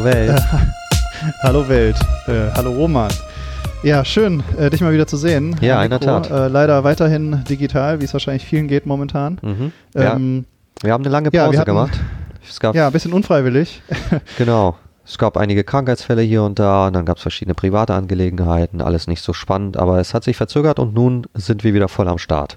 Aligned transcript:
Hallo 0.00 0.14
Welt. 0.14 0.42
Hallo 1.42 1.68
Welt. 1.68 1.96
Äh, 2.26 2.50
hallo 2.54 2.72
Roman. 2.72 3.10
Ja, 3.82 4.02
schön, 4.02 4.42
äh, 4.56 4.70
dich 4.70 4.80
mal 4.80 4.94
wieder 4.94 5.06
zu 5.06 5.18
sehen. 5.18 5.54
Ja, 5.60 5.84
in 5.84 5.90
der 5.90 6.00
Tat. 6.00 6.30
Äh, 6.30 6.48
leider 6.48 6.84
weiterhin 6.84 7.44
digital, 7.44 8.00
wie 8.00 8.06
es 8.06 8.14
wahrscheinlich 8.14 8.46
vielen 8.46 8.66
geht 8.66 8.86
momentan. 8.86 9.38
Mhm. 9.42 9.72
Ähm, 9.94 10.46
ja. 10.78 10.86
Wir 10.86 10.92
haben 10.94 11.04
eine 11.04 11.10
lange 11.10 11.30
Pause 11.30 11.52
ja, 11.52 11.60
hatten, 11.60 11.66
gemacht. 11.66 12.00
ja, 12.72 12.86
ein 12.86 12.92
bisschen 12.94 13.12
unfreiwillig. 13.12 13.82
genau. 14.38 14.78
Es 15.04 15.18
gab 15.18 15.36
einige 15.36 15.64
Krankheitsfälle 15.64 16.22
hier 16.22 16.44
und 16.44 16.58
da, 16.58 16.86
und 16.86 16.94
dann 16.94 17.04
gab 17.04 17.18
es 17.18 17.22
verschiedene 17.22 17.54
private 17.54 17.92
Angelegenheiten, 17.92 18.80
alles 18.80 19.06
nicht 19.06 19.20
so 19.20 19.34
spannend, 19.34 19.76
aber 19.76 20.00
es 20.00 20.14
hat 20.14 20.24
sich 20.24 20.38
verzögert 20.38 20.78
und 20.78 20.94
nun 20.94 21.26
sind 21.34 21.62
wir 21.62 21.74
wieder 21.74 21.88
voll 21.88 22.08
am 22.08 22.16
Start. 22.16 22.56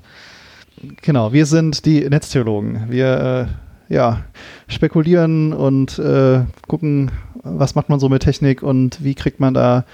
Genau, 1.02 1.34
wir 1.34 1.46
sind 1.46 1.86
die 1.86 2.08
Netztheologen. 2.08 2.86
Wir 2.88 3.50
äh, 3.50 3.94
ja, 3.94 4.24
spekulieren 4.68 5.54
und 5.54 6.00
äh, 6.00 6.42
gucken, 6.68 7.12
was 7.44 7.76
macht 7.76 7.90
man 7.90 8.00
so 8.00 8.10
mit 8.10 8.24
Technik 8.24 8.64
und 8.64 9.04
wie 9.04 9.16
kriegt 9.16 9.40
man 9.40 9.54
da, 9.54 9.86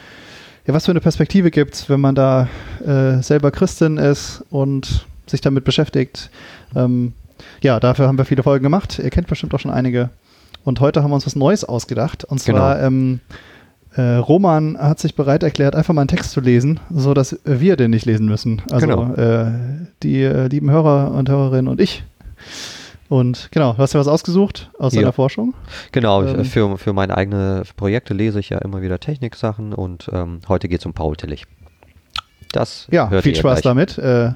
ja, 0.65 0.73
was 0.73 0.85
für 0.85 0.91
eine 0.91 1.01
Perspektive 1.01 1.51
gibt 1.51 1.73
es, 1.73 1.89
wenn 1.89 1.99
man 1.99 2.15
da 2.15 2.47
äh, 2.85 3.21
selber 3.21 3.51
Christin 3.51 3.97
ist 3.97 4.43
und 4.49 5.05
sich 5.27 5.41
damit 5.41 5.63
beschäftigt. 5.63 6.29
Ähm, 6.75 7.13
ja, 7.61 7.79
dafür 7.79 8.07
haben 8.07 8.17
wir 8.17 8.25
viele 8.25 8.43
Folgen 8.43 8.63
gemacht. 8.63 8.99
Ihr 8.99 9.09
kennt 9.09 9.27
bestimmt 9.27 9.53
auch 9.53 9.59
schon 9.59 9.71
einige. 9.71 10.09
Und 10.63 10.79
heute 10.79 11.03
haben 11.03 11.11
wir 11.11 11.15
uns 11.15 11.25
was 11.25 11.35
Neues 11.35 11.63
ausgedacht. 11.63 12.25
Und 12.25 12.39
zwar, 12.39 12.75
genau. 12.75 12.87
ähm, 12.87 13.19
äh, 13.95 14.15
Roman 14.15 14.77
hat 14.77 14.99
sich 14.99 15.15
bereit 15.15 15.43
erklärt, 15.43 15.75
einfach 15.75 15.93
mal 15.93 16.01
einen 16.01 16.09
Text 16.09 16.31
zu 16.31 16.41
lesen, 16.41 16.79
so 16.89 17.13
dass 17.13 17.39
wir 17.45 17.75
den 17.75 17.91
nicht 17.91 18.05
lesen 18.05 18.27
müssen. 18.27 18.61
Also 18.71 18.87
genau. 18.87 19.13
äh, 19.13 19.51
die 20.03 20.21
äh, 20.21 20.47
lieben 20.47 20.69
Hörer 20.69 21.11
und 21.11 21.29
Hörerinnen 21.29 21.67
und 21.67 21.81
ich. 21.81 22.03
Und 23.09 23.49
genau, 23.51 23.73
du 23.73 23.79
hast 23.79 23.93
ja 23.93 23.99
was 23.99 24.07
ausgesucht 24.07 24.69
aus 24.77 24.93
ja. 24.93 25.01
deiner 25.01 25.13
Forschung. 25.13 25.55
Genau, 25.91 26.23
ähm, 26.23 26.45
für, 26.45 26.77
für 26.77 26.93
meine 26.93 27.17
eigenen 27.17 27.63
Projekte 27.75 28.13
lese 28.13 28.39
ich 28.39 28.49
ja 28.49 28.59
immer 28.59 28.83
wieder 28.83 28.99
Techniksachen 28.99 29.73
und 29.73 30.09
ähm, 30.13 30.41
heute 30.47 30.69
geht 30.69 30.81
es 30.81 30.85
um 30.85 30.93
Paul 30.93 31.15
Tillich. 31.15 31.45
Das 32.51 32.87
ja, 32.91 33.09
viel 33.21 33.35
Spaß 33.35 33.61
gleich. 33.61 33.63
damit. 33.63 33.97
Äh, 33.97 34.33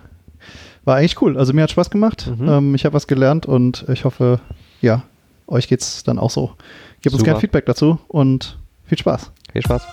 war 0.86 0.98
eigentlich 0.98 1.22
cool. 1.22 1.38
Also 1.38 1.54
mir 1.54 1.62
hat 1.62 1.72
Spaß 1.72 1.92
gemacht. 1.92 2.32
Mhm. 2.36 2.50
Ähm, 2.50 2.76
ich 2.76 2.84
habe 2.84 2.96
was 2.96 3.06
gelernt 3.06 3.46
und 3.46 3.86
ich 3.90 4.06
hoffe, 4.06 4.40
ja, 4.82 5.04
euch 5.48 5.68
geht 5.68 5.82
es 5.82 6.04
dann 6.04 6.18
auch 6.18 6.32
so. 6.32 6.54
Gebt 7.02 7.14
uns 7.14 7.24
gerne 7.24 7.40
Feedback 7.40 7.68
dazu 7.68 8.00
und 8.08 8.58
viel 8.86 8.98
Spaß. 8.98 9.32
Viel 9.52 9.62
Spaß. 9.62 9.84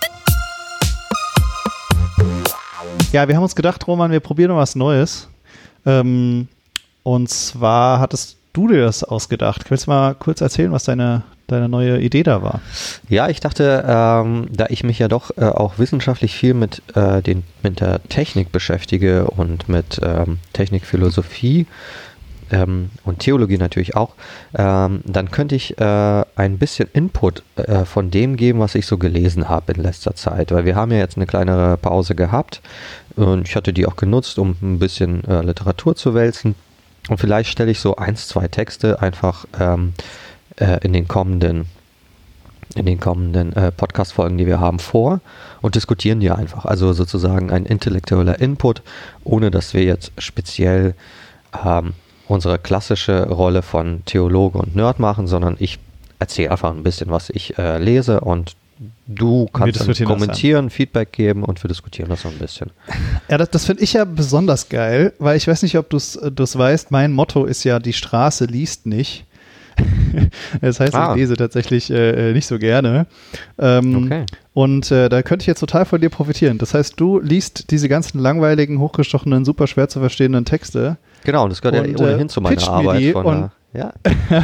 Ja, 3.11 3.27
wir 3.27 3.35
haben 3.35 3.43
uns 3.43 3.55
gedacht, 3.55 3.85
Roman, 3.87 4.09
wir 4.09 4.21
probieren 4.21 4.51
mal 4.51 4.57
was 4.57 4.75
Neues. 4.75 5.29
Ähm, 5.85 6.47
und 7.03 7.29
zwar 7.29 7.99
hattest 7.99 8.40
du 8.53 8.67
dir 8.67 8.81
das 8.81 9.03
ausgedacht. 9.03 9.69
Willst 9.69 9.87
du 9.87 9.91
mal 9.91 10.15
kurz 10.15 10.41
erzählen, 10.41 10.71
was 10.71 10.83
deine, 10.83 11.23
deine 11.47 11.69
neue 11.69 11.99
Idee 11.99 12.23
da 12.23 12.41
war? 12.41 12.61
Ja, 13.09 13.29
ich 13.29 13.39
dachte, 13.39 13.83
ähm, 13.87 14.47
da 14.51 14.67
ich 14.69 14.83
mich 14.83 14.99
ja 14.99 15.07
doch 15.07 15.31
äh, 15.37 15.45
auch 15.45 15.79
wissenschaftlich 15.79 16.35
viel 16.35 16.53
mit, 16.53 16.81
äh, 16.95 17.21
den, 17.21 17.43
mit 17.63 17.79
der 17.79 18.03
Technik 18.03 18.51
beschäftige 18.51 19.25
und 19.25 19.69
mit 19.69 19.99
ähm, 20.03 20.39
Technikphilosophie, 20.53 21.65
ähm, 22.51 22.89
und 23.03 23.19
Theologie 23.19 23.57
natürlich 23.57 23.95
auch, 23.95 24.13
ähm, 24.55 25.01
dann 25.05 25.31
könnte 25.31 25.55
ich 25.55 25.79
äh, 25.79 26.23
ein 26.35 26.57
bisschen 26.57 26.89
Input 26.93 27.43
äh, 27.55 27.85
von 27.85 28.11
dem 28.11 28.37
geben, 28.37 28.59
was 28.59 28.75
ich 28.75 28.85
so 28.85 28.97
gelesen 28.97 29.49
habe 29.49 29.73
in 29.73 29.81
letzter 29.81 30.15
Zeit. 30.15 30.51
Weil 30.51 30.65
wir 30.65 30.75
haben 30.75 30.91
ja 30.91 30.97
jetzt 30.97 31.17
eine 31.17 31.25
kleinere 31.25 31.77
Pause 31.77 32.15
gehabt 32.15 32.61
und 33.15 33.47
ich 33.47 33.55
hatte 33.55 33.73
die 33.73 33.85
auch 33.85 33.95
genutzt, 33.95 34.37
um 34.37 34.55
ein 34.61 34.79
bisschen 34.79 35.23
äh, 35.25 35.41
Literatur 35.41 35.95
zu 35.95 36.13
wälzen. 36.13 36.55
Und 37.09 37.19
vielleicht 37.19 37.49
stelle 37.49 37.71
ich 37.71 37.79
so 37.79 37.95
eins, 37.95 38.27
zwei 38.27 38.47
Texte 38.47 39.01
einfach 39.01 39.45
ähm, 39.59 39.93
äh, 40.57 40.79
in 40.83 40.93
den 40.93 41.07
kommenden 41.07 41.65
in 42.75 42.85
den 42.85 43.01
kommenden 43.01 43.53
äh, 43.53 43.69
Podcast-Folgen, 43.69 44.37
die 44.37 44.47
wir 44.47 44.61
haben, 44.61 44.79
vor 44.79 45.19
und 45.61 45.75
diskutieren 45.75 46.21
die 46.21 46.31
einfach. 46.31 46.63
Also 46.63 46.93
sozusagen 46.93 47.51
ein 47.51 47.65
intellektueller 47.65 48.39
Input, 48.39 48.81
ohne 49.25 49.51
dass 49.51 49.73
wir 49.73 49.83
jetzt 49.83 50.13
speziell 50.17 50.95
ähm, 51.65 51.93
unsere 52.29 52.59
klassische 52.59 53.27
Rolle 53.27 53.61
von 53.61 54.03
Theologe 54.05 54.57
und 54.57 54.73
Nerd 54.73 54.99
machen, 54.99 55.27
sondern 55.27 55.57
ich 55.59 55.79
erzähle 56.19 56.51
einfach 56.51 56.71
ein 56.71 56.83
bisschen, 56.83 57.11
was 57.11 57.29
ich 57.29 57.57
äh, 57.57 57.77
lese 57.77 58.21
und 58.21 58.55
du 59.15 59.47
kannst 59.47 59.79
dann 59.79 60.07
kommentieren, 60.07 60.69
Feedback 60.69 61.11
geben 61.11 61.43
und 61.43 61.63
wir 61.63 61.67
diskutieren 61.67 62.09
das 62.09 62.21
so 62.21 62.29
ein 62.29 62.37
bisschen. 62.37 62.71
Ja, 63.29 63.37
das, 63.37 63.49
das 63.49 63.65
finde 63.65 63.83
ich 63.83 63.93
ja 63.93 64.03
besonders 64.03 64.67
geil, 64.67 65.13
weil 65.19 65.37
ich 65.37 65.47
weiß 65.47 65.63
nicht, 65.63 65.77
ob 65.77 65.89
du 65.89 65.97
es 65.97 66.15
äh, 66.15 66.31
weißt, 66.31 66.91
mein 66.91 67.13
Motto 67.13 67.45
ist 67.45 67.63
ja, 67.63 67.79
die 67.79 67.93
Straße 67.93 68.45
liest 68.45 68.85
nicht. 68.85 69.25
das 70.61 70.79
heißt, 70.79 70.93
ah. 70.93 71.11
ich 71.11 71.21
lese 71.21 71.37
tatsächlich 71.37 71.89
äh, 71.89 72.31
äh, 72.31 72.33
nicht 72.33 72.45
so 72.45 72.59
gerne. 72.59 73.05
Ähm, 73.57 74.05
okay. 74.05 74.25
Und 74.53 74.91
äh, 74.91 75.07
da 75.07 75.21
könnte 75.21 75.43
ich 75.43 75.47
jetzt 75.47 75.61
total 75.61 75.85
von 75.85 76.01
dir 76.01 76.09
profitieren. 76.09 76.57
Das 76.57 76.73
heißt, 76.73 76.99
du 76.99 77.19
liest 77.19 77.71
diese 77.71 77.87
ganzen 77.87 78.19
langweiligen, 78.19 78.79
hochgestochenen, 78.79 79.45
super 79.45 79.67
schwer 79.67 79.87
zu 79.87 79.99
verstehenden 79.99 80.43
Texte 80.43 80.97
Genau, 81.23 81.47
das 81.47 81.61
gehört 81.61 81.87
und, 81.87 81.99
ja 81.99 82.05
ohnehin 82.05 82.29
zu 82.29 82.41
meiner 82.41 82.67
Arbeit. 82.67 83.13
Von 83.13 83.25
und, 83.25 83.51
ja. 83.73 83.93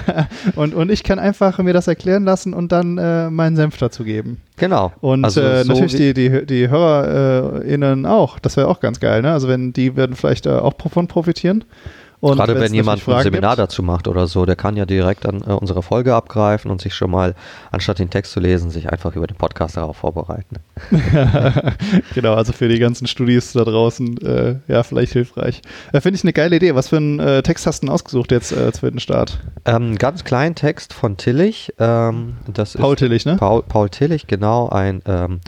und, 0.56 0.74
und 0.74 0.92
ich 0.92 1.04
kann 1.04 1.20
einfach 1.20 1.58
mir 1.60 1.74
das 1.74 1.88
erklären 1.88 2.24
lassen 2.24 2.54
und 2.54 2.72
dann 2.72 2.98
äh, 2.98 3.30
meinen 3.30 3.56
Senf 3.56 3.78
dazu 3.78 4.04
geben. 4.04 4.42
Genau. 4.56 4.94
Und 5.02 5.26
also 5.26 5.42
äh, 5.42 5.64
so 5.64 5.74
natürlich 5.74 5.96
die, 5.96 6.14
die, 6.14 6.46
die 6.46 6.70
HörerInnen 6.70 8.06
auch. 8.06 8.40
Das 8.40 8.58
wäre 8.58 8.68
auch 8.68 8.80
ganz 8.80 9.00
geil, 9.00 9.22
ne? 9.22 9.32
Also 9.32 9.48
wenn 9.48 9.74
die 9.74 9.96
werden 9.96 10.16
vielleicht 10.16 10.46
äh, 10.46 10.52
auch 10.52 10.74
davon 10.74 11.08
profitieren. 11.08 11.64
Und 12.20 12.38
Gerade 12.38 12.60
wenn 12.60 12.74
jemand 12.74 13.08
ein 13.08 13.24
Seminar 13.24 13.52
gibt. 13.52 13.60
dazu 13.60 13.84
macht 13.84 14.08
oder 14.08 14.26
so, 14.26 14.48
der 14.48 14.56
kann 14.56 14.76
ja 14.76 14.88
direkt 14.88 15.28
an 15.28 15.42
äh, 15.42 15.52
unsere 15.52 15.84
Folge 15.84 16.16
abgreifen 16.16 16.72
und 16.72 16.82
sich 16.82 16.96
schon 16.96 17.12
mal, 17.12 17.36
anstatt 17.72 18.00
den 18.00 18.10
Text 18.10 18.32
zu 18.32 18.40
lesen, 18.40 18.72
sich 18.72 18.92
einfach 18.92 19.16
über 19.16 19.28
den 19.28 19.38
Podcast 19.38 19.78
darauf 19.78 19.98
vorbereiten. 19.98 20.56
genau, 22.16 22.34
also 22.34 22.54
für 22.54 22.70
die 22.70 22.80
ganzen 22.80 23.06
Studis 23.06 23.54
da 23.54 23.64
draußen, 23.64 24.18
äh, 24.26 24.56
ja, 24.68 24.82
vielleicht 24.82 25.14
hilfreich. 25.14 25.62
Äh, 25.94 26.02
Finde 26.02 26.18
ich 26.18 26.24
eine 26.24 26.34
geile 26.34 26.56
Idee. 26.56 26.74
Was 26.74 26.90
für 26.90 26.98
einen 26.98 27.20
äh, 27.20 27.44
Text 27.44 27.68
hast 27.68 27.84
du 27.84 27.86
denn 27.86 27.94
ausgesucht 27.94 28.32
jetzt 28.32 28.52
äh, 28.52 28.72
für 28.72 28.90
den 28.90 29.00
Start? 29.00 29.40
Ähm, 29.66 29.96
ganz 30.00 30.24
kleinen 30.24 30.56
Text 30.56 30.94
von 30.94 31.18
Tillich. 31.18 31.74
Ähm, 31.78 32.38
das 32.52 32.74
Paul 32.74 32.96
ist 32.96 33.00
Tillich, 33.00 33.26
ne? 33.28 33.38
Paul, 33.38 33.62
Paul 33.62 33.92
Tillich, 33.92 34.26
genau, 34.26 34.70
ein 34.70 35.04
ähm, 35.06 35.40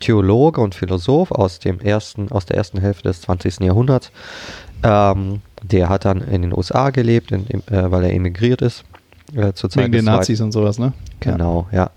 Theologe 0.00 0.60
und 0.60 0.74
Philosoph 0.74 1.30
aus 1.30 1.60
dem 1.60 1.78
ersten, 1.78 2.32
aus 2.32 2.46
der 2.46 2.56
ersten 2.56 2.80
Hälfte 2.80 3.04
des 3.04 3.20
20. 3.20 3.60
Jahrhunderts. 3.60 4.10
Ähm, 4.82 5.40
der 5.72 5.88
hat 5.88 6.04
dann 6.04 6.20
in 6.20 6.42
den 6.42 6.52
USA 6.52 6.90
gelebt, 6.90 7.30
in, 7.32 7.44
äh, 7.44 7.90
weil 7.90 8.04
er 8.04 8.12
emigriert 8.12 8.62
ist. 8.62 8.84
Äh, 9.34 9.52
zur 9.54 9.70
Zeit 9.70 9.84
Wegen 9.84 9.92
den 9.92 10.04
Nazis 10.04 10.40
und 10.40 10.52
sowas, 10.52 10.78
ne? 10.78 10.92
Genau, 11.20 11.66
ja. 11.72 11.90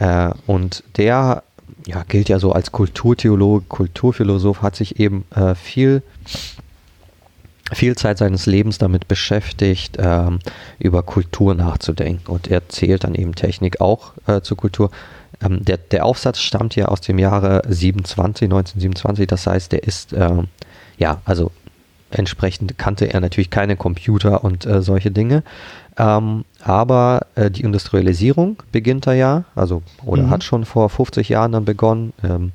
ja. 0.00 0.30
Äh, 0.30 0.34
und 0.46 0.82
der 0.96 1.42
ja, 1.86 2.02
gilt 2.08 2.28
ja 2.28 2.38
so 2.38 2.52
als 2.52 2.72
Kulturtheologe, 2.72 3.66
Kulturphilosoph, 3.68 4.62
hat 4.62 4.76
sich 4.76 4.98
eben 5.00 5.24
äh, 5.34 5.54
viel, 5.54 6.02
viel 7.72 7.96
Zeit 7.96 8.18
seines 8.18 8.46
Lebens 8.46 8.78
damit 8.78 9.06
beschäftigt, 9.08 9.96
ähm, 9.98 10.38
über 10.78 11.02
Kultur 11.02 11.54
nachzudenken. 11.54 12.30
Und 12.30 12.48
er 12.48 12.68
zählt 12.68 13.04
dann 13.04 13.14
eben 13.14 13.34
Technik 13.34 13.80
auch 13.80 14.12
äh, 14.26 14.40
zur 14.40 14.56
Kultur. 14.56 14.90
Ähm, 15.42 15.64
der, 15.64 15.76
der 15.76 16.06
Aufsatz 16.06 16.38
stammt 16.38 16.74
ja 16.76 16.86
aus 16.86 17.00
dem 17.02 17.18
Jahre 17.18 17.62
27, 17.68 18.44
1927, 18.44 19.26
das 19.26 19.46
heißt, 19.46 19.72
der 19.72 19.82
ist, 19.82 20.12
ähm, 20.12 20.48
ja, 20.96 21.20
also 21.24 21.50
Entsprechend 22.14 22.78
kannte 22.78 23.12
er 23.12 23.20
natürlich 23.20 23.50
keine 23.50 23.76
Computer 23.76 24.44
und 24.44 24.66
äh, 24.66 24.82
solche 24.82 25.10
Dinge. 25.10 25.42
Ähm, 25.96 26.44
aber 26.62 27.26
äh, 27.34 27.50
die 27.50 27.62
Industrialisierung 27.62 28.62
beginnt 28.72 29.06
da 29.06 29.12
ja, 29.12 29.44
also 29.54 29.82
oder 30.04 30.24
mhm. 30.24 30.30
hat 30.30 30.44
schon 30.44 30.64
vor 30.64 30.88
50 30.88 31.28
Jahren 31.28 31.52
dann 31.52 31.64
begonnen. 31.64 32.12
Ähm, 32.22 32.52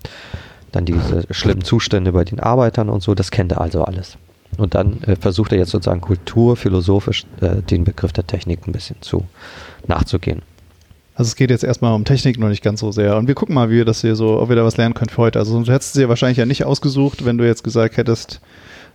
dann 0.72 0.86
diese 0.86 1.26
schlimmen 1.32 1.64
Zustände 1.64 2.12
bei 2.12 2.24
den 2.24 2.40
Arbeitern 2.40 2.90
und 2.90 3.02
so, 3.02 3.16
das 3.16 3.32
kennt 3.32 3.52
er 3.52 3.62
also 3.62 3.84
alles. 3.84 4.18
Und 4.58 4.76
dann 4.76 5.02
äh, 5.04 5.16
versucht 5.16 5.52
er 5.52 5.58
jetzt 5.58 5.72
sozusagen 5.72 6.02
kulturphilosophisch 6.02 7.26
äh, 7.42 7.62
den 7.62 7.84
Begriff 7.84 8.14
der 8.14 8.28
Technik 8.28 8.68
ein 8.68 8.72
bisschen 8.72 8.98
zu 9.02 9.26
nachzugehen. 9.88 10.42
Also 11.16 11.30
es 11.30 11.36
geht 11.36 11.50
jetzt 11.50 11.64
erstmal 11.64 11.94
um 11.94 12.06
Technik 12.06 12.40
noch 12.40 12.50
nicht 12.50 12.64
ganz 12.64 12.80
so 12.80 12.92
sehr. 12.92 13.18
Und 13.18 13.28
wir 13.28 13.36
gucken 13.36 13.54
mal, 13.54 13.70
wie 13.70 13.78
wir 13.78 13.86
das 13.86 14.02
hier 14.02 14.16
so, 14.16 14.40
ob 14.40 14.50
wir 14.50 14.56
da 14.56 14.64
was 14.64 14.78
lernen 14.78 14.94
können 14.94 15.10
für 15.10 15.18
heute. 15.18 15.40
Also 15.40 15.62
du 15.62 15.72
hättest 15.72 15.96
es 15.96 16.02
dir 16.02 16.08
wahrscheinlich 16.08 16.38
ja 16.38 16.46
nicht 16.46 16.64
ausgesucht, 16.64 17.26
wenn 17.26 17.38
du 17.38 17.46
jetzt 17.46 17.64
gesagt 17.64 17.98
hättest, 17.98 18.40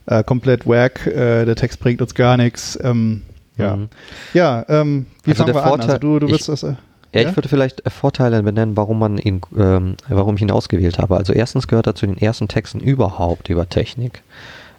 äh, 0.06 0.22
komplett 0.24 0.66
wack, 0.66 1.06
äh, 1.06 1.44
der 1.44 1.56
Text 1.56 1.80
bringt 1.80 2.02
uns 2.02 2.14
gar 2.14 2.36
nichts. 2.36 2.78
Ähm, 2.82 3.22
ja, 3.56 3.76
mhm. 3.76 3.88
ja 4.32 4.64
ähm, 4.68 5.06
wie 5.24 5.30
also 5.30 5.44
fangen 5.44 5.54
wir 5.54 5.62
Vorteil, 5.62 5.84
an? 5.84 5.90
Also 5.90 5.98
du, 5.98 6.18
du 6.18 6.26
ich, 6.28 6.44
das, 6.44 6.62
äh, 6.62 6.74
ja, 7.14 7.20
ja, 7.20 7.28
ich 7.28 7.36
würde 7.36 7.48
vielleicht 7.48 7.86
äh, 7.86 7.90
Vorteile 7.90 8.42
benennen, 8.42 8.76
warum 8.76 8.98
man 8.98 9.18
ihn, 9.18 9.40
ähm, 9.56 9.96
warum 10.08 10.34
ich 10.34 10.42
ihn 10.42 10.50
ausgewählt 10.50 10.98
habe. 10.98 11.16
Also 11.16 11.32
erstens 11.32 11.68
gehört 11.68 11.86
er 11.86 11.94
zu 11.94 12.06
den 12.06 12.18
ersten 12.18 12.48
Texten 12.48 12.80
überhaupt 12.80 13.48
über 13.48 13.68
Technik. 13.68 14.22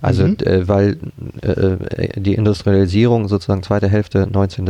Also 0.02 0.28
mhm. 0.28 0.38
äh, 0.42 0.68
weil 0.68 0.98
äh, 1.42 2.20
die 2.20 2.36
Industrialisierung 2.36 3.28
sozusagen 3.28 3.64
zweite 3.64 3.88
Hälfte 3.88 4.28
19. 4.30 4.70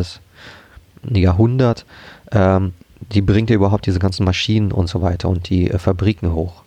Jahrhundert, 1.11 1.85
ähm, 2.31 2.73
die 3.11 3.21
bringt 3.21 3.49
ja 3.49 3.55
überhaupt 3.55 3.85
diese 3.85 3.99
ganzen 3.99 4.25
Maschinen 4.25 4.71
und 4.71 4.87
so 4.87 5.01
weiter 5.01 5.29
und 5.29 5.49
die 5.49 5.69
äh, 5.69 5.79
Fabriken 5.79 6.33
hoch. 6.33 6.64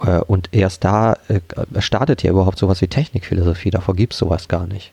Äh, 0.00 0.20
und 0.20 0.48
erst 0.52 0.84
da 0.84 1.16
äh, 1.28 1.40
startet 1.80 2.22
ja 2.22 2.30
überhaupt 2.30 2.58
sowas 2.58 2.80
wie 2.80 2.88
Technikphilosophie. 2.88 3.70
Davor 3.70 3.96
gibt 3.96 4.12
es 4.12 4.18
sowas 4.18 4.48
gar 4.48 4.66
nicht. 4.66 4.92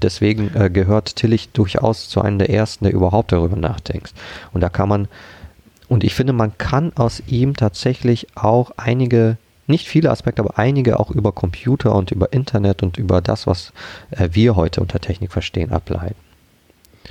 Deswegen 0.00 0.50
äh, 0.54 0.70
gehört 0.70 1.16
Tillich 1.16 1.50
durchaus 1.50 2.08
zu 2.08 2.22
einem 2.22 2.38
der 2.38 2.50
ersten, 2.50 2.84
der 2.84 2.94
überhaupt 2.94 3.32
darüber 3.32 3.56
nachdenkt. 3.56 4.14
Und 4.52 4.60
da 4.60 4.68
kann 4.68 4.88
man 4.88 5.08
und 5.88 6.04
ich 6.04 6.14
finde, 6.14 6.32
man 6.32 6.56
kann 6.56 6.92
aus 6.94 7.22
ihm 7.26 7.54
tatsächlich 7.54 8.28
auch 8.34 8.70
einige 8.78 9.36
nicht 9.66 9.88
viele 9.88 10.10
Aspekte, 10.10 10.40
aber 10.40 10.58
einige 10.58 10.98
auch 10.98 11.10
über 11.10 11.32
Computer 11.32 11.94
und 11.94 12.10
über 12.10 12.32
Internet 12.32 12.82
und 12.82 12.96
über 12.96 13.20
das, 13.20 13.46
was 13.46 13.74
wir 14.10 14.56
heute 14.56 14.80
unter 14.80 15.00
Technik 15.00 15.32
verstehen, 15.32 15.70
ableiten. 15.70 16.16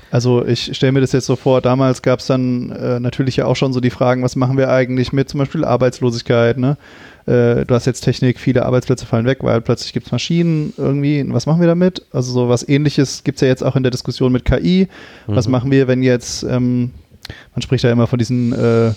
Also 0.09 0.45
ich 0.45 0.75
stelle 0.75 0.93
mir 0.93 1.01
das 1.01 1.11
jetzt 1.11 1.25
so 1.25 1.35
vor, 1.35 1.61
damals 1.61 2.01
gab 2.01 2.19
es 2.19 2.27
dann 2.27 2.71
äh, 2.71 2.99
natürlich 2.99 3.35
ja 3.35 3.45
auch 3.45 3.55
schon 3.55 3.73
so 3.73 3.79
die 3.79 3.89
Fragen, 3.89 4.23
was 4.23 4.35
machen 4.35 4.57
wir 4.57 4.69
eigentlich 4.69 5.13
mit 5.13 5.29
zum 5.29 5.39
Beispiel 5.39 5.63
Arbeitslosigkeit, 5.63 6.57
ne? 6.57 6.77
Äh, 7.25 7.65
du 7.65 7.75
hast 7.75 7.85
jetzt 7.85 8.01
Technik, 8.01 8.39
viele 8.39 8.65
Arbeitsplätze 8.65 9.05
fallen 9.05 9.25
weg, 9.25 9.39
weil 9.41 9.61
plötzlich 9.61 9.93
gibt 9.93 10.07
es 10.07 10.11
Maschinen 10.11 10.73
irgendwie, 10.77 11.23
was 11.29 11.45
machen 11.45 11.59
wir 11.59 11.67
damit? 11.67 12.05
Also 12.11 12.31
so 12.31 12.49
was 12.49 12.67
ähnliches 12.67 13.23
gibt 13.23 13.37
es 13.37 13.41
ja 13.41 13.47
jetzt 13.47 13.63
auch 13.63 13.75
in 13.75 13.83
der 13.83 13.91
Diskussion 13.91 14.31
mit 14.31 14.45
KI. 14.45 14.87
Mhm. 15.27 15.35
Was 15.35 15.47
machen 15.47 15.71
wir, 15.71 15.87
wenn 15.87 16.03
jetzt, 16.03 16.43
ähm, 16.43 16.91
man 17.53 17.61
spricht 17.61 17.83
ja 17.83 17.91
immer 17.91 18.07
von 18.07 18.19
diesen 18.19 18.53
äh, 18.53 18.93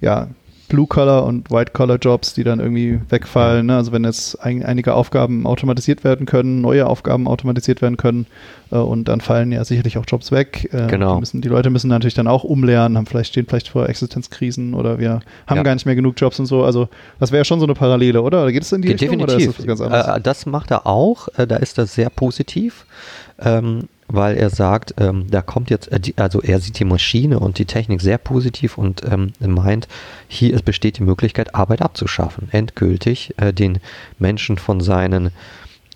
ja, 0.00 0.28
Blue-Collar- 0.72 1.24
und 1.24 1.50
White-Collar-Jobs, 1.50 2.32
die 2.32 2.44
dann 2.44 2.58
irgendwie 2.58 2.98
wegfallen. 3.10 3.66
Ne? 3.66 3.76
Also 3.76 3.92
wenn 3.92 4.04
jetzt 4.04 4.42
ein, 4.42 4.64
einige 4.64 4.94
Aufgaben 4.94 5.46
automatisiert 5.46 6.02
werden 6.02 6.24
können, 6.24 6.62
neue 6.62 6.86
Aufgaben 6.86 7.28
automatisiert 7.28 7.82
werden 7.82 7.98
können 7.98 8.26
äh, 8.70 8.76
und 8.76 9.06
dann 9.06 9.20
fallen 9.20 9.52
ja 9.52 9.62
sicherlich 9.66 9.98
auch 9.98 10.04
Jobs 10.08 10.32
weg. 10.32 10.70
Äh, 10.72 10.86
genau. 10.86 11.16
Die, 11.16 11.20
müssen, 11.20 11.40
die, 11.42 11.48
Leute 11.48 11.68
müssen 11.68 11.88
natürlich 11.88 12.14
dann 12.14 12.26
auch 12.26 12.42
umlernen, 12.42 12.96
haben 12.96 13.04
vielleicht, 13.04 13.32
stehen 13.32 13.44
vielleicht 13.46 13.68
vor 13.68 13.86
Existenzkrisen 13.86 14.72
oder 14.72 14.98
wir 14.98 15.20
haben 15.46 15.58
ja. 15.58 15.62
gar 15.62 15.74
nicht 15.74 15.84
mehr 15.84 15.94
genug 15.94 16.14
Jobs 16.18 16.40
und 16.40 16.46
so. 16.46 16.64
Also 16.64 16.88
das 17.20 17.32
wäre 17.32 17.44
schon 17.44 17.60
so 17.60 17.66
eine 17.66 17.74
Parallele, 17.74 18.22
oder? 18.22 18.50
Geht 18.50 18.62
es 18.62 18.72
in 18.72 18.80
die 18.80 18.92
Richtung 18.92 19.10
Definitiv. 19.10 19.36
oder 19.36 19.50
ist 19.50 19.58
das 19.58 19.66
ganz 19.66 19.80
anderes? 19.82 20.06
Äh, 20.06 20.20
das 20.22 20.46
macht 20.46 20.70
er 20.70 20.86
auch. 20.86 21.28
Äh, 21.36 21.46
da 21.46 21.56
ist 21.56 21.76
das 21.76 21.94
sehr 21.94 22.08
positiv. 22.08 22.86
Ähm, 23.38 23.88
weil 24.12 24.36
er 24.36 24.50
sagt, 24.50 24.94
ähm, 24.98 25.26
da 25.30 25.42
kommt 25.42 25.70
jetzt, 25.70 25.90
äh, 25.90 26.12
also 26.16 26.40
er 26.42 26.60
sieht 26.60 26.78
die 26.78 26.84
Maschine 26.84 27.38
und 27.38 27.58
die 27.58 27.64
Technik 27.64 28.00
sehr 28.00 28.18
positiv 28.18 28.78
und 28.78 29.02
ähm, 29.10 29.32
meint, 29.40 29.88
hier 30.28 30.54
es 30.54 30.62
besteht 30.62 30.98
die 30.98 31.02
Möglichkeit, 31.02 31.54
Arbeit 31.54 31.82
abzuschaffen, 31.82 32.48
endgültig 32.52 33.34
äh, 33.38 33.52
den 33.52 33.78
Menschen 34.18 34.58
von 34.58 34.80
seinen, 34.80 35.30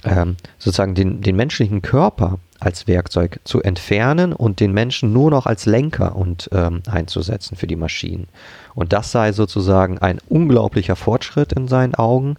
ähm, 0.04 0.36
sozusagen 0.58 0.94
den, 0.94 1.20
den 1.20 1.36
menschlichen 1.36 1.82
Körper 1.82 2.38
als 2.58 2.86
Werkzeug 2.86 3.40
zu 3.44 3.62
entfernen 3.62 4.32
und 4.32 4.60
den 4.60 4.72
Menschen 4.72 5.12
nur 5.12 5.30
noch 5.30 5.46
als 5.46 5.66
Lenker 5.66 6.16
und 6.16 6.48
ähm, 6.52 6.82
einzusetzen 6.90 7.56
für 7.56 7.66
die 7.66 7.76
Maschinen. 7.76 8.28
Und 8.74 8.92
das 8.92 9.12
sei 9.12 9.32
sozusagen 9.32 9.98
ein 9.98 10.20
unglaublicher 10.28 10.96
Fortschritt 10.96 11.52
in 11.52 11.68
seinen 11.68 11.94
Augen, 11.94 12.36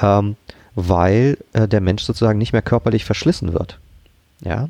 ähm, 0.00 0.36
weil 0.74 1.38
äh, 1.54 1.66
der 1.66 1.80
Mensch 1.80 2.04
sozusagen 2.04 2.38
nicht 2.38 2.52
mehr 2.52 2.62
körperlich 2.62 3.04
verschlissen 3.04 3.52
wird. 3.52 3.80
Ja. 4.44 4.68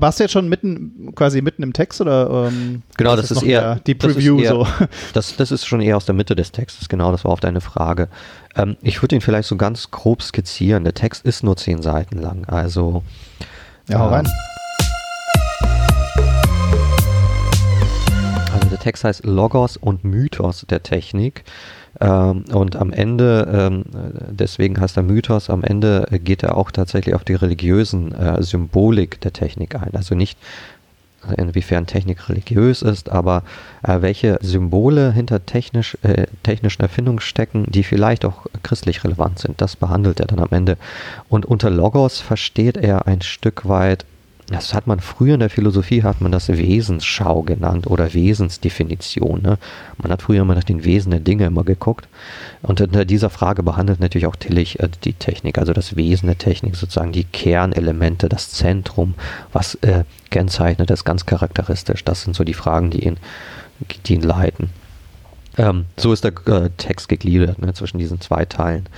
Warst 0.00 0.18
du 0.18 0.24
jetzt 0.24 0.32
schon 0.32 0.48
mitten, 0.48 1.12
quasi 1.14 1.42
mitten 1.42 1.62
im 1.62 1.72
Text 1.72 2.00
oder? 2.00 2.48
Ähm, 2.48 2.82
genau, 2.96 3.16
das, 3.16 3.28
das 3.28 3.38
ist 3.38 3.44
eher 3.44 3.76
die 3.86 3.94
Preview 3.94 4.40
eher, 4.40 4.50
so. 4.50 4.66
Das, 5.12 5.36
das 5.36 5.50
ist 5.50 5.66
schon 5.66 5.80
eher 5.80 5.96
aus 5.96 6.06
der 6.06 6.14
Mitte 6.14 6.36
des 6.36 6.52
Textes, 6.52 6.88
genau, 6.88 7.10
das 7.10 7.24
war 7.24 7.32
auf 7.32 7.40
deine 7.40 7.60
Frage. 7.60 8.08
Ähm, 8.56 8.76
ich 8.82 9.02
würde 9.02 9.16
ihn 9.16 9.20
vielleicht 9.20 9.48
so 9.48 9.56
ganz 9.56 9.90
grob 9.90 10.22
skizzieren. 10.22 10.84
Der 10.84 10.94
Text 10.94 11.24
ist 11.24 11.42
nur 11.42 11.56
zehn 11.56 11.82
Seiten 11.82 12.18
lang, 12.18 12.44
also. 12.46 13.02
Ja, 13.88 13.98
hau 14.00 14.06
ähm, 14.08 14.12
rein. 14.12 14.28
Also 18.52 18.68
der 18.68 18.78
Text 18.78 19.04
heißt 19.04 19.24
Logos 19.24 19.76
und 19.76 20.04
Mythos 20.04 20.66
der 20.68 20.82
Technik. 20.82 21.44
Ähm, 22.00 22.44
und 22.52 22.76
am 22.76 22.92
Ende, 22.92 23.48
ähm, 23.52 23.84
deswegen 24.30 24.80
heißt 24.80 24.96
er 24.96 25.02
Mythos, 25.02 25.50
am 25.50 25.64
Ende 25.64 26.06
geht 26.10 26.42
er 26.42 26.56
auch 26.56 26.70
tatsächlich 26.70 27.14
auf 27.14 27.24
die 27.24 27.34
religiösen 27.34 28.12
äh, 28.14 28.42
Symbolik 28.42 29.20
der 29.20 29.32
Technik 29.32 29.74
ein. 29.74 29.94
Also 29.94 30.14
nicht 30.14 30.38
inwiefern 31.36 31.86
Technik 31.86 32.28
religiös 32.28 32.82
ist, 32.82 33.10
aber 33.10 33.42
äh, 33.82 34.00
welche 34.00 34.38
Symbole 34.40 35.12
hinter 35.12 35.44
technisch, 35.44 35.98
äh, 36.02 36.26
technischen 36.42 36.82
Erfindungen 36.82 37.20
stecken, 37.20 37.64
die 37.68 37.82
vielleicht 37.82 38.24
auch 38.24 38.46
christlich 38.62 39.04
relevant 39.04 39.38
sind. 39.38 39.60
Das 39.60 39.76
behandelt 39.76 40.20
er 40.20 40.26
dann 40.26 40.38
am 40.38 40.48
Ende. 40.50 40.78
Und 41.28 41.44
unter 41.44 41.70
Logos 41.70 42.20
versteht 42.20 42.76
er 42.76 43.06
ein 43.06 43.20
Stück 43.20 43.68
weit 43.68 44.04
das 44.50 44.72
hat 44.72 44.86
man 44.86 45.00
früher 45.00 45.34
in 45.34 45.40
der 45.40 45.50
Philosophie 45.50 46.02
hat 46.02 46.22
man 46.22 46.32
das 46.32 46.48
Wesensschau 46.48 47.42
genannt 47.42 47.86
oder 47.86 48.14
Wesensdefinition. 48.14 49.42
Ne? 49.42 49.58
Man 49.98 50.10
hat 50.10 50.22
früher 50.22 50.40
immer 50.40 50.54
nach 50.54 50.64
den 50.64 50.84
Wesen 50.84 51.10
der 51.10 51.20
Dinge 51.20 51.44
immer 51.44 51.64
geguckt. 51.64 52.08
Und 52.62 52.80
unter 52.80 53.04
dieser 53.04 53.28
Frage 53.28 53.62
behandelt 53.62 54.00
natürlich 54.00 54.26
auch 54.26 54.36
Tillich 54.36 54.80
äh, 54.80 54.88
die 55.04 55.12
Technik, 55.12 55.58
also 55.58 55.74
das 55.74 55.96
Wesen 55.96 56.28
der 56.28 56.38
Technik, 56.38 56.76
sozusagen 56.76 57.12
die 57.12 57.24
Kernelemente, 57.24 58.30
das 58.30 58.50
Zentrum, 58.50 59.14
was 59.52 59.74
äh, 59.76 60.04
kennzeichnet, 60.30 60.90
ist 60.90 61.04
ganz 61.04 61.26
charakteristisch. 61.26 62.02
Das 62.04 62.22
sind 62.22 62.34
so 62.34 62.42
die 62.42 62.54
Fragen, 62.54 62.90
die 62.90 63.04
ihn, 63.04 63.18
die 64.06 64.14
ihn 64.14 64.22
leiten. 64.22 64.70
Ähm, 65.58 65.84
so 65.98 66.10
ist 66.10 66.24
der 66.24 66.32
äh, 66.46 66.70
Text 66.78 67.10
gegliedert 67.10 67.58
ne, 67.58 67.74
zwischen 67.74 67.98
diesen 67.98 68.22
zwei 68.22 68.46
Teilen. 68.46 68.88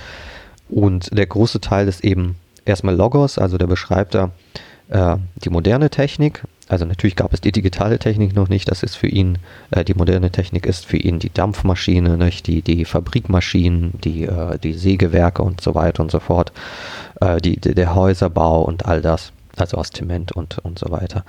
Und 0.69 1.09
der 1.17 1.25
große 1.25 1.59
Teil 1.59 1.89
ist 1.89 2.05
eben 2.05 2.37
erstmal 2.63 2.95
Logos, 2.95 3.37
also 3.37 3.57
der 3.57 3.67
beschreibt 3.67 4.15
da, 4.15 4.31
äh, 4.91 5.17
die 5.43 5.49
moderne 5.49 5.89
Technik, 5.89 6.43
also 6.67 6.85
natürlich 6.85 7.15
gab 7.15 7.33
es 7.33 7.41
die 7.41 7.51
digitale 7.51 7.99
Technik 7.99 8.35
noch 8.35 8.49
nicht, 8.49 8.69
das 8.69 8.83
ist 8.83 8.95
für 8.95 9.07
ihn, 9.07 9.39
äh, 9.71 9.83
die 9.83 9.93
moderne 9.93 10.31
Technik 10.31 10.65
ist 10.65 10.85
für 10.85 10.97
ihn 10.97 11.19
die 11.19 11.33
Dampfmaschine, 11.33 12.17
nicht? 12.17 12.47
Die, 12.47 12.61
die 12.61 12.85
Fabrikmaschinen, 12.85 13.93
die, 14.03 14.23
äh, 14.23 14.57
die 14.59 14.73
Sägewerke 14.73 15.43
und 15.43 15.61
so 15.61 15.75
weiter 15.75 16.03
und 16.03 16.11
so 16.11 16.19
fort, 16.19 16.51
äh, 17.19 17.41
die, 17.41 17.59
der 17.59 17.95
Häuserbau 17.95 18.61
und 18.61 18.85
all 18.85 19.01
das, 19.01 19.31
also 19.57 19.77
aus 19.77 19.91
Zement 19.91 20.33
und, 20.33 20.59
und 20.59 20.77
so 20.77 20.91
weiter. 20.91 21.25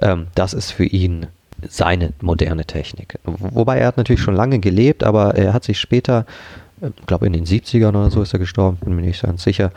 Ähm, 0.00 0.26
das 0.34 0.54
ist 0.54 0.70
für 0.70 0.84
ihn 0.84 1.26
seine 1.68 2.12
moderne 2.20 2.64
Technik. 2.64 3.18
Wobei 3.24 3.78
er 3.78 3.86
hat 3.86 3.96
natürlich 3.96 4.22
schon 4.22 4.34
lange 4.34 4.58
gelebt, 4.58 5.04
aber 5.04 5.34
er 5.34 5.52
hat 5.52 5.64
sich 5.64 5.78
später, 5.80 6.26
ich 6.80 6.88
äh, 6.88 6.90
glaube 7.06 7.26
in 7.26 7.32
den 7.32 7.46
70ern 7.46 7.90
oder 7.90 8.10
so 8.10 8.22
ist 8.22 8.32
er 8.32 8.38
gestorben, 8.38 8.78
bin 8.78 8.96
mir 8.96 9.02
nicht 9.02 9.22
ganz 9.22 9.44
sicher, 9.44 9.70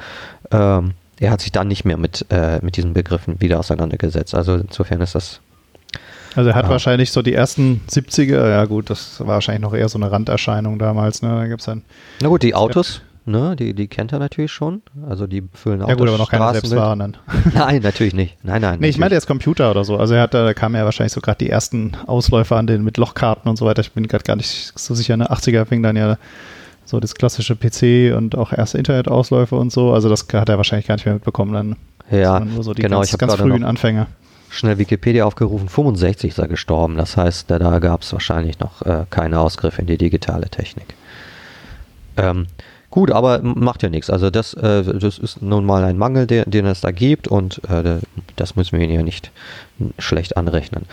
ähm, 0.51 0.93
er 1.19 1.31
hat 1.31 1.41
sich 1.41 1.51
dann 1.51 1.67
nicht 1.67 1.85
mehr 1.85 1.97
mit, 1.97 2.25
äh, 2.29 2.59
mit 2.61 2.77
diesen 2.77 2.93
Begriffen 2.93 3.41
wieder 3.41 3.59
auseinandergesetzt. 3.59 4.35
Also 4.35 4.55
insofern 4.55 5.01
ist 5.01 5.15
das. 5.15 5.39
Also 6.35 6.51
er 6.51 6.55
hat 6.55 6.65
ja. 6.65 6.69
wahrscheinlich 6.69 7.11
so 7.11 7.21
die 7.21 7.33
ersten 7.33 7.81
70er, 7.89 8.49
ja 8.49 8.65
gut, 8.65 8.89
das 8.89 9.19
war 9.21 9.27
wahrscheinlich 9.27 9.63
noch 9.63 9.73
eher 9.73 9.89
so 9.89 9.97
eine 9.97 10.11
Randerscheinung 10.11 10.77
damals, 10.77 11.23
ne? 11.23 11.29
Da 11.29 11.47
gibt's 11.47 11.65
dann. 11.65 11.81
Na 12.21 12.27
gut, 12.27 12.43
die 12.43 12.53
Autos, 12.53 13.01
ne, 13.25 13.55
die, 13.55 13.73
die 13.73 13.87
kennt 13.87 14.11
er 14.13 14.19
natürlich 14.19 14.51
schon. 14.51 14.83
Also 15.09 15.25
die 15.25 15.43
füllen 15.53 15.81
Autos. 15.81 15.89
Ja 15.89 15.95
gut, 15.95 16.07
aber 16.09 16.17
noch 16.19 16.29
keine 16.29 16.51
selbstfahrenden. 16.51 17.17
nein, 17.55 17.81
natürlich 17.81 18.13
nicht. 18.13 18.37
Nein, 18.43 18.61
nein. 18.61 18.79
Nee, 18.79 18.89
ich 18.89 18.99
meinte 18.99 19.15
jetzt 19.15 19.25
Computer 19.25 19.71
oder 19.71 19.83
so. 19.83 19.97
Also 19.97 20.13
er 20.13 20.21
hat, 20.21 20.35
da 20.35 20.53
kamen 20.53 20.75
ja 20.75 20.85
wahrscheinlich 20.85 21.13
so 21.13 21.21
gerade 21.21 21.39
die 21.39 21.49
ersten 21.49 21.97
Ausläufer 22.05 22.57
an 22.57 22.67
den 22.67 22.83
mit 22.83 22.97
Lochkarten 22.97 23.49
und 23.49 23.57
so 23.57 23.65
weiter. 23.65 23.81
Ich 23.81 23.93
bin 23.93 24.07
gerade 24.07 24.23
gar 24.23 24.35
nicht 24.35 24.73
so 24.75 24.93
sicher, 24.93 25.17
ne? 25.17 25.31
80er 25.31 25.65
fing 25.65 25.81
dann 25.81 25.95
ja 25.95 26.17
so 26.87 27.01
das 27.01 27.15
klassische 27.15 27.55
PC 27.55 28.15
und 28.15 28.35
auch 28.37 28.53
erste 28.53 28.77
Internetausläufe 28.77 29.55
und 29.55 29.71
so. 29.71 29.91
Also 29.91 30.07
das 30.07 30.25
hat 30.31 30.47
er 30.47 30.57
wahrscheinlich 30.57 30.87
gar 30.87 30.95
nicht 30.95 31.05
mehr 31.05 31.15
mitbekommen 31.15 31.53
dann. 31.53 31.75
Ja, 32.09 32.39
nur 32.39 32.63
so 32.63 32.73
die 32.73 32.81
genau. 32.81 32.99
Ganz, 32.99 33.11
ich 33.11 33.17
ganz 33.17 33.35
frühen 33.35 33.65
Anfänger. 33.65 34.07
Schnell 34.49 34.77
Wikipedia 34.77 35.25
aufgerufen, 35.25 35.67
65 35.67 36.31
ist 36.31 36.37
er 36.37 36.47
gestorben. 36.47 36.95
Das 36.95 37.17
heißt, 37.17 37.51
da, 37.51 37.59
da 37.59 37.79
gab 37.79 38.03
es 38.03 38.13
wahrscheinlich 38.13 38.59
noch 38.59 38.81
äh, 38.83 39.05
keine 39.09 39.39
Ausgriffe 39.41 39.81
in 39.81 39.87
die 39.87 39.97
digitale 39.97 40.49
Technik. 40.49 40.95
Ähm, 42.15 42.47
gut, 42.89 43.11
aber 43.11 43.41
macht 43.41 43.83
ja 43.83 43.89
nichts. 43.89 44.09
Also 44.09 44.29
das, 44.29 44.53
äh, 44.53 44.83
das 44.97 45.17
ist 45.17 45.41
nun 45.41 45.65
mal 45.65 45.83
ein 45.83 45.97
Mangel, 45.97 46.25
den, 46.25 46.49
den 46.49 46.65
es 46.65 46.79
da 46.79 46.91
gibt 46.91 47.27
und 47.27 47.61
äh, 47.69 47.97
das 48.37 48.55
müssen 48.55 48.79
wir 48.79 48.87
ihn 48.87 48.93
ja 48.93 49.03
nicht 49.03 49.31
schlecht 49.99 50.37
anrechnen. 50.37 50.85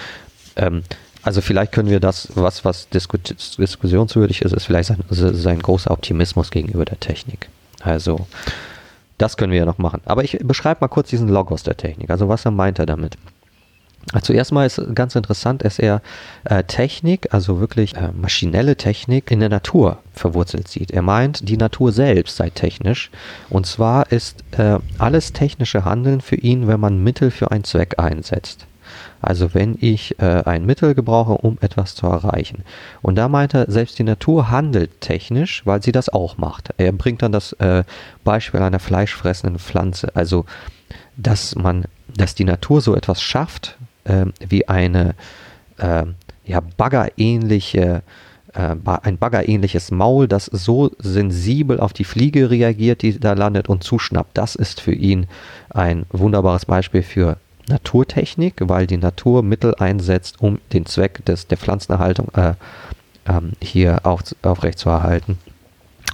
Ähm, 0.56 0.82
also 1.24 1.40
vielleicht 1.40 1.72
können 1.72 1.88
wir 1.88 2.00
das, 2.00 2.28
was, 2.34 2.64
was 2.64 2.88
diskussionswürdig 2.90 4.42
ist, 4.42 4.52
ist 4.52 4.64
vielleicht 4.64 4.88
sein, 4.88 5.02
sein 5.10 5.58
großer 5.60 5.90
Optimismus 5.90 6.50
gegenüber 6.50 6.84
der 6.84 7.00
Technik. 7.00 7.48
Also 7.80 8.26
das 9.18 9.36
können 9.36 9.52
wir 9.52 9.60
ja 9.60 9.64
noch 9.64 9.78
machen. 9.78 10.02
Aber 10.04 10.22
ich 10.22 10.38
beschreibe 10.42 10.80
mal 10.82 10.88
kurz 10.88 11.08
diesen 11.08 11.28
Logos 11.28 11.62
der 11.62 11.76
Technik. 11.76 12.10
Also 12.10 12.28
was 12.28 12.44
meint 12.44 12.78
er 12.78 12.86
damit? 12.86 13.16
Zuerst 14.22 14.52
mal 14.52 14.66
ist 14.66 14.80
ganz 14.94 15.14
interessant, 15.14 15.64
dass 15.64 15.78
er 15.78 16.02
äh, 16.44 16.62
Technik, 16.64 17.32
also 17.32 17.58
wirklich 17.58 17.96
äh, 17.96 18.12
maschinelle 18.12 18.76
Technik 18.76 19.30
in 19.30 19.40
der 19.40 19.48
Natur 19.48 19.98
verwurzelt 20.12 20.68
sieht. 20.68 20.90
Er 20.90 21.00
meint, 21.00 21.48
die 21.48 21.56
Natur 21.56 21.90
selbst 21.90 22.36
sei 22.36 22.50
technisch. 22.50 23.10
Und 23.48 23.66
zwar 23.66 24.12
ist 24.12 24.44
äh, 24.58 24.78
alles 24.98 25.32
technische 25.32 25.86
Handeln 25.86 26.20
für 26.20 26.36
ihn, 26.36 26.68
wenn 26.68 26.80
man 26.80 27.02
Mittel 27.02 27.30
für 27.30 27.50
einen 27.50 27.64
Zweck 27.64 27.98
einsetzt. 27.98 28.66
Also 29.24 29.54
wenn 29.54 29.76
ich 29.80 30.18
äh, 30.20 30.42
ein 30.44 30.66
Mittel 30.66 30.94
gebrauche, 30.94 31.32
um 31.32 31.58
etwas 31.60 31.94
zu 31.94 32.06
erreichen. 32.06 32.64
Und 33.02 33.16
da 33.16 33.28
meint 33.28 33.54
er, 33.54 33.70
selbst 33.70 33.98
die 33.98 34.04
Natur 34.04 34.50
handelt 34.50 35.00
technisch, 35.00 35.62
weil 35.64 35.82
sie 35.82 35.92
das 35.92 36.08
auch 36.08 36.38
macht. 36.38 36.70
Er 36.76 36.92
bringt 36.92 37.22
dann 37.22 37.32
das 37.32 37.52
äh, 37.54 37.84
Beispiel 38.22 38.60
einer 38.60 38.80
fleischfressenden 38.80 39.58
Pflanze. 39.58 40.14
Also, 40.14 40.44
dass 41.16 41.54
man, 41.54 41.84
dass 42.14 42.34
die 42.34 42.44
Natur 42.44 42.80
so 42.80 42.94
etwas 42.94 43.22
schafft, 43.22 43.76
äh, 44.04 44.26
wie 44.46 44.68
eine 44.68 45.14
äh, 45.78 46.04
ja, 46.44 46.60
baggerähnliche 46.76 48.02
äh, 48.54 48.76
ein 49.02 49.18
baggerähnliches 49.18 49.90
Maul, 49.90 50.28
das 50.28 50.46
so 50.46 50.90
sensibel 50.98 51.80
auf 51.80 51.92
die 51.92 52.04
Fliege 52.04 52.50
reagiert, 52.50 53.02
die 53.02 53.18
da 53.18 53.32
landet 53.32 53.68
und 53.68 53.82
zuschnappt. 53.82 54.38
Das 54.38 54.54
ist 54.54 54.80
für 54.80 54.94
ihn 54.94 55.26
ein 55.70 56.06
wunderbares 56.10 56.66
Beispiel 56.66 57.02
für 57.02 57.36
Naturtechnik, 57.68 58.54
weil 58.60 58.86
die 58.86 58.96
Natur 58.96 59.42
Mittel 59.42 59.74
einsetzt, 59.76 60.40
um 60.40 60.58
den 60.72 60.86
Zweck 60.86 61.24
des, 61.24 61.46
der 61.46 61.58
Pflanzenerhaltung 61.58 62.28
äh, 62.34 62.54
ähm, 63.26 63.52
hier 63.62 64.00
auf, 64.04 64.22
aufrechtzuerhalten 64.42 65.38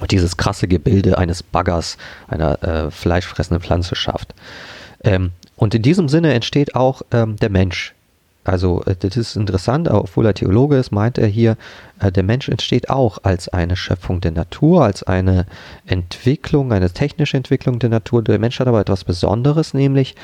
und 0.00 0.10
dieses 0.10 0.36
krasse 0.36 0.68
Gebilde 0.68 1.18
eines 1.18 1.42
Baggers, 1.42 1.98
einer 2.28 2.62
äh, 2.62 2.90
fleischfressenden 2.90 3.62
Pflanze 3.62 3.94
schafft. 3.96 4.34
Ähm, 5.02 5.32
und 5.56 5.74
in 5.74 5.82
diesem 5.82 6.08
Sinne 6.08 6.32
entsteht 6.32 6.74
auch 6.74 7.02
ähm, 7.12 7.36
der 7.36 7.50
Mensch. 7.50 7.94
Also 8.44 8.82
äh, 8.84 8.96
das 8.98 9.16
ist 9.16 9.36
interessant, 9.36 9.88
obwohl 9.88 10.26
er 10.26 10.34
Theologe 10.34 10.76
ist, 10.76 10.90
meint 10.90 11.18
er 11.18 11.26
hier, 11.26 11.56
äh, 12.00 12.10
der 12.10 12.22
Mensch 12.22 12.48
entsteht 12.48 12.88
auch 12.88 13.18
als 13.22 13.48
eine 13.48 13.76
Schöpfung 13.76 14.20
der 14.20 14.32
Natur, 14.32 14.84
als 14.84 15.02
eine 15.02 15.46
Entwicklung, 15.86 16.72
eine 16.72 16.90
technische 16.90 17.36
Entwicklung 17.36 17.78
der 17.78 17.90
Natur. 17.90 18.22
Der 18.22 18.38
Mensch 18.38 18.58
hat 18.58 18.68
aber 18.68 18.80
etwas 18.80 19.04
Besonderes, 19.04 19.74
nämlich, 19.74 20.14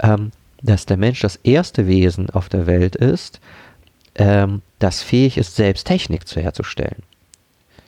ähm, 0.00 0.30
dass 0.62 0.86
der 0.86 0.96
Mensch 0.96 1.20
das 1.20 1.36
erste 1.36 1.86
Wesen 1.86 2.30
auf 2.30 2.48
der 2.48 2.66
Welt 2.66 2.96
ist, 2.96 3.40
ähm, 4.14 4.62
das 4.78 5.02
fähig 5.02 5.38
ist, 5.38 5.56
selbst 5.56 5.86
Technik 5.86 6.26
zu 6.26 6.40
herzustellen. 6.40 7.02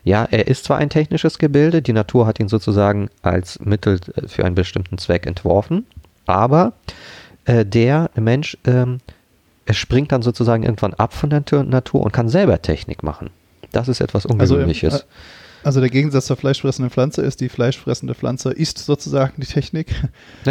Ja, 0.04 0.26
er 0.30 0.46
ist 0.46 0.64
zwar 0.64 0.78
ein 0.78 0.90
technisches 0.90 1.38
Gebilde, 1.38 1.82
die 1.82 1.92
Natur 1.92 2.26
hat 2.26 2.40
ihn 2.40 2.48
sozusagen 2.48 3.10
als 3.22 3.60
Mittel 3.60 4.00
äh, 4.16 4.28
für 4.28 4.44
einen 4.44 4.54
bestimmten 4.54 4.98
Zweck 4.98 5.26
entworfen, 5.26 5.86
aber 6.26 6.72
äh, 7.44 7.64
der 7.64 8.10
Mensch 8.14 8.56
ähm, 8.64 9.00
springt 9.70 10.12
dann 10.12 10.22
sozusagen 10.22 10.62
irgendwann 10.62 10.94
ab 10.94 11.12
von 11.12 11.30
der 11.30 11.42
Natur 11.64 12.02
und 12.02 12.12
kann 12.12 12.28
selber 12.28 12.62
Technik 12.62 13.02
machen. 13.02 13.30
Das 13.72 13.88
ist 13.88 14.00
etwas 14.00 14.24
Ungewöhnliches. 14.24 14.92
Also, 14.92 15.04
also 15.64 15.80
der 15.80 15.90
Gegensatz 15.90 16.26
zur 16.26 16.36
fleischfressenden 16.36 16.90
Pflanze 16.90 17.22
ist, 17.22 17.40
die 17.40 17.48
fleischfressende 17.48 18.14
Pflanze 18.14 18.50
ist 18.50 18.78
sozusagen 18.78 19.34
die 19.36 19.46
Technik. 19.46 19.94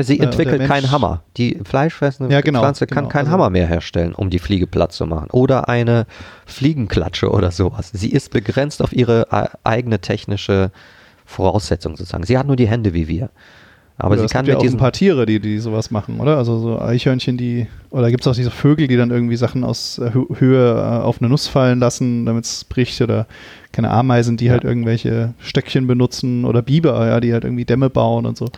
Sie 0.02 0.20
äh, 0.20 0.24
entwickelt 0.24 0.62
äh, 0.62 0.68
keinen 0.68 0.92
Hammer. 0.92 1.24
Die 1.38 1.60
fleischfressende 1.64 2.34
ja, 2.34 2.42
genau, 2.42 2.60
Pflanze 2.60 2.88
genau, 2.88 3.02
kann 3.02 3.10
keinen 3.10 3.26
also 3.28 3.32
Hammer 3.34 3.50
mehr 3.50 3.68
herstellen, 3.68 4.14
um 4.14 4.30
die 4.30 4.40
Fliege 4.40 4.68
platt 4.68 4.92
zu 4.92 5.06
machen. 5.06 5.30
Oder 5.32 5.70
eine 5.70 6.06
Fliegenklatsche 6.46 7.30
oder 7.30 7.52
sowas. 7.52 7.90
Sie 7.94 8.10
ist 8.10 8.32
begrenzt 8.32 8.82
auf 8.82 8.94
ihre 8.94 9.28
äh, 9.32 9.48
eigene 9.64 10.00
technische 10.00 10.72
Voraussetzung 11.26 11.98
sozusagen. 11.98 12.24
Sie 12.24 12.38
hat 12.38 12.48
nur 12.48 12.56
die 12.56 12.68
Hände 12.68 12.94
wie 12.94 13.08
wir. 13.08 13.30
Aber 14.00 14.14
oder 14.14 14.28
sie 14.28 14.34
kann 14.34 14.46
gibt 14.46 14.58
mit 14.58 14.64
ja 14.64 14.70
auch 14.70 14.74
ein 14.74 14.78
paar 14.78 14.92
Tiere, 14.92 15.26
die, 15.26 15.40
die 15.40 15.58
sowas 15.58 15.90
machen, 15.90 16.20
oder? 16.20 16.38
Also 16.38 16.60
so 16.60 16.80
Eichhörnchen, 16.80 17.36
die, 17.36 17.66
oder 17.90 18.12
gibt 18.12 18.22
es 18.22 18.28
auch 18.28 18.36
diese 18.36 18.52
Vögel, 18.52 18.88
die 18.88 18.96
dann 18.96 19.10
irgendwie 19.10 19.38
Sachen 19.38 19.64
aus 19.64 19.98
äh, 19.98 20.12
Höhe 20.12 20.76
äh, 20.76 21.04
auf 21.04 21.20
eine 21.20 21.30
Nuss 21.30 21.48
fallen 21.48 21.80
lassen, 21.80 22.26
damit 22.26 22.46
es 22.46 22.64
bricht, 22.64 23.02
oder 23.02 23.26
keine 23.72 23.90
Ameisen, 23.90 24.38
die 24.38 24.46
ja. 24.46 24.52
halt 24.52 24.64
irgendwelche 24.64 25.34
Stöckchen 25.40 25.88
benutzen, 25.88 26.46
oder 26.46 26.62
Biber, 26.62 27.08
ja, 27.08 27.20
die 27.20 27.34
halt 27.34 27.44
irgendwie 27.44 27.66
Dämme 27.66 27.90
bauen 27.90 28.28
und 28.28 28.38
so. 28.38 28.50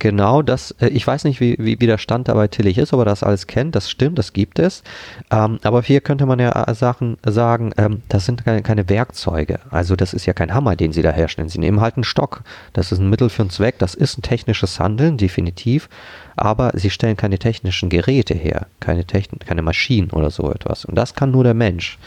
Genau, 0.00 0.40
das, 0.40 0.70
äh, 0.80 0.88
ich 0.88 1.06
weiß 1.06 1.24
nicht, 1.24 1.40
wie, 1.40 1.56
wie, 1.58 1.78
wie 1.78 1.86
der 1.86 1.98
Stand 1.98 2.26
dabei 2.28 2.48
Tillich 2.48 2.78
ist, 2.78 2.94
ob 2.94 3.00
er 3.00 3.04
das 3.04 3.22
alles 3.22 3.46
kennt, 3.46 3.76
das 3.76 3.90
stimmt, 3.90 4.18
das 4.18 4.32
gibt 4.32 4.58
es. 4.58 4.82
Ähm, 5.30 5.60
aber 5.62 5.82
hier 5.82 6.00
könnte 6.00 6.24
man 6.24 6.38
ja 6.38 6.50
äh, 6.50 6.74
Sachen 6.74 7.18
sagen, 7.22 7.72
ähm, 7.76 8.00
das 8.08 8.24
sind 8.24 8.42
keine, 8.42 8.62
keine, 8.62 8.88
Werkzeuge. 8.88 9.60
Also 9.68 9.96
das 9.96 10.14
ist 10.14 10.24
ja 10.24 10.32
kein 10.32 10.54
Hammer, 10.54 10.74
den 10.74 10.92
sie 10.92 11.02
da 11.02 11.10
herstellen. 11.10 11.50
Sie 11.50 11.58
nehmen 11.58 11.82
halt 11.82 11.96
einen 11.96 12.04
Stock. 12.04 12.42
Das 12.72 12.92
ist 12.92 12.98
ein 12.98 13.10
Mittel 13.10 13.28
für 13.28 13.42
einen 13.42 13.50
Zweck, 13.50 13.78
das 13.78 13.94
ist 13.94 14.16
ein 14.16 14.22
technisches 14.22 14.80
Handeln, 14.80 15.18
definitiv. 15.18 15.90
Aber 16.34 16.70
sie 16.72 16.88
stellen 16.88 17.18
keine 17.18 17.38
technischen 17.38 17.90
Geräte 17.90 18.32
her, 18.32 18.68
keine, 18.80 19.04
Techn 19.04 19.38
keine 19.40 19.60
Maschinen 19.60 20.10
oder 20.12 20.30
so 20.30 20.50
etwas. 20.50 20.86
Und 20.86 20.94
das 20.94 21.14
kann 21.14 21.30
nur 21.30 21.44
der 21.44 21.52
Mensch. 21.52 21.98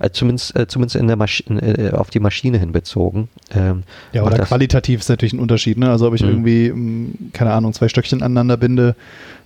Äh, 0.00 0.10
zumindest, 0.10 0.56
äh, 0.56 0.68
zumindest 0.68 0.94
in 0.96 1.08
der 1.08 1.16
Maschine, 1.16 1.60
äh, 1.60 1.90
auf 1.92 2.10
die 2.10 2.20
Maschine 2.20 2.58
hin 2.58 2.70
bezogen. 2.70 3.28
Ähm, 3.50 3.82
ja, 4.12 4.22
oder 4.22 4.38
qualitativ 4.38 5.00
ist 5.00 5.08
natürlich 5.08 5.32
ein 5.32 5.40
Unterschied. 5.40 5.76
Ne? 5.76 5.90
Also 5.90 6.06
ob 6.06 6.14
ich 6.14 6.22
mhm. 6.22 6.28
irgendwie, 6.28 6.70
mh, 6.70 6.76
mm, 6.76 7.32
keine 7.32 7.52
Ahnung, 7.52 7.72
zwei 7.72 7.88
Stöckchen 7.88 8.22
aneinander 8.22 8.56
binde, 8.56 8.94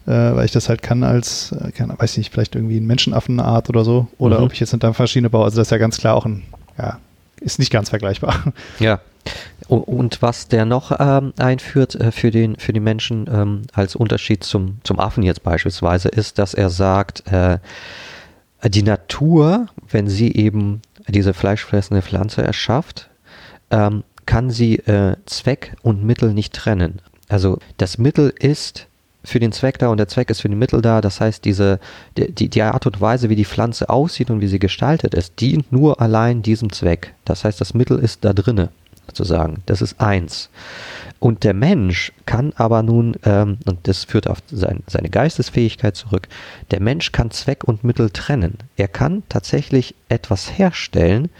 äh, 0.07 0.11
weil 0.11 0.45
ich 0.45 0.53
das 0.53 0.69
halt 0.69 0.83
kann 0.83 1.05
als, 1.05 1.53
äh, 1.53 1.73
keine, 1.73 1.99
weiß 1.99 2.19
nicht, 2.19 2.33
vielleicht 2.33 2.55
irgendwie 2.55 2.79
ein 2.79 2.87
Menschenaffenart 2.87 3.71
oder 3.71 3.85
so. 3.85 4.09
Oder 4.19 4.39
mhm. 4.39 4.45
ob 4.45 4.53
ich 4.53 4.61
jetzt 4.61 4.75
eine 4.75 4.81
Dampfmaschine 4.81 5.31
baue. 5.31 5.45
Also 5.45 5.57
das 5.57 5.69
ist 5.69 5.71
ja 5.71 5.79
ganz 5.79 5.97
klar 5.97 6.17
auch 6.17 6.27
ein, 6.27 6.43
ja, 6.77 6.99
ist 7.41 7.59
nicht 7.59 7.73
ganz 7.73 7.89
vergleichbar. 7.89 8.53
Ja. 8.79 9.01
Und 9.69 10.21
was 10.21 10.49
der 10.49 10.67
noch 10.67 10.93
ähm, 10.99 11.33
einführt 11.39 11.95
äh, 11.95 12.11
für, 12.11 12.31
den, 12.31 12.57
für 12.57 12.73
die 12.73 12.81
Menschen 12.81 13.27
ähm, 13.33 13.63
als 13.73 13.95
Unterschied 13.95 14.43
zum, 14.43 14.79
zum 14.83 14.99
Affen 14.99 15.23
jetzt 15.23 15.45
beispielsweise, 15.45 16.09
ist, 16.09 16.39
dass 16.39 16.53
er 16.53 16.69
sagt, 16.69 17.33
äh, 17.33 17.59
die 18.64 18.83
Natur, 18.83 19.66
wenn 19.90 20.09
sie 20.09 20.35
eben 20.35 20.83
diese 21.09 21.35
fleischfressende 21.35 22.02
Pflanze 22.02 22.42
erschafft, 22.42 23.11
ähm, 23.71 24.04
kann 24.26 24.50
sie 24.50 24.76
äh, 24.78 25.16
Zweck 25.26 25.75
und 25.83 26.04
Mittel 26.04 26.33
nicht 26.33 26.54
trennen. 26.54 27.00
Also 27.28 27.59
das 27.76 27.99
Mittel 27.99 28.33
ist 28.38 28.87
für 29.25 29.40
den 29.40 29.52
Zweck 29.52 29.78
da 29.78 29.88
und 29.88 29.99
der 29.99 30.09
Zweck 30.09 30.31
ist 30.31 30.40
für 30.40 30.49
die 30.49 30.57
Mittel 30.57 30.83
da. 30.83 31.00
Das 31.00 31.21
heißt, 31.21 31.45
diese, 31.45 31.81
die, 32.16 32.49
die 32.49 32.62
Art 32.62 32.87
und 32.87 33.00
Weise, 33.00 33.28
wie 33.28 33.37
die 33.37 33.45
Pflanze 33.45 33.88
aussieht 33.88 34.31
und 34.31 34.40
wie 34.40 34.49
sie 34.49 34.59
gestaltet 34.59 35.14
ist, 35.14 35.40
dient 35.40 35.73
nur 35.73 36.00
allein 36.00 36.42
diesem 36.42 36.73
Zweck. 36.73 37.14
Das 37.25 37.45
heißt, 37.45 37.61
das 37.61 37.75
Mittel 37.75 37.99
ist 37.99 38.25
da 38.25 38.33
drinne, 38.33 38.71
sozusagen. 39.07 39.63
Das 39.67 39.83
ist 39.83 40.01
eins. 40.01 40.51
Und 41.19 41.45
der 41.45 41.55
Mensch 41.55 42.13
kann 42.27 42.53
aber 42.57 42.83
nun, 42.83 43.15
ähm, 43.25 43.59
und 43.65 43.87
das 43.87 44.05
führt 44.05 44.29
auf 44.29 44.39
sein, 44.51 44.83
seine 44.87 45.09
Geistesfähigkeit 45.09 45.95
zurück, 45.95 46.29
der 46.71 46.81
Mensch 46.81 47.13
kann 47.13 47.31
Zweck 47.31 47.65
und 47.65 47.85
Mittel 47.85 48.11
trennen. 48.11 48.59
Er 48.77 48.89
kann 48.89 49.23
tatsächlich 49.29 49.95
etwas 50.09 50.59
herstellen, 50.59 51.31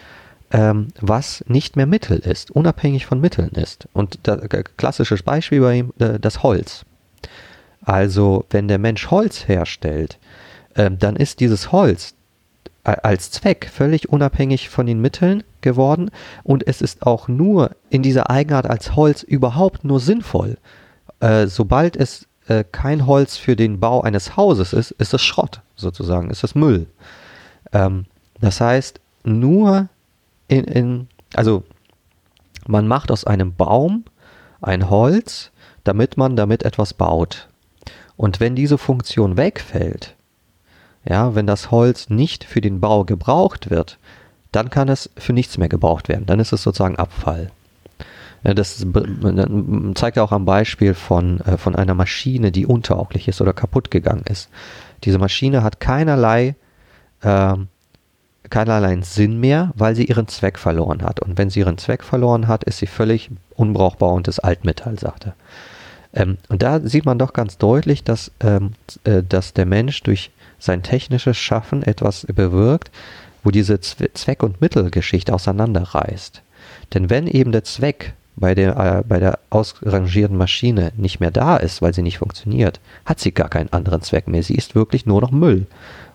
ähm, 0.53 0.89
was 1.01 1.45
nicht 1.49 1.77
mehr 1.77 1.87
Mittel 1.87 2.19
ist, 2.19 2.51
unabhängig 2.51 3.07
von 3.07 3.21
Mitteln 3.21 3.51
ist. 3.51 3.89
Und 3.93 4.21
das 4.23 4.43
äh, 4.43 4.65
klassisches 4.77 5.23
Beispiel 5.23 5.61
bei 5.61 5.79
ihm, 5.79 5.93
äh, 5.99 6.21
das 6.21 6.43
Holz. 6.43 6.85
Also 7.81 8.45
wenn 8.51 8.69
der 8.69 8.79
Mensch 8.79 9.11
Holz 9.11 9.49
herstellt, 9.49 10.19
äh, 10.75 10.91
dann 10.91 11.17
ist 11.17 11.41
dieses 11.41 11.73
Holz 11.73 12.15
als 12.85 13.31
Zweck 13.31 13.71
völlig 13.73 14.09
unabhängig 14.09 14.69
von 14.69 14.87
den 14.87 15.01
Mitteln 15.01 15.45
geworden 15.61 16.11
und 16.43 16.67
es 16.67 16.83
ist 16.83 17.07
auch 17.07 17.29
nur 17.29 17.77
in 17.91 18.03
dieser 18.03 18.29
Eigenart 18.29 18.69
als 18.69 18.97
Holz 18.97 19.23
überhaupt 19.23 19.85
nur 19.85 20.01
sinnvoll. 20.01 20.59
Äh, 21.21 21.47
sobald 21.47 21.97
es 21.97 22.27
äh, 22.49 22.65
kein 22.71 23.07
Holz 23.07 23.37
für 23.37 23.55
den 23.55 23.79
Bau 23.79 24.01
eines 24.01 24.37
Hauses 24.37 24.73
ist, 24.73 24.91
ist 24.91 25.15
es 25.15 25.23
Schrott 25.23 25.61
sozusagen, 25.77 26.31
ist 26.31 26.43
es 26.43 26.57
Müll. 26.57 26.87
Ähm, 27.73 28.07
das 28.41 28.61
heißt, 28.61 29.01
nur 29.23 29.89
in, 30.49 30.65
in, 30.65 31.09
also 31.35 31.63
man 32.67 32.89
macht 32.89 33.13
aus 33.13 33.25
einem 33.25 33.55
Baum 33.55 34.05
ein 34.61 34.91
Holz, 34.91 35.53
damit 35.85 36.17
man 36.17 36.35
damit 36.35 36.65
etwas 36.65 36.95
baut. 36.95 37.49
Und 38.17 38.41
wenn 38.41 38.57
diese 38.57 38.79
Funktion 38.79 39.37
wegfällt, 39.37 40.17
ja, 41.05 41.35
wenn 41.35 41.47
das 41.47 41.71
Holz 41.71 42.11
nicht 42.11 42.45
für 42.45 42.61
den 42.61 42.81
Bau 42.81 43.05
gebraucht 43.05 43.71
wird, 43.71 43.99
dann 44.53 44.71
kann 44.71 44.89
es 44.89 45.11
für 45.17 45.33
nichts 45.33 45.59
mehr 45.59 45.69
gebraucht 45.69 46.09
werden. 46.09 46.27
Dann 46.27 46.41
ist 46.41 46.53
es 46.53 46.63
sozusagen 46.63 46.97
Abfall. 46.97 47.51
Das 48.43 48.85
zeigt 49.95 50.19
auch 50.19 50.33
am 50.33 50.45
Beispiel 50.45 50.95
von, 50.95 51.41
äh, 51.41 51.57
von 51.57 51.77
einer 51.77 51.95
Maschine, 51.95 52.51
die 52.51 52.67
untauglich 52.67 53.29
ist 53.29 53.41
oder 53.41 53.53
kaputt 53.53 53.91
gegangen 53.91 54.25
ist. 54.29 54.49
Diese 55.05 55.19
Maschine 55.19 55.63
hat 55.63 55.79
keinerlei, 55.79 56.57
äh, 57.21 57.55
keinerlei 58.51 59.01
Sinn 59.03 59.39
mehr, 59.39 59.71
weil 59.77 59.95
sie 59.95 60.07
ihren 60.07 60.27
Zweck 60.27 60.59
verloren 60.59 61.03
hat. 61.03 61.21
Und 61.21 61.39
wenn 61.39 61.51
sie 61.51 61.61
ihren 61.61 61.79
Zweck 61.79 62.03
verloren 62.03 62.49
hat, 62.49 62.65
ist 62.65 62.79
sie 62.79 62.89
völlig 62.89 63.31
unbrauchbar 63.55 64.13
und 64.13 64.27
ist 64.27 64.41
Altmetall, 64.41 64.99
sagt 64.99 65.27
er. 65.27 65.35
Ähm, 66.13 66.39
und 66.49 66.63
da 66.63 66.81
sieht 66.81 67.07
man 67.07 67.19
doch 67.19 67.33
ganz 67.33 67.59
deutlich, 67.59 68.03
dass, 68.03 68.33
ähm, 68.41 68.73
äh, 69.05 69.23
dass 69.23 69.53
der 69.53 69.67
Mensch 69.67 70.03
durch 70.03 70.33
sein 70.63 70.83
technisches 70.83 71.37
Schaffen 71.37 71.83
etwas 71.83 72.27
bewirkt, 72.33 72.91
wo 73.43 73.51
diese 73.51 73.81
Zweck- 73.81 74.43
und 74.43 74.61
Mittelgeschichte 74.61 75.35
auseinanderreißt. 75.35 76.43
Denn 76.95 77.11
wenn 77.11 77.27
eben 77.27 77.51
der 77.51 77.65
Zweck 77.65 78.15
bei 78.37 78.55
der, 78.55 78.77
äh, 78.77 79.03
bei 79.07 79.19
der 79.19 79.41
ausrangierten 79.51 80.37
Maschine 80.37 80.93
nicht 80.97 81.21
mehr 81.21 81.31
da 81.31 81.57
ist, 81.57 81.83
weil 81.83 81.93
sie 81.93 82.03
nicht 82.03 82.19
funktioniert, 82.19 82.81
hat 83.05 83.21
sie 83.21 83.33
gar 83.33 83.49
keinen 83.49 83.73
anderen 83.73 84.03
Zweck 84.03 84.29
mehr. 84.29 84.43
Sie 84.43 84.55
ist 84.55 84.75
wirklich 84.75 85.05
nur 85.05 85.21
noch 85.21 85.33
Müll. 85.33 85.67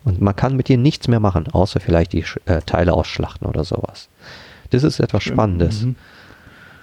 Und 0.04 0.22
man 0.22 0.36
kann 0.36 0.56
mit 0.56 0.70
ihr 0.70 0.78
nichts 0.78 1.08
mehr 1.08 1.20
machen, 1.20 1.48
außer 1.48 1.80
vielleicht 1.80 2.14
die 2.14 2.24
äh, 2.46 2.62
Teile 2.66 2.94
ausschlachten 2.94 3.48
oder 3.48 3.64
sowas. 3.66 4.08
Das 4.70 4.84
ist 4.84 5.00
etwas 5.00 5.24
Spannendes. 5.24 5.82
Mhm. 5.82 5.96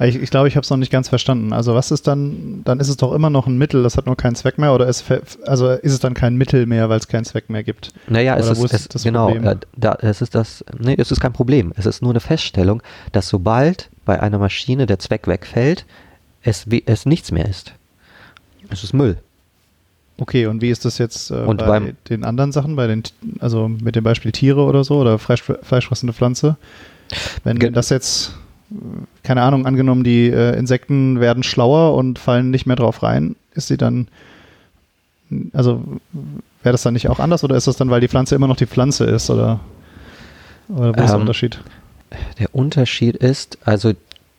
Ich, 0.00 0.16
ich 0.16 0.30
glaube, 0.30 0.48
ich 0.48 0.56
habe 0.56 0.64
es 0.64 0.70
noch 0.70 0.76
nicht 0.76 0.90
ganz 0.90 1.08
verstanden. 1.08 1.52
Also 1.52 1.74
was 1.74 1.90
ist 1.90 2.06
dann, 2.06 2.62
dann 2.64 2.80
ist 2.80 2.88
es 2.88 2.96
doch 2.96 3.12
immer 3.12 3.30
noch 3.30 3.46
ein 3.46 3.56
Mittel, 3.56 3.82
das 3.82 3.96
hat 3.96 4.06
nur 4.06 4.16
keinen 4.16 4.34
Zweck 4.34 4.58
mehr 4.58 4.74
oder 4.74 4.88
ist, 4.88 5.04
also 5.46 5.70
ist 5.70 5.92
es 5.92 6.00
dann 6.00 6.14
kein 6.14 6.36
Mittel 6.36 6.66
mehr, 6.66 6.88
weil 6.88 6.98
es 6.98 7.06
keinen 7.06 7.24
Zweck 7.24 7.48
mehr 7.48 7.62
gibt? 7.62 7.92
Naja, 8.08 8.36
es 8.36 8.48
ist, 8.48 8.72
ist, 8.72 8.94
es, 8.94 9.04
genau, 9.04 9.30
äh, 9.30 9.56
da, 9.76 9.96
es 10.00 10.20
ist 10.20 10.34
das, 10.34 10.64
nee, 10.78 10.96
es 10.98 11.12
ist 11.12 11.20
kein 11.20 11.32
Problem. 11.32 11.72
Es 11.76 11.86
ist 11.86 12.02
nur 12.02 12.10
eine 12.10 12.20
Feststellung, 12.20 12.82
dass 13.12 13.28
sobald 13.28 13.88
bei 14.04 14.20
einer 14.20 14.38
Maschine 14.38 14.86
der 14.86 14.98
Zweck 14.98 15.28
wegfällt, 15.28 15.84
es, 16.42 16.66
es 16.86 17.06
nichts 17.06 17.30
mehr 17.30 17.48
ist. 17.48 17.72
Es 18.70 18.82
ist 18.82 18.94
Müll. 18.94 19.18
Okay, 20.18 20.46
und 20.46 20.60
wie 20.60 20.70
ist 20.70 20.84
das 20.84 20.98
jetzt 20.98 21.30
äh, 21.30 21.44
bei 21.44 21.94
den 22.08 22.24
anderen 22.24 22.52
Sachen, 22.52 22.76
bei 22.76 22.86
den, 22.86 23.02
also 23.40 23.68
mit 23.68 23.96
dem 23.96 24.04
Beispiel 24.04 24.30
Tiere 24.30 24.62
oder 24.62 24.84
so 24.84 24.98
oder 24.98 25.18
Fleisch, 25.18 25.42
fleischfressende 25.42 26.12
Pflanze? 26.12 26.56
Wenn 27.42 27.58
das 27.72 27.90
jetzt 27.90 28.34
keine 29.22 29.42
Ahnung, 29.42 29.66
angenommen, 29.66 30.04
die 30.04 30.28
äh, 30.28 30.56
Insekten 30.58 31.20
werden 31.20 31.42
schlauer 31.42 31.94
und 31.94 32.18
fallen 32.18 32.50
nicht 32.50 32.66
mehr 32.66 32.76
drauf 32.76 33.02
rein, 33.02 33.36
ist 33.54 33.68
sie 33.68 33.76
dann, 33.76 34.08
also 35.52 35.82
wäre 36.62 36.72
das 36.72 36.82
dann 36.82 36.94
nicht 36.94 37.08
auch 37.08 37.20
anders 37.20 37.44
oder 37.44 37.56
ist 37.56 37.66
das 37.66 37.76
dann, 37.76 37.90
weil 37.90 38.00
die 38.00 38.08
Pflanze 38.08 38.34
immer 38.34 38.48
noch 38.48 38.56
die 38.56 38.66
Pflanze 38.66 39.04
ist 39.04 39.30
oder, 39.30 39.60
oder 40.68 40.96
wo 40.96 41.00
ist 41.00 41.08
der 41.08 41.14
ähm, 41.14 41.20
Unterschied? 41.20 41.60
der 42.38 42.54
Unterschied 42.54 43.16
ist, 43.16 43.58
also 43.64 43.92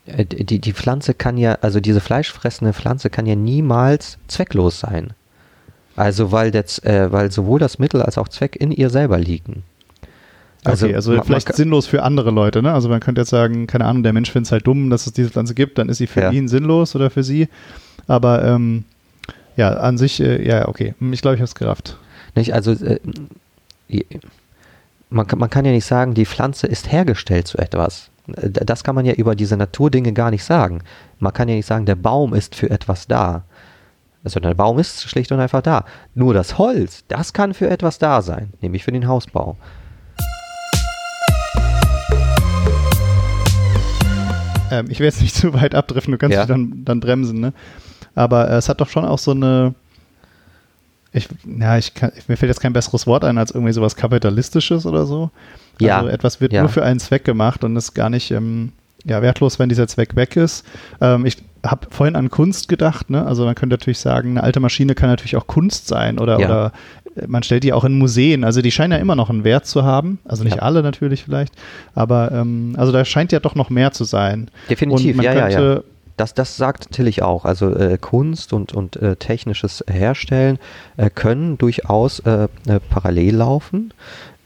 äh, 0.06 0.26
die, 0.26 0.60
die 0.60 0.74
Pflanze 0.74 1.14
kann 1.14 1.38
ja, 1.38 1.58
also 1.62 1.80
diese 1.80 2.02
fleischfressende 2.02 2.74
Pflanze 2.74 3.10
kann 3.10 3.26
ja 3.26 3.36
niemals 3.36 4.18
zwecklos 4.28 4.80
sein. 4.80 5.12
Also 5.96 6.32
weil, 6.32 6.52
das, 6.52 6.80
äh, 6.80 7.12
weil 7.12 7.32
sowohl 7.32 7.60
das 7.60 7.80
Mittel 7.80 8.02
als 8.02 8.18
auch 8.18 8.28
Zweck 8.28 8.56
in 8.56 8.72
ihr 8.72 8.90
selber 8.90 9.18
liegen. 9.18 9.64
Also, 10.66 10.86
okay, 10.86 10.96
also 10.96 11.12
man, 11.14 11.24
vielleicht 11.24 11.50
man 11.50 11.56
sinnlos 11.56 11.88
für 11.88 12.04
andere 12.04 12.32
Leute, 12.32 12.62
ne? 12.62 12.74
Also 12.74 12.90
man 12.90 13.00
könnte 13.00 13.22
jetzt 13.22 13.30
sagen, 13.30 13.68
keine 13.68 13.86
Ahnung, 13.86 14.04
der 14.04 14.14
Mensch 14.14 14.32
findet 14.32 14.48
es 14.48 14.52
halt 14.52 14.68
dumm, 14.68 14.90
dass 14.90 15.06
es 15.08 15.14
diese 15.14 15.30
Pflanze 15.30 15.54
gibt, 15.54 15.78
dann 15.78 15.90
ist 15.90 15.98
sie 15.98 16.08
für 16.08 16.22
ja. 16.22 16.32
ihn 16.32 16.48
sinnlos 16.48 16.96
oder 16.96 17.10
für 17.10 17.24
sie. 17.24 17.48
Aber 18.08 18.44
ähm, 18.44 18.84
ja, 19.56 19.74
an 19.76 19.98
sich, 19.98 20.20
äh, 20.22 20.46
ja, 20.46 20.68
okay. 20.68 20.94
Ich 21.12 21.22
glaube, 21.22 21.36
ich 21.36 21.42
habe 21.42 21.46
es 21.46 21.56
gerafft. 21.56 21.98
Nicht, 22.36 22.54
also 22.54 22.72
äh, 22.72 23.00
man, 25.10 25.28
man 25.38 25.50
kann 25.50 25.66
ja 25.66 25.72
nicht 25.72 25.86
sagen, 25.86 26.14
die 26.14 26.26
Pflanze 26.26 26.68
ist 26.68 26.92
hergestellt 26.92 27.48
zu 27.48 27.58
etwas. 27.58 28.10
Das 28.28 28.84
kann 28.84 28.96
man 28.96 29.06
ja 29.06 29.14
über 29.14 29.36
diese 29.36 29.56
Naturdinge 29.56 30.14
gar 30.14 30.32
nicht 30.32 30.44
sagen. 30.44 30.82
Man 31.20 31.32
kann 31.32 31.48
ja 31.48 31.56
nicht 31.56 31.68
sagen, 31.68 31.86
der 31.86 31.96
Baum 31.96 32.34
ist 32.34 32.56
für 32.56 32.70
etwas 32.70 33.08
da. 33.08 33.44
Also 34.24 34.40
der 34.40 34.56
Baum 34.56 34.80
ist 34.80 35.04
schlicht 35.04 35.32
und 35.32 35.40
einfach 35.40 35.62
da. 35.62 35.86
Nur 36.16 36.34
das 36.34 36.58
Holz, 36.58 37.04
das 37.08 37.34
kann 37.34 37.54
für 37.54 37.70
etwas 37.70 38.00
da 38.00 38.24
sein, 38.24 38.52
nämlich 38.62 38.84
für 38.84 38.92
den 38.92 39.08
Hausbau. 39.08 39.56
Ähm, 44.72 44.88
ich 44.90 45.00
will 45.00 45.06
jetzt 45.06 45.22
nicht 45.22 45.36
zu 45.36 45.54
weit 45.54 45.76
abdriften, 45.76 46.12
du 46.12 46.18
kannst 46.18 46.36
ja. 46.36 46.42
dich 46.42 46.48
dann, 46.48 46.84
dann 46.86 47.00
bremsen, 47.00 47.40
ne? 47.40 47.54
Aber 48.16 48.50
äh, 48.50 48.56
es 48.56 48.70
hat 48.70 48.82
doch 48.82 48.90
schon 48.90 49.06
auch 49.06 49.20
so 49.20 49.32
eine, 49.32 49.76
ich, 51.12 51.28
ja, 51.46 51.78
ich 51.78 51.94
kann, 51.94 52.12
mir 52.28 52.38
fällt 52.38 52.50
jetzt 52.50 52.62
kein 52.62 52.74
besseres 52.74 53.08
Wort 53.08 53.24
ein 53.24 53.38
als 53.38 53.52
irgendwie 53.52 53.74
sowas 53.74 53.96
Kapitalistisches 53.96 54.86
oder 54.86 55.06
so. 55.06 55.32
Ja. 55.80 55.98
Also 55.98 56.10
etwas 56.10 56.42
wird 56.42 56.54
ja. 56.54 56.62
nur 56.62 56.70
für 56.70 56.84
einen 56.84 57.00
Zweck 57.00 57.24
gemacht 57.24 57.64
und 57.64 57.76
ist 57.76 57.94
gar 57.94 58.10
nicht 58.10 58.32
ähm, 58.32 58.72
ja, 59.06 59.22
wertlos, 59.22 59.60
wenn 59.60 59.70
dieser 59.70 59.88
Zweck 59.88 60.16
weg 60.16 60.36
ist. 60.36 60.66
Ähm, 61.00 61.26
ich 61.26 61.38
habe 61.66 61.88
vorhin 61.90 62.16
an 62.16 62.30
Kunst 62.30 62.68
gedacht, 62.68 63.10
ne? 63.10 63.26
Also 63.26 63.46
man 63.46 63.56
könnte 63.56 63.74
natürlich 63.76 64.00
sagen, 64.00 64.32
eine 64.32 64.44
alte 64.44 64.60
Maschine 64.60 64.96
kann 64.96 65.10
natürlich 65.10 65.36
auch 65.36 65.48
Kunst 65.48 65.88
sein 65.88 66.20
oder, 66.20 66.40
ja. 66.40 66.46
oder 66.46 66.72
man 67.28 67.44
stellt 67.44 67.64
die 67.64 67.74
auch 67.74 67.84
in 67.84 67.98
Museen. 67.98 68.44
Also 68.44 68.62
die 68.62 68.72
scheinen 68.72 68.94
ja 68.94 68.98
immer 69.00 69.16
noch 69.16 69.30
einen 69.30 69.44
Wert 69.44 69.66
zu 69.66 69.84
haben. 69.84 70.20
Also 70.26 70.44
nicht 70.44 70.58
ja. 70.58 70.62
alle 70.62 70.84
natürlich 70.84 71.24
vielleicht, 71.24 71.54
aber 71.94 72.32
ähm, 72.32 72.76
also 72.78 72.92
da 72.92 73.06
scheint 73.06 73.32
ja 73.32 73.40
doch 73.40 73.56
noch 73.56 73.70
mehr 73.70 73.92
zu 73.92 74.04
sein. 74.04 74.50
Definitiv, 74.70 75.22
ja, 75.22 75.34
ja, 75.34 75.50
ja. 75.50 75.82
Das, 76.18 76.34
das 76.34 76.56
sagt 76.56 76.92
Tillich 76.92 77.24
auch. 77.24 77.44
Also 77.44 77.76
äh, 77.76 77.98
Kunst 78.00 78.54
und, 78.54 78.74
und 78.74 78.96
äh, 78.96 79.18
technisches 79.18 79.84
Herstellen 79.88 80.60
äh, 80.96 81.10
können 81.10 81.58
durchaus 81.58 82.20
äh, 82.20 82.48
äh, 82.68 82.80
parallel 82.90 83.36
laufen. 83.36 83.94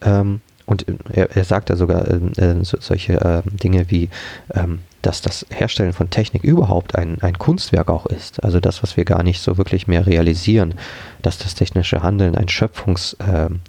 Ähm, 0.02 0.42
und 0.70 0.86
er, 1.12 1.36
er 1.36 1.44
sagt 1.44 1.72
ja 1.72 1.76
sogar 1.76 2.08
ähm, 2.08 2.64
so, 2.64 2.78
solche 2.80 3.44
Dinge 3.64 3.90
wie, 3.90 4.10
ähm, 4.54 4.80
dass 5.02 5.22
das 5.22 5.48
Herstellen 5.50 5.94
von 5.94 6.12
Technik 6.12 6.44
überhaupt 6.44 6.96
ein, 6.96 7.20
ein 7.22 7.40
Kunstwerk 7.40 7.90
auch 7.90 8.06
ist. 8.06 8.44
Also 8.44 8.60
das, 8.60 8.84
was 8.84 8.96
wir 8.96 9.04
gar 9.04 9.24
nicht 9.24 9.42
so 9.42 9.58
wirklich 9.58 9.88
mehr 9.88 10.06
realisieren, 10.06 10.76
dass 11.24 11.40
das 11.40 11.56
technische 11.56 12.04
Handeln 12.04 12.36
ein, 12.36 12.50
Schöpfungs, 12.50 13.18
ähm, 13.20 13.62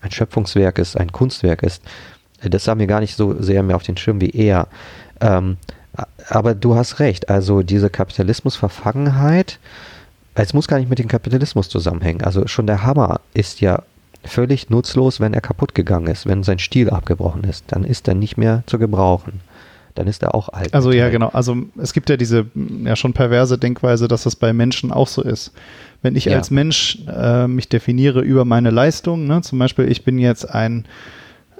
ein 0.00 0.10
Schöpfungswerk 0.10 0.78
ist, 0.78 0.96
ein 0.96 1.12
Kunstwerk 1.12 1.62
ist. 1.62 1.82
Das 2.40 2.66
haben 2.66 2.80
wir 2.80 2.86
gar 2.86 3.00
nicht 3.00 3.14
so 3.14 3.40
sehr 3.42 3.62
mehr 3.62 3.76
auf 3.76 3.82
den 3.82 3.98
Schirm 3.98 4.22
wie 4.22 4.30
er. 4.30 4.68
Ähm, 5.20 5.58
aber 6.30 6.54
du 6.54 6.76
hast 6.76 6.98
recht, 6.98 7.28
also 7.28 7.62
diese 7.62 7.90
Kapitalismusverfangenheit, 7.90 9.58
es 10.34 10.54
muss 10.54 10.66
gar 10.66 10.78
nicht 10.78 10.88
mit 10.88 10.98
dem 10.98 11.08
Kapitalismus 11.08 11.68
zusammenhängen. 11.68 12.22
Also 12.22 12.46
schon 12.46 12.66
der 12.66 12.84
Hammer 12.84 13.20
ist 13.34 13.60
ja 13.60 13.82
völlig 14.24 14.70
nutzlos, 14.70 15.20
wenn 15.20 15.34
er 15.34 15.40
kaputt 15.40 15.74
gegangen 15.74 16.06
ist, 16.06 16.26
wenn 16.26 16.42
sein 16.42 16.58
Stiel 16.58 16.90
abgebrochen 16.90 17.44
ist. 17.44 17.64
Dann 17.68 17.84
ist 17.84 18.08
er 18.08 18.14
nicht 18.14 18.36
mehr 18.36 18.62
zu 18.66 18.78
gebrauchen. 18.78 19.40
Dann 19.94 20.06
ist 20.06 20.22
er 20.22 20.34
auch 20.34 20.48
alt. 20.48 20.72
Also 20.72 20.90
ja, 20.90 21.10
genau. 21.10 21.28
Also 21.28 21.56
es 21.76 21.92
gibt 21.92 22.08
ja 22.08 22.16
diese 22.16 22.46
ja 22.84 22.96
schon 22.96 23.12
perverse 23.12 23.58
Denkweise, 23.58 24.08
dass 24.08 24.22
das 24.22 24.36
bei 24.36 24.52
Menschen 24.52 24.90
auch 24.90 25.08
so 25.08 25.22
ist. 25.22 25.52
Wenn 26.00 26.16
ich 26.16 26.26
ja. 26.26 26.36
als 26.36 26.50
Mensch 26.50 26.98
äh, 27.08 27.46
mich 27.46 27.68
definiere 27.68 28.20
über 28.20 28.44
meine 28.44 28.70
Leistung, 28.70 29.26
ne, 29.26 29.42
zum 29.42 29.58
Beispiel 29.58 29.90
ich 29.90 30.04
bin 30.04 30.18
jetzt 30.18 30.48
ein, 30.48 30.86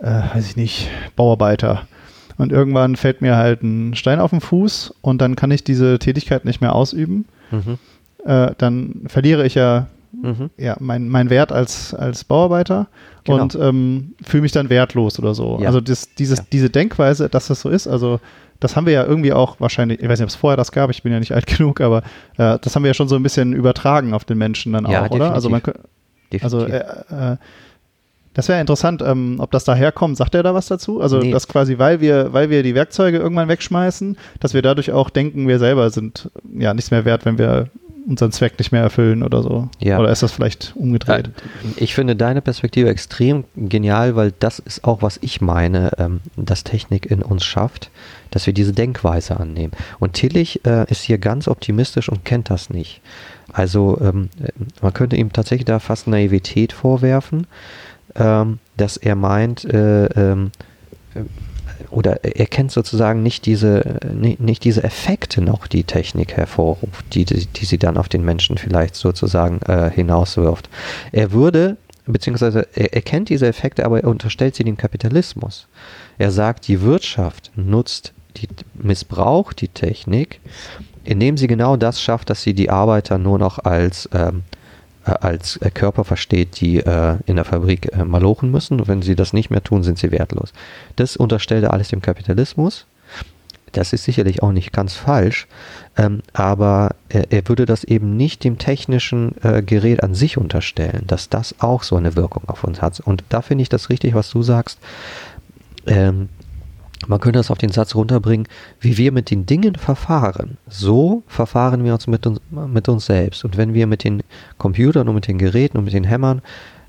äh, 0.00 0.22
weiß 0.34 0.46
ich 0.46 0.56
nicht, 0.56 0.88
Bauarbeiter 1.14 1.86
und 2.38 2.52
irgendwann 2.52 2.96
fällt 2.96 3.20
mir 3.20 3.36
halt 3.36 3.62
ein 3.62 3.94
Stein 3.94 4.18
auf 4.18 4.30
den 4.30 4.40
Fuß 4.40 4.94
und 5.00 5.20
dann 5.20 5.36
kann 5.36 5.50
ich 5.50 5.64
diese 5.64 5.98
Tätigkeit 5.98 6.44
nicht 6.44 6.60
mehr 6.60 6.74
ausüben. 6.74 7.26
Mhm. 7.50 7.78
Äh, 8.24 8.52
dann 8.58 9.02
verliere 9.06 9.44
ich 9.46 9.54
ja, 9.54 9.86
mhm. 10.12 10.50
ja 10.56 10.76
mein, 10.80 11.08
mein 11.08 11.30
Wert 11.30 11.52
als, 11.52 11.94
als 11.94 12.24
Bauarbeiter 12.24 12.88
genau. 13.24 13.42
und 13.42 13.54
ähm, 13.54 14.14
fühle 14.22 14.42
mich 14.42 14.52
dann 14.52 14.70
wertlos 14.70 15.18
oder 15.18 15.34
so. 15.34 15.58
Ja. 15.60 15.66
Also 15.66 15.80
das, 15.80 16.14
dieses, 16.14 16.38
ja. 16.38 16.44
diese 16.52 16.70
Denkweise, 16.70 17.28
dass 17.28 17.48
das 17.48 17.60
so 17.60 17.68
ist, 17.68 17.86
also 17.86 18.20
das 18.60 18.76
haben 18.76 18.86
wir 18.86 18.92
ja 18.92 19.04
irgendwie 19.04 19.32
auch 19.32 19.58
wahrscheinlich, 19.58 20.00
ich 20.00 20.08
weiß 20.08 20.20
nicht, 20.20 20.24
ob 20.24 20.30
es 20.30 20.36
vorher 20.36 20.56
das 20.56 20.70
gab, 20.70 20.90
ich 20.90 21.02
bin 21.02 21.12
ja 21.12 21.18
nicht 21.18 21.32
alt 21.32 21.46
genug, 21.56 21.80
aber 21.80 21.98
äh, 22.36 22.58
das 22.60 22.74
haben 22.76 22.82
wir 22.82 22.90
ja 22.90 22.94
schon 22.94 23.08
so 23.08 23.16
ein 23.16 23.22
bisschen 23.22 23.52
übertragen 23.52 24.14
auf 24.14 24.24
den 24.24 24.38
Menschen 24.38 24.72
dann 24.72 24.84
ja, 24.84 25.00
auch, 25.00 25.08
definitiv. 25.08 25.26
oder? 25.26 25.34
Also 25.34 25.50
man 25.50 25.62
also 26.40 26.66
äh, 26.66 26.78
äh, 26.78 27.36
das 28.34 28.48
wäre 28.48 28.60
interessant, 28.60 29.02
ähm, 29.02 29.36
ob 29.38 29.50
das 29.50 29.64
daherkommt. 29.64 30.16
Sagt 30.16 30.34
er 30.34 30.42
da 30.42 30.54
was 30.54 30.66
dazu? 30.66 31.00
Also, 31.00 31.18
nee. 31.18 31.30
dass 31.30 31.48
quasi, 31.48 31.78
weil 31.78 32.00
wir, 32.00 32.32
weil 32.32 32.48
wir 32.48 32.62
die 32.62 32.74
Werkzeuge 32.74 33.18
irgendwann 33.18 33.48
wegschmeißen, 33.48 34.16
dass 34.40 34.54
wir 34.54 34.62
dadurch 34.62 34.90
auch 34.92 35.10
denken, 35.10 35.48
wir 35.48 35.58
selber 35.58 35.90
sind 35.90 36.30
ja 36.58 36.72
nichts 36.72 36.90
mehr 36.90 37.04
wert, 37.04 37.26
wenn 37.26 37.36
wir 37.36 37.68
unseren 38.06 38.32
Zweck 38.32 38.58
nicht 38.58 38.72
mehr 38.72 38.82
erfüllen 38.82 39.22
oder 39.22 39.42
so. 39.42 39.68
Ja. 39.78 39.98
Oder 39.98 40.10
ist 40.10 40.22
das 40.22 40.32
vielleicht 40.32 40.72
umgedreht? 40.74 41.30
Ich 41.76 41.94
finde 41.94 42.16
deine 42.16 42.42
Perspektive 42.42 42.88
extrem 42.88 43.44
genial, 43.56 44.16
weil 44.16 44.32
das 44.38 44.58
ist 44.58 44.84
auch, 44.84 45.02
was 45.02 45.18
ich 45.22 45.40
meine, 45.40 45.92
ähm, 45.98 46.20
dass 46.36 46.64
Technik 46.64 47.06
in 47.06 47.22
uns 47.22 47.44
schafft, 47.44 47.90
dass 48.30 48.46
wir 48.46 48.52
diese 48.52 48.72
Denkweise 48.72 49.38
annehmen. 49.38 49.72
Und 49.98 50.14
Tillich 50.14 50.64
äh, 50.64 50.90
ist 50.90 51.02
hier 51.02 51.18
ganz 51.18 51.48
optimistisch 51.48 52.08
und 52.08 52.24
kennt 52.24 52.50
das 52.50 52.70
nicht. 52.70 53.00
Also 53.52 53.98
ähm, 54.00 54.30
man 54.80 54.92
könnte 54.92 55.16
ihm 55.16 55.32
tatsächlich 55.32 55.66
da 55.66 55.78
fast 55.78 56.06
Naivität 56.06 56.72
vorwerfen 56.72 57.46
ähm, 58.14 58.58
dass 58.76 58.96
er 58.96 59.14
meint, 59.14 59.64
äh, 59.64 60.06
äh, 60.06 60.36
oder 61.90 62.24
er 62.24 62.46
kennt 62.46 62.72
sozusagen 62.72 63.22
nicht 63.22 63.46
diese, 63.46 63.98
nicht, 64.12 64.64
diese 64.64 64.84
Effekte 64.84 65.40
noch, 65.40 65.66
die 65.66 65.84
Technik 65.84 66.36
hervorruft, 66.36 67.04
die, 67.12 67.24
die, 67.24 67.46
die 67.46 67.64
sie 67.64 67.78
dann 67.78 67.96
auf 67.96 68.08
den 68.08 68.24
Menschen 68.24 68.58
vielleicht 68.58 68.94
sozusagen 68.94 69.60
äh, 69.62 69.90
hinauswirft. 69.90 70.68
Er 71.12 71.32
würde, 71.32 71.76
beziehungsweise 72.06 72.66
er, 72.74 72.92
er 72.92 73.02
kennt 73.02 73.28
diese 73.28 73.46
Effekte, 73.46 73.84
aber 73.84 74.02
er 74.02 74.08
unterstellt 74.08 74.54
sie 74.54 74.64
dem 74.64 74.76
Kapitalismus. 74.76 75.66
Er 76.18 76.30
sagt, 76.30 76.68
die 76.68 76.82
Wirtschaft 76.82 77.50
nutzt, 77.56 78.12
die 78.36 78.48
missbraucht 78.74 79.60
die 79.60 79.68
Technik, 79.68 80.40
indem 81.04 81.36
sie 81.36 81.46
genau 81.46 81.76
das 81.76 82.00
schafft, 82.00 82.30
dass 82.30 82.42
sie 82.42 82.54
die 82.54 82.70
Arbeiter 82.70 83.18
nur 83.18 83.38
noch 83.38 83.58
als 83.58 84.08
ähm, 84.12 84.38
äh, 84.38 84.61
als 85.04 85.56
äh, 85.58 85.70
Körper 85.70 86.04
versteht, 86.04 86.60
die 86.60 86.78
äh, 86.78 87.16
in 87.26 87.36
der 87.36 87.44
Fabrik 87.44 87.92
äh, 87.92 88.04
malochen 88.04 88.50
müssen. 88.50 88.80
Und 88.80 88.88
wenn 88.88 89.02
sie 89.02 89.16
das 89.16 89.32
nicht 89.32 89.50
mehr 89.50 89.62
tun, 89.62 89.82
sind 89.82 89.98
sie 89.98 90.12
wertlos. 90.12 90.52
Das 90.96 91.16
unterstellt 91.16 91.64
er 91.64 91.72
alles 91.72 91.88
dem 91.88 92.02
Kapitalismus. 92.02 92.86
Das 93.72 93.92
ist 93.92 94.04
sicherlich 94.04 94.42
auch 94.42 94.52
nicht 94.52 94.72
ganz 94.72 94.94
falsch, 94.94 95.46
ähm, 95.96 96.22
aber 96.34 96.94
er, 97.08 97.32
er, 97.32 97.48
würde 97.48 97.64
das 97.64 97.84
eben 97.84 98.18
nicht 98.18 98.44
dem 98.44 98.58
technischen 98.58 99.34
äh, 99.42 99.62
Gerät 99.62 100.02
an 100.02 100.14
sich 100.14 100.36
unterstellen, 100.36 101.04
dass 101.06 101.30
das 101.30 101.54
auch 101.58 101.82
so 101.82 101.96
eine 101.96 102.14
Wirkung 102.14 102.42
auf 102.48 102.64
uns 102.64 102.82
hat. 102.82 103.00
Und 103.00 103.24
da 103.30 103.40
finde 103.40 103.62
ich 103.62 103.70
das 103.70 103.88
richtig, 103.88 104.14
was 104.14 104.28
du 104.30 104.42
sagst. 104.42 104.78
Ähm, 105.86 106.28
man 107.08 107.20
könnte 107.20 107.38
das 107.38 107.50
auf 107.50 107.58
den 107.58 107.72
Satz 107.72 107.94
runterbringen, 107.94 108.46
wie 108.80 108.96
wir 108.96 109.12
mit 109.12 109.30
den 109.30 109.46
Dingen 109.46 109.74
verfahren, 109.74 110.58
so 110.68 111.22
verfahren 111.26 111.84
wir 111.84 111.94
uns 111.94 112.06
mit 112.06 112.26
uns, 112.26 112.40
mit 112.50 112.88
uns 112.88 113.06
selbst. 113.06 113.44
Und 113.44 113.56
wenn 113.56 113.74
wir 113.74 113.86
mit 113.86 114.04
den 114.04 114.22
Computern 114.58 115.08
und 115.08 115.14
mit 115.14 115.28
den 115.28 115.38
Geräten 115.38 115.78
und 115.78 115.84
mit 115.84 115.94
den 115.94 116.04
Hämmern 116.04 116.42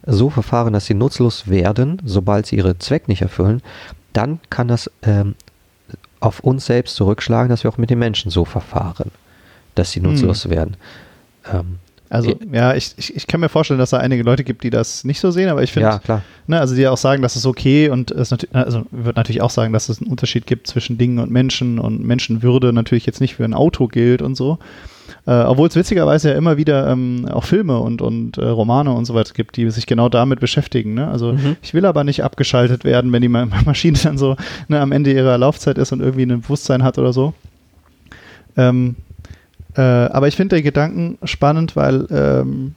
so 0.05 0.29
verfahren, 0.29 0.73
dass 0.73 0.85
sie 0.85 0.93
nutzlos 0.93 1.47
werden, 1.47 2.01
sobald 2.03 2.45
sie 2.45 2.57
ihren 2.57 2.79
Zweck 2.79 3.07
nicht 3.07 3.21
erfüllen, 3.21 3.61
dann 4.11 4.39
kann 4.49 4.67
das 4.67 4.91
ähm, 5.01 5.35
auf 6.19 6.39
uns 6.41 6.65
selbst 6.65 6.95
zurückschlagen, 6.95 7.49
dass 7.49 7.63
wir 7.63 7.71
auch 7.71 7.77
mit 7.77 7.89
den 7.89 7.99
Menschen 7.99 8.31
so 8.31 8.45
verfahren, 8.45 9.11
dass 9.75 9.91
sie 9.91 9.99
nutzlos 9.99 10.45
hm. 10.45 10.51
werden. 10.51 10.77
Ähm, 11.51 11.79
also 12.13 12.35
ja, 12.51 12.75
ich, 12.75 12.93
ich, 12.97 13.15
ich 13.15 13.25
kann 13.25 13.39
mir 13.39 13.49
vorstellen, 13.49 13.79
dass 13.79 13.89
da 13.89 13.97
einige 13.97 14.21
Leute 14.21 14.43
gibt, 14.43 14.63
die 14.63 14.69
das 14.69 15.03
nicht 15.03 15.19
so 15.19 15.31
sehen, 15.31 15.49
aber 15.49 15.63
ich 15.63 15.71
finde, 15.71 15.89
ja, 15.89 15.97
klar. 15.97 16.21
Ne, 16.45 16.59
also 16.59 16.75
die 16.75 16.87
auch 16.87 16.97
sagen, 16.97 17.23
dass 17.23 17.35
es 17.35 17.45
okay 17.47 17.89
und 17.89 18.11
es 18.11 18.29
natürlich, 18.29 18.55
also 18.55 18.83
wird 18.91 19.17
natürlich 19.17 19.41
auch 19.41 19.49
sagen, 19.49 19.73
dass 19.73 19.89
es 19.89 19.99
einen 19.99 20.11
Unterschied 20.11 20.45
gibt 20.45 20.67
zwischen 20.67 20.99
Dingen 20.99 21.17
und 21.17 21.31
Menschen 21.31 21.79
und 21.79 22.03
Menschenwürde 22.03 22.71
natürlich 22.71 23.07
jetzt 23.07 23.19
nicht 23.19 23.35
für 23.35 23.45
ein 23.45 23.55
Auto 23.55 23.87
gilt 23.87 24.21
und 24.21 24.35
so. 24.35 24.59
Äh, 25.25 25.31
obwohl 25.31 25.67
es 25.67 25.75
witzigerweise 25.75 26.29
ja 26.29 26.37
immer 26.37 26.55
wieder 26.55 26.87
ähm, 26.87 27.27
auch 27.31 27.45
Filme 27.45 27.79
und, 27.79 28.03
und 28.03 28.37
äh, 28.37 28.45
Romane 28.45 28.93
und 28.93 29.05
so 29.05 29.15
weiter 29.15 29.33
gibt, 29.33 29.57
die 29.57 29.67
sich 29.71 29.87
genau 29.87 30.07
damit 30.07 30.39
beschäftigen. 30.39 30.93
Ne? 30.93 31.07
Also 31.07 31.33
mhm. 31.33 31.55
ich 31.63 31.73
will 31.73 31.85
aber 31.85 32.03
nicht 32.03 32.23
abgeschaltet 32.23 32.83
werden, 32.83 33.11
wenn 33.11 33.23
die 33.23 33.29
Maschine 33.65 33.97
dann 34.03 34.19
so 34.19 34.35
ne, 34.67 34.79
am 34.79 34.91
Ende 34.91 35.11
ihrer 35.11 35.39
Laufzeit 35.39 35.79
ist 35.79 35.91
und 35.91 36.01
irgendwie 36.01 36.27
ein 36.27 36.41
Bewusstsein 36.41 36.83
hat 36.83 36.99
oder 36.99 37.11
so. 37.11 37.33
Ähm, 38.55 38.97
äh, 39.75 39.81
aber 39.81 40.27
ich 40.27 40.35
finde 40.35 40.55
den 40.55 40.63
Gedanken 40.63 41.17
spannend, 41.23 41.75
weil 41.75 42.07
ähm, 42.11 42.75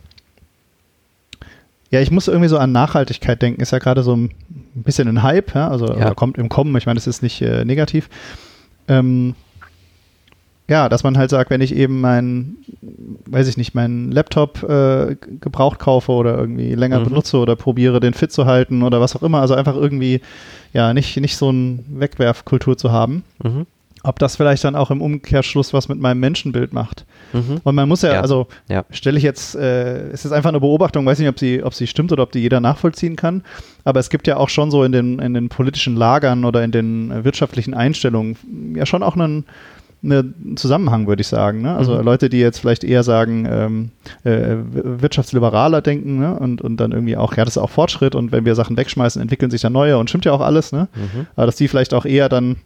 ja, 1.90 2.00
ich 2.00 2.10
muss 2.10 2.26
irgendwie 2.28 2.48
so 2.48 2.58
an 2.58 2.72
Nachhaltigkeit 2.72 3.40
denken. 3.40 3.60
Ist 3.62 3.70
ja 3.70 3.78
gerade 3.78 4.02
so 4.02 4.14
ein 4.16 4.30
bisschen 4.74 5.08
ein 5.08 5.22
Hype, 5.22 5.54
ja, 5.54 5.68
also 5.68 5.86
Ja. 5.86 6.14
kommt 6.14 6.36
im 6.38 6.48
Kommen, 6.48 6.74
ich 6.76 6.86
meine, 6.86 6.96
das 6.96 7.06
ist 7.06 7.22
nicht 7.22 7.40
äh, 7.42 7.64
negativ. 7.64 8.08
Ähm, 8.88 9.34
ja, 10.68 10.88
dass 10.88 11.04
man 11.04 11.16
halt 11.16 11.30
sagt, 11.30 11.50
wenn 11.50 11.60
ich 11.60 11.72
eben 11.76 12.00
meinen, 12.00 12.56
weiß 13.26 13.46
ich 13.46 13.56
nicht, 13.56 13.76
meinen 13.76 14.10
Laptop 14.10 14.64
äh, 14.64 15.14
gebraucht 15.40 15.78
kaufe 15.78 16.10
oder 16.10 16.36
irgendwie 16.36 16.74
länger 16.74 16.98
Mhm. 17.00 17.04
benutze 17.04 17.36
oder 17.38 17.54
probiere, 17.54 18.00
den 18.00 18.14
fit 18.14 18.32
zu 18.32 18.46
halten 18.46 18.82
oder 18.82 19.00
was 19.00 19.14
auch 19.14 19.22
immer, 19.22 19.40
also 19.40 19.54
einfach 19.54 19.76
irgendwie, 19.76 20.20
ja, 20.72 20.92
nicht, 20.92 21.16
nicht 21.18 21.36
so 21.36 21.50
eine 21.50 21.78
Wegwerfkultur 21.88 22.76
zu 22.76 22.90
haben. 22.90 23.22
Mhm. 23.44 23.66
Ob 24.06 24.18
das 24.18 24.36
vielleicht 24.36 24.64
dann 24.64 24.76
auch 24.76 24.90
im 24.90 25.02
Umkehrschluss 25.02 25.72
was 25.72 25.88
mit 25.88 25.98
meinem 26.00 26.20
Menschenbild 26.20 26.72
macht. 26.72 27.04
Mhm. 27.32 27.60
Und 27.64 27.74
man 27.74 27.88
muss 27.88 28.02
ja, 28.02 28.14
Ja. 28.14 28.20
also 28.20 28.46
Ja. 28.68 28.84
stelle 28.90 29.18
ich 29.18 29.24
jetzt, 29.24 29.54
äh, 29.56 30.08
es 30.10 30.24
ist 30.24 30.32
einfach 30.32 30.50
eine 30.50 30.60
Beobachtung, 30.60 31.04
weiß 31.04 31.18
nicht, 31.18 31.28
ob 31.28 31.38
sie, 31.38 31.62
ob 31.62 31.74
sie 31.74 31.86
stimmt 31.86 32.12
oder 32.12 32.22
ob 32.22 32.32
die 32.32 32.38
jeder 32.40 32.60
nachvollziehen 32.60 33.16
kann, 33.16 33.42
aber 33.84 34.00
es 34.00 34.08
gibt 34.10 34.26
ja 34.26 34.36
auch 34.36 34.48
schon 34.48 34.70
so 34.70 34.84
in 34.84 34.92
den, 34.92 35.18
in 35.18 35.34
den 35.34 35.48
politischen 35.48 35.96
Lagern 35.96 36.44
oder 36.44 36.62
in 36.62 36.70
den 36.70 37.24
wirtschaftlichen 37.24 37.74
Einstellungen 37.74 38.36
ja 38.76 38.86
schon 38.86 39.02
auch 39.02 39.14
einen, 39.16 39.44
einen 40.04 40.56
Zusammenhang, 40.56 41.06
würde 41.08 41.22
ich 41.22 41.26
sagen. 41.26 41.62
Ne? 41.62 41.74
Also 41.74 41.96
Mhm. 41.96 42.04
Leute, 42.04 42.28
die 42.28 42.38
jetzt 42.38 42.58
vielleicht 42.60 42.84
eher 42.84 43.02
sagen, 43.02 43.46
ähm, 43.50 43.90
äh, 44.24 44.56
wirtschaftsliberaler 45.00 45.80
denken 45.82 46.18
ne? 46.20 46.34
und, 46.38 46.60
und 46.60 46.76
dann 46.78 46.92
irgendwie 46.92 47.16
auch, 47.16 47.36
ja, 47.36 47.44
das 47.44 47.56
ist 47.56 47.62
auch 47.62 47.70
Fortschritt 47.70 48.14
und 48.14 48.32
wenn 48.32 48.44
wir 48.44 48.54
Sachen 48.54 48.76
wegschmeißen, 48.76 49.20
entwickeln 49.20 49.50
sich 49.50 49.60
dann 49.62 49.72
neue 49.72 49.98
und 49.98 50.08
stimmt 50.08 50.24
ja 50.24 50.32
auch 50.32 50.40
alles, 50.40 50.72
ne? 50.72 50.88
Mhm. 50.94 51.26
aber 51.36 51.46
dass 51.46 51.56
die 51.56 51.68
vielleicht 51.68 51.94
auch 51.94 52.04
eher 52.04 52.28
dann 52.28 52.56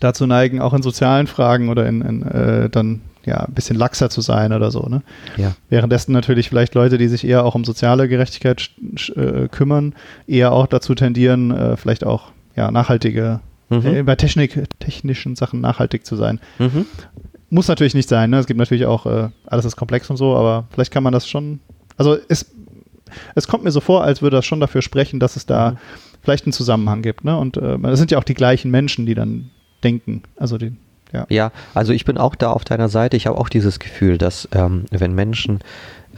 dazu 0.00 0.26
neigen, 0.26 0.60
auch 0.60 0.74
in 0.74 0.82
sozialen 0.82 1.26
Fragen 1.26 1.68
oder 1.68 1.86
in, 1.86 2.02
in 2.02 2.22
äh, 2.22 2.68
dann 2.70 3.00
ja 3.24 3.38
ein 3.44 3.52
bisschen 3.54 3.76
laxer 3.76 4.08
zu 4.10 4.20
sein 4.20 4.52
oder 4.52 4.70
so. 4.70 4.82
Ne? 4.88 5.02
Ja. 5.36 5.54
Währenddessen 5.68 6.12
natürlich 6.12 6.48
vielleicht 6.48 6.74
Leute, 6.74 6.96
die 6.98 7.08
sich 7.08 7.26
eher 7.26 7.44
auch 7.44 7.54
um 7.54 7.64
soziale 7.64 8.08
Gerechtigkeit 8.08 8.70
äh, 9.16 9.48
kümmern, 9.48 9.94
eher 10.26 10.52
auch 10.52 10.66
dazu 10.68 10.94
tendieren, 10.94 11.50
äh, 11.50 11.76
vielleicht 11.76 12.04
auch 12.04 12.28
ja 12.54 12.70
nachhaltige 12.70 13.40
Mhm. 13.68 13.84
äh, 13.84 14.02
bei 14.04 14.14
Technik, 14.14 14.62
technischen 14.78 15.34
Sachen 15.34 15.60
nachhaltig 15.60 16.06
zu 16.06 16.14
sein. 16.14 16.38
Mhm. 16.60 16.86
Muss 17.50 17.66
natürlich 17.66 17.94
nicht 17.94 18.08
sein. 18.08 18.30
Ne? 18.30 18.38
Es 18.38 18.46
gibt 18.46 18.58
natürlich 18.60 18.86
auch 18.86 19.06
äh, 19.06 19.28
alles 19.44 19.64
ist 19.64 19.74
komplex 19.74 20.08
und 20.08 20.16
so, 20.16 20.36
aber 20.36 20.68
vielleicht 20.70 20.92
kann 20.92 21.02
man 21.02 21.12
das 21.12 21.28
schon. 21.28 21.58
Also 21.96 22.16
es 22.28 22.52
es 23.34 23.48
kommt 23.48 23.64
mir 23.64 23.72
so 23.72 23.80
vor, 23.80 24.04
als 24.04 24.22
würde 24.22 24.36
das 24.36 24.46
schon 24.46 24.60
dafür 24.60 24.82
sprechen, 24.82 25.18
dass 25.18 25.34
es 25.34 25.46
da 25.46 25.72
Mhm. 25.72 25.76
vielleicht 26.22 26.44
einen 26.46 26.52
Zusammenhang 26.52 27.02
gibt. 27.02 27.24
Ne? 27.24 27.36
Und 27.36 27.56
äh, 27.56 27.76
es 27.88 27.98
sind 27.98 28.12
ja 28.12 28.18
auch 28.18 28.24
die 28.24 28.34
gleichen 28.34 28.70
Menschen, 28.70 29.04
die 29.04 29.14
dann 29.16 29.50
denken. 29.82 30.22
Also 30.36 30.58
die, 30.58 30.72
ja. 31.12 31.26
Ja, 31.28 31.52
also 31.74 31.92
ich 31.92 32.04
bin 32.04 32.18
auch 32.18 32.34
da 32.34 32.50
auf 32.50 32.64
deiner 32.64 32.88
Seite. 32.88 33.16
Ich 33.16 33.26
habe 33.26 33.38
auch 33.38 33.48
dieses 33.48 33.78
Gefühl, 33.78 34.18
dass 34.18 34.48
ähm, 34.52 34.86
wenn 34.90 35.14
Menschen 35.14 35.60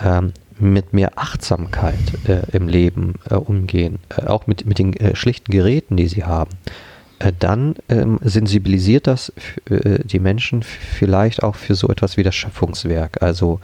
ähm, 0.01 0.33
mit 0.59 0.93
mehr 0.93 1.13
Achtsamkeit 1.17 1.99
äh, 2.27 2.43
im 2.53 2.69
Leben 2.69 3.15
äh, 3.31 3.35
umgehen, 3.35 3.99
äh, 4.09 4.27
auch 4.27 4.47
mit, 4.47 4.67
mit 4.67 4.79
den 4.79 4.95
äh, 4.95 5.15
schlichten 5.15 5.53
Geräten, 5.53 5.97
die 5.97 6.09
sie 6.09 6.25
haben, 6.25 6.51
äh, 7.19 7.33
dann 7.39 7.77
ähm, 7.89 8.19
sensibilisiert 8.23 9.07
das 9.07 9.33
äh, 9.71 10.01
die 10.05 10.19
Menschen 10.19 10.63
vielleicht 10.63 11.43
auch 11.43 11.55
für 11.55 11.75
so 11.75 11.89
etwas 11.89 12.17
wie 12.17 12.23
das 12.23 12.35
Schöpfungswerk. 12.35 13.23
Also 13.23 13.61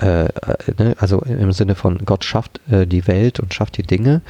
äh, 0.00 0.26
äh, 0.26 0.30
ne, 0.78 0.94
also 0.98 1.20
im 1.20 1.52
Sinne 1.52 1.74
von 1.74 2.04
Gott 2.04 2.24
schafft 2.24 2.60
äh, 2.70 2.86
die 2.86 3.06
Welt 3.06 3.40
und 3.40 3.54
schafft 3.54 3.78
die 3.78 3.82
Dinge, 3.82 4.20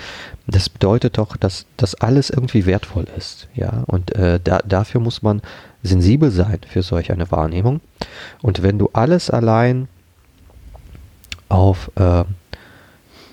das 0.47 0.69
bedeutet 0.69 1.19
doch, 1.19 1.37
dass 1.37 1.67
das 1.77 1.95
alles 1.97 2.31
irgendwie 2.31 2.67
wertvoll 2.67 3.07
ist, 3.17 3.49
ja. 3.55 3.83
Und 3.87 4.15
äh, 4.15 4.39
da, 4.43 4.59
dafür 4.59 5.01
muss 5.01 5.23
man 5.23 5.43
sensibel 5.83 6.31
sein 6.31 6.61
für 6.69 6.83
solch 6.83 7.11
eine 7.11 7.31
Wahrnehmung. 7.31 7.81
Und 8.43 8.63
wenn 8.63 8.79
du 8.79 8.91
alles 8.93 9.29
allein 9.29 9.89
auf 11.49 11.91
äh, 11.97 12.25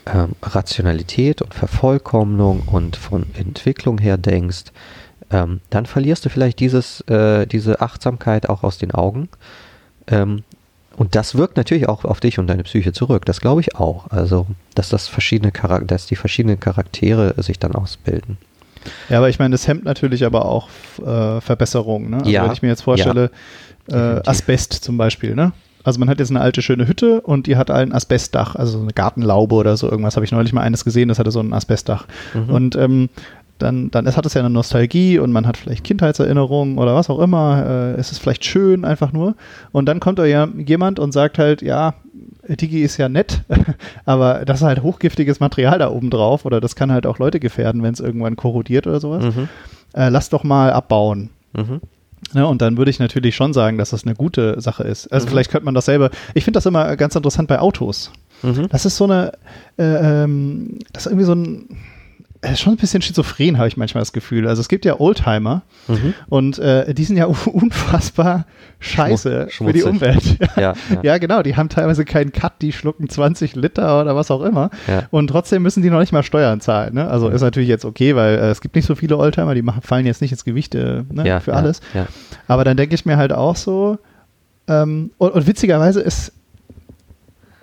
ähm, 0.06 0.36
Rationalität 0.42 1.42
und 1.42 1.54
Vervollkommnung 1.54 2.64
und 2.66 2.96
von 2.96 3.28
Entwicklung 3.36 4.00
her 4.00 4.18
denkst, 4.18 4.66
ähm, 5.30 5.62
dann 5.70 5.86
verlierst 5.86 6.26
du 6.26 6.30
vielleicht 6.30 6.60
dieses, 6.60 7.02
äh, 7.02 7.46
diese 7.46 7.80
Achtsamkeit 7.80 8.50
auch 8.50 8.64
aus 8.64 8.78
den 8.78 8.92
Augen. 8.92 9.30
Ähm, 10.08 10.44
und 10.98 11.16
das 11.16 11.36
wirkt 11.36 11.58
natürlich 11.58 11.90
auch 11.90 12.06
auf 12.06 12.20
dich 12.20 12.40
und 12.40 12.48
deine 12.48 12.64
Psyche 12.64 12.94
zurück. 12.94 13.26
Das 13.26 13.42
glaube 13.42 13.62
ich 13.62 13.76
auch. 13.76 14.10
Also, 14.12 14.48
dass 14.76 14.90
das 14.90 15.08
verschiedene 15.08 15.52
Charak 15.52 15.88
dass 15.88 16.06
die 16.06 16.16
verschiedenen 16.16 16.60
Charaktere 16.60 17.34
sich 17.42 17.60
dann 17.60 17.74
ausbilden. 17.74 18.38
ja, 19.10 19.18
aber 19.18 19.30
ich 19.30 19.40
meine, 19.40 19.54
das 19.54 19.68
hemmt 19.68 19.86
natürlich 19.86 20.26
aber 20.26 20.46
auch 20.46 20.70
äh, 21.00 21.42
Verbesserungen. 21.42 22.12
Ne? 22.12 22.18
Also 22.18 22.30
Ja, 22.30 22.46
wenn 22.46 22.52
ich 22.52 22.62
mir 22.62 22.70
jetzt 22.70 22.84
vorstelle, 22.84 23.32
äh, 23.88 23.92
definitiv. 23.92 24.28
Asbest 24.28 24.74
zum 24.74 24.98
Beispiel, 24.98 25.36
ne? 25.36 25.52
Also 25.84 26.00
man 26.00 26.10
hat 26.10 26.20
jetzt 26.20 26.30
eine 26.30 26.40
alte 26.40 26.62
schöne 26.62 26.88
Hütte 26.88 27.20
und 27.22 27.46
die 27.46 27.58
hat 27.58 27.70
ein 27.70 27.92
Asbestdach, 27.92 28.56
also 28.56 28.78
so 28.78 28.84
eine 28.84 28.94
Gartenlaube 28.94 29.56
oder 29.56 29.76
so 29.76 29.90
irgendwas. 29.90 30.16
Habe 30.16 30.26
ich 30.26 30.32
neulich 30.32 30.54
mal 30.54 30.62
eines 30.62 30.86
gesehen, 30.86 31.10
das 31.10 31.20
hatte 31.20 31.32
so 31.32 31.42
ein 31.42 31.54
Asbestdach. 31.54 32.06
Mhm. 32.34 32.50
Und 32.50 32.76
ähm, 32.78 33.10
dann, 33.60 33.92
dann 33.92 34.06
ist, 34.06 34.18
hat 34.18 34.26
es 34.26 34.34
ja 34.34 34.42
eine 34.42 34.50
Nostalgie 34.50 35.20
und 35.20 35.32
man 35.32 35.48
hat 35.48 35.58
vielleicht 35.58 35.84
Kindheitserinnerungen 35.84 36.78
oder 36.78 36.96
was 36.96 37.10
auch 37.10 37.20
immer. 37.20 37.66
Äh, 37.66 38.00
es 38.00 38.12
ist 38.12 38.20
vielleicht 38.20 38.44
schön 38.46 38.84
einfach 38.86 39.14
nur. 39.14 39.36
Und 39.72 39.86
dann 39.86 40.00
kommt 40.00 40.20
da 40.20 40.26
ja 40.26 40.48
jemand 40.58 41.00
und 41.00 41.12
sagt 41.14 41.38
halt, 41.38 41.62
ja, 41.62 41.94
Digi 42.48 42.82
ist 42.82 42.98
ja 42.98 43.08
nett, 43.08 43.42
aber 44.06 44.44
das 44.46 44.60
ist 44.60 44.66
halt 44.66 44.84
hochgiftiges 44.84 45.40
Material 45.40 45.80
da 45.80 45.90
oben 45.90 46.10
drauf 46.10 46.46
oder 46.46 46.60
das 46.60 46.76
kann 46.76 46.92
halt 46.92 47.06
auch 47.06 47.20
Leute 47.20 47.40
gefährden, 47.40 47.84
wenn 47.84 47.94
es 47.94 48.00
irgendwann 48.02 48.36
korrodiert 48.36 48.86
oder 48.88 49.00
sowas. 49.00 49.24
Mhm. 49.24 49.48
Äh, 49.94 50.10
lass 50.10 50.30
doch 50.30 50.44
mal 50.44 50.72
abbauen. 50.74 51.30
Mhm. 51.54 51.80
Ne, 52.34 52.48
und 52.48 52.62
dann 52.62 52.78
würde 52.78 52.90
ich 52.90 53.00
natürlich 53.00 53.36
schon 53.36 53.54
sagen, 53.54 53.78
dass 53.78 53.92
das 53.92 54.06
eine 54.06 54.16
gute 54.16 54.60
Sache 54.60 54.84
ist. 54.84 55.08
Also 55.12 55.26
Mhm. 55.26 55.30
vielleicht 55.32 55.52
könnte 55.52 55.66
man 55.66 55.74
dasselbe. 55.76 56.10
Ich 56.34 56.44
finde 56.46 56.58
das 56.58 56.66
immer 56.66 56.96
ganz 56.98 57.16
interessant 57.16 57.48
bei 57.48 57.60
Autos. 57.60 58.12
Mhm. 58.42 58.68
Das 58.70 58.86
ist 58.86 58.98
so 58.98 59.04
eine, 59.06 59.34
äh, 59.78 60.24
ähm, 60.24 60.80
das 60.92 61.06
ist 61.06 61.12
irgendwie 61.12 61.26
so 61.26 61.34
ein, 61.36 61.68
schon 62.56 62.74
ein 62.74 62.78
bisschen 62.78 63.02
schizophren, 63.02 63.58
habe 63.58 63.68
ich 63.68 63.78
manchmal 63.78 64.02
das 64.02 64.14
Gefühl. 64.14 64.48
Also 64.48 64.60
es 64.62 64.68
gibt 64.70 64.86
ja 64.86 65.00
Oldtimer 65.00 65.62
Mhm. 65.88 66.14
und 66.30 66.60
äh, 66.60 66.94
die 66.94 67.04
sind 67.04 67.18
ja 67.18 67.26
unfassbar 67.46 68.46
scheiße 68.80 69.48
Schmu- 69.50 69.68
für 69.68 69.74
die. 69.74 69.84
Umwelt. 69.84 70.38
Ja, 70.56 70.62
ja. 70.62 70.74
Ja, 71.04 71.18
genau, 71.18 71.42
die 71.44 71.56
haben 71.56 71.70
teilweise 71.70 72.06
keinen 72.06 72.32
Cut, 72.32 72.54
die 72.62 72.72
schlucken 72.72 73.10
20 73.10 73.56
Liter 73.56 74.02
oder 74.02 74.16
was 74.16 74.32
auch 74.32 74.42
immer. 74.44 74.70
Ja. 74.88 75.04
Und 75.12 75.28
trotzdem 75.28 75.62
müssen 75.64 75.82
die 75.84 75.90
noch 75.90 76.00
nicht 76.00 76.12
mal 76.14 76.24
Steuern 76.24 76.62
zahlen. 76.62 76.94
Ne? 76.96 77.08
Also 77.08 77.30
ist 77.30 77.42
natürlich 77.42 77.70
jetzt 77.70 77.86
okay, 77.86 78.16
weil 78.16 78.36
äh, 78.36 78.50
es 78.50 78.62
gibt 78.62 78.76
nicht 78.76 78.86
so 78.86 78.96
viele 78.96 79.18
Oldtimer, 79.18 79.56
die 79.56 79.62
machen, 79.62 79.82
fallen 79.82 80.06
jetzt 80.06 80.22
nicht 80.22 80.32
ins 80.32 80.46
Gewicht 80.46 80.76
äh, 80.76 81.04
ne, 81.10 81.26
ja, 81.28 81.40
für 81.40 81.52
ja, 81.52 81.58
alles. 81.58 81.82
Ja. 81.94 82.08
Aber 82.48 82.64
dann 82.64 82.78
denke 82.78 82.96
ich 82.96 83.06
mir 83.06 83.18
halt 83.18 83.34
auch 83.34 83.56
so, 83.56 83.98
ähm, 84.68 85.12
und, 85.18 85.32
und 85.34 85.48
witzigerweise 85.48 86.00
ist, 86.02 86.32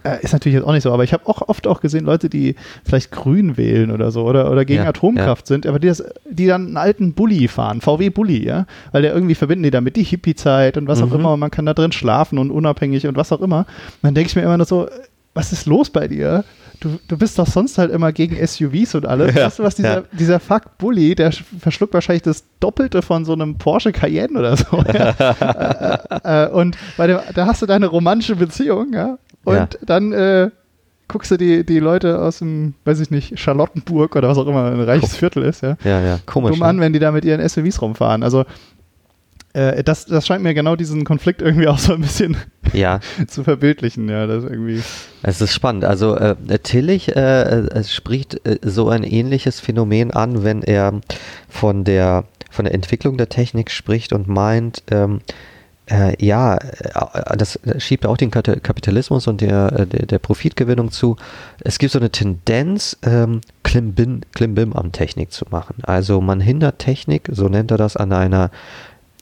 äh, 0.04 0.22
ist 0.22 0.32
natürlich 0.32 0.56
jetzt 0.56 0.64
auch 0.66 0.72
nicht 0.72 0.82
so, 0.82 0.92
aber 0.92 1.04
ich 1.04 1.12
habe 1.12 1.26
auch 1.26 1.48
oft 1.48 1.66
auch 1.66 1.80
gesehen, 1.80 2.04
Leute, 2.04 2.28
die 2.28 2.54
vielleicht 2.84 3.10
grün 3.10 3.56
wählen 3.56 3.90
oder 3.90 4.10
so 4.10 4.24
oder, 4.24 4.50
oder 4.50 4.64
gegen 4.64 4.82
Ja, 4.82 4.88
Atomkraft 4.88 5.46
sind, 5.46 5.66
aber 5.66 5.78
die, 5.78 5.88
das, 5.88 6.02
die 6.28 6.46
dann 6.46 6.66
einen 6.68 6.76
alten 6.76 7.12
Bulli 7.14 7.48
fahren, 7.48 7.80
VW-Bulli, 7.80 8.44
ja, 8.46 8.66
weil 8.92 9.02
der 9.02 9.12
irgendwie 9.14 9.34
verbinden 9.34 9.64
die 9.64 9.70
damit 9.70 9.96
die 9.96 10.02
Hippie-Zeit 10.04 10.76
und 10.76 10.88
was 10.88 11.02
auch 11.02 11.06
Mhm. 11.08 11.14
immer 11.20 11.32
und 11.34 11.40
man 11.40 11.50
kann 11.50 11.66
da 11.66 11.74
drin 11.74 11.92
schlafen 11.92 12.38
und 12.38 12.50
unabhängig 12.50 13.06
und 13.06 13.16
was 13.16 13.32
auch 13.32 13.40
immer. 13.40 13.60
Und 13.60 13.66
dann 14.02 14.14
denke 14.14 14.28
ich 14.30 14.36
mir 14.36 14.42
immer 14.42 14.56
nur 14.56 14.66
so, 14.66 14.88
was 15.34 15.52
ist 15.52 15.66
los 15.66 15.90
bei 15.90 16.08
dir? 16.08 16.44
Du, 16.80 16.98
du 17.08 17.18
bist 17.18 17.38
doch 17.38 17.46
sonst 17.46 17.76
halt 17.76 17.90
immer 17.92 18.10
gegen 18.10 18.34
SUVs 18.44 18.94
und 18.94 19.04
alles. 19.06 19.34
Ja, 19.34 19.44
weißt 19.46 19.58
du, 19.58 19.62
was 19.62 19.74
dieser, 19.74 19.94
ja. 19.96 20.02
dieser 20.12 20.40
Fuck 20.40 20.78
Bulli, 20.78 21.14
der 21.14 21.30
sch- 21.30 21.42
verschluckt 21.60 21.92
wahrscheinlich 21.92 22.22
das 22.22 22.42
Doppelte 22.58 23.02
von 23.02 23.26
so 23.26 23.34
einem 23.34 23.56
Porsche 23.58 23.92
Cayenne 23.92 24.38
oder 24.38 24.56
so. 24.56 24.82
Ja? 24.92 25.10
äh, 26.24 26.46
äh, 26.46 26.48
und 26.50 26.76
bei 26.96 27.06
dem, 27.06 27.18
da 27.34 27.46
hast 27.46 27.60
du 27.60 27.66
deine 27.66 27.86
romantische 27.86 28.34
Beziehung, 28.36 28.94
ja. 28.94 29.18
Und 29.44 29.54
Ja. 29.56 29.68
dann 29.86 30.12
äh, 30.12 30.50
guckst 31.08 31.30
du 31.30 31.36
die, 31.36 31.64
die 31.64 31.78
Leute 31.80 32.20
aus 32.20 32.38
dem, 32.38 32.74
weiß 32.84 33.00
ich 33.00 33.10
nicht, 33.10 33.38
Charlottenburg 33.38 34.14
oder 34.16 34.28
was 34.28 34.38
auch 34.38 34.46
immer 34.46 34.66
ein 34.70 34.80
reiches 34.80 35.16
Viertel 35.16 35.42
ist, 35.44 35.62
ja. 35.62 35.76
ja, 35.84 36.00
ja. 36.00 36.18
Komisch. 36.26 36.52
Dumm 36.52 36.62
an, 36.62 36.76
ne? 36.76 36.82
wenn 36.82 36.92
die 36.92 36.98
da 36.98 37.10
mit 37.10 37.24
ihren 37.24 37.46
SUVs 37.48 37.82
rumfahren. 37.82 38.22
Also 38.22 38.44
äh, 39.52 39.82
das, 39.82 40.06
das 40.06 40.26
scheint 40.26 40.44
mir 40.44 40.54
genau 40.54 40.76
diesen 40.76 41.04
Konflikt 41.04 41.42
irgendwie 41.42 41.66
auch 41.66 41.78
so 41.78 41.92
ein 41.94 42.00
bisschen 42.02 42.36
Ja, 42.72 43.00
zu 43.26 43.42
verbildlichen, 43.42 44.08
ja. 44.08 44.26
Das 44.28 44.44
irgendwie. 44.44 44.80
es 45.22 45.40
ist 45.40 45.52
spannend. 45.52 45.84
Also 45.84 46.14
äh, 46.16 46.36
Tillich 46.62 47.16
äh, 47.16 47.42
äh, 47.60 47.84
spricht 47.84 48.46
äh, 48.46 48.58
so 48.62 48.88
ein 48.88 49.02
ähnliches 49.02 49.58
Phänomen 49.58 50.12
an, 50.12 50.44
wenn 50.44 50.62
er 50.62 51.00
von 51.48 51.82
der 51.84 52.24
von 52.52 52.64
der 52.64 52.74
Entwicklung 52.74 53.16
der 53.16 53.28
Technik 53.28 53.70
spricht 53.70 54.12
und 54.12 54.26
meint, 54.26 54.82
ähm, 54.90 55.20
äh, 55.90 56.24
ja, 56.24 56.56
äh, 56.56 57.36
das 57.36 57.58
schiebt 57.78 58.06
auch 58.06 58.16
den 58.16 58.30
Kapitalismus 58.30 59.26
und 59.26 59.40
der, 59.40 59.72
äh, 59.72 59.86
der, 59.86 60.06
der 60.06 60.18
Profitgewinnung 60.18 60.90
zu. 60.90 61.16
Es 61.60 61.78
gibt 61.78 61.92
so 61.92 61.98
eine 61.98 62.10
Tendenz, 62.10 62.96
ähm, 63.02 63.40
Klimbim, 63.62 64.20
Klimbim 64.32 64.72
am 64.72 64.92
Technik 64.92 65.32
zu 65.32 65.46
machen. 65.50 65.76
Also 65.82 66.20
man 66.20 66.40
hindert 66.40 66.78
Technik, 66.78 67.28
so 67.32 67.48
nennt 67.48 67.70
er 67.70 67.76
das, 67.76 67.96
an 67.96 68.12
einer 68.12 68.50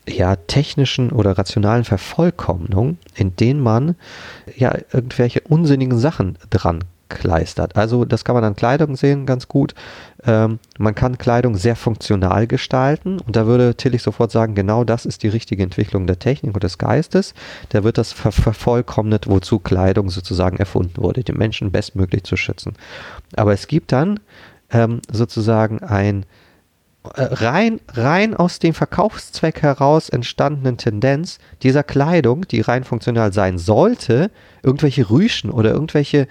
ja, 0.07 0.37
technischen 0.37 1.11
oder 1.11 1.37
rationalen 1.37 1.85
Vervollkommnung, 1.85 2.99
indem 3.15 3.61
man 3.61 3.95
ja 4.57 4.75
irgendwelche 4.93 5.41
unsinnigen 5.41 5.99
Sachen 5.99 6.39
dran 6.51 6.85
kleistert. 7.09 7.77
Also 7.77 8.05
das 8.05 8.25
kann 8.25 8.35
man 8.35 8.44
an 8.44 8.57
Kleidung 8.57 8.97
sehen 8.97 9.27
ganz 9.27 9.49
gut. 9.49 9.75
Ähm, 10.25 10.59
man 10.79 10.94
kann 10.94 11.18
Kleidung 11.18 11.57
sehr 11.57 11.77
funktional 11.77 12.47
gestalten 12.47 13.18
und 13.21 13.37
da 13.37 13.47
würde 13.47 13.75
Tillich 13.75 14.03
sofort 14.03 14.31
sagen, 14.31 14.55
genau 14.55 14.85
das 14.85 15.07
ist 15.07 15.23
die 15.23 15.29
richtige 15.29 15.62
Entwicklung 15.62 16.07
der 16.07 16.18
Technik 16.18 16.55
und 16.55 16.62
des 16.62 16.79
Geistes. 16.79 17.35
Da 17.71 17.85
wird 17.85 17.99
das 17.99 18.12
ver 18.12 18.33
vervollkommnet, 18.33 19.29
wozu 19.29 19.59
Kleidung 19.59 20.11
sozusagen 20.11 20.57
erfunden 20.59 21.03
wurde, 21.03 21.25
den 21.25 21.37
Menschen 21.37 21.73
bestmöglich 21.73 22.25
zu 22.25 22.37
schützen. 22.37 22.75
Aber 23.37 23.53
es 23.53 23.66
gibt 23.66 23.92
dann 23.92 24.21
ähm, 24.71 25.01
sozusagen 25.11 25.83
ein 25.83 26.27
äh, 27.14 27.23
rein, 27.23 27.81
rein 27.88 28.35
aus 28.35 28.59
dem 28.59 28.75
Verkaufszweck 28.75 29.62
heraus 29.62 30.09
entstandenen 30.09 30.77
Tendenz 30.79 31.38
dieser 31.62 31.83
Kleidung, 31.83 32.47
die 32.49 32.61
rein 32.61 32.85
funktional 32.85 33.33
sein 33.33 33.59
sollte, 33.59 34.31
irgendwelche 34.62 35.09
Rüschen 35.09 35.51
oder 35.51 35.71
irgendwelche 35.73 36.27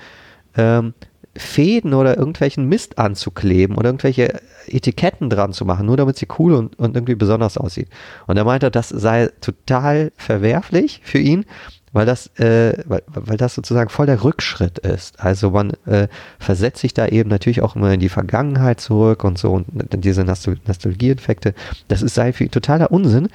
ähm, 0.58 0.94
Fäden 1.38 1.94
oder 1.94 2.18
irgendwelchen 2.18 2.68
Mist 2.68 2.98
anzukleben 2.98 3.76
oder 3.76 3.90
irgendwelche 3.90 4.42
Etiketten 4.68 5.30
dran 5.30 5.54
zu 5.54 5.66
machen, 5.66 5.86
nur 5.86 5.98
damit 5.98 6.18
sie 6.18 6.28
cool 6.40 6.54
und, 6.54 6.78
und 6.80 6.96
irgendwie 6.96 7.16
besonders 7.16 7.58
aussieht. 7.58 7.90
Und 8.26 8.38
er 8.38 8.44
meinte, 8.44 8.72
das 8.72 8.90
sei 8.90 9.30
total 9.40 10.12
verwerflich 10.18 11.02
für 11.04 11.20
ihn, 11.20 11.46
weil 11.94 12.06
das, 12.06 12.28
äh, 12.40 12.84
weil, 12.86 13.04
weil 13.08 13.38
das 13.38 13.56
sozusagen 13.56 13.90
voll 13.90 14.08
der 14.08 14.24
Rückschritt 14.24 14.80
ist. 14.80 15.20
Also 15.20 15.52
man 15.52 15.72
äh, 15.86 16.08
versetzt 16.40 16.82
sich 16.82 16.94
da 16.94 17.08
eben 17.08 17.30
natürlich 17.30 17.62
auch 17.62 17.76
immer 17.76 17.94
in 17.94 18.00
die 18.00 18.10
Vergangenheit 18.10 18.82
zurück 18.82 19.24
und 19.24 19.38
so 19.38 19.54
und 19.54 19.68
diese 20.04 20.24
Nostal 20.24 20.58
Nostalgieeffekte. 20.68 21.54
Das 21.88 22.02
ist 22.02 22.16
sei 22.16 22.34
für 22.34 22.50
totaler 22.50 22.92
Unsinn, 22.92 23.30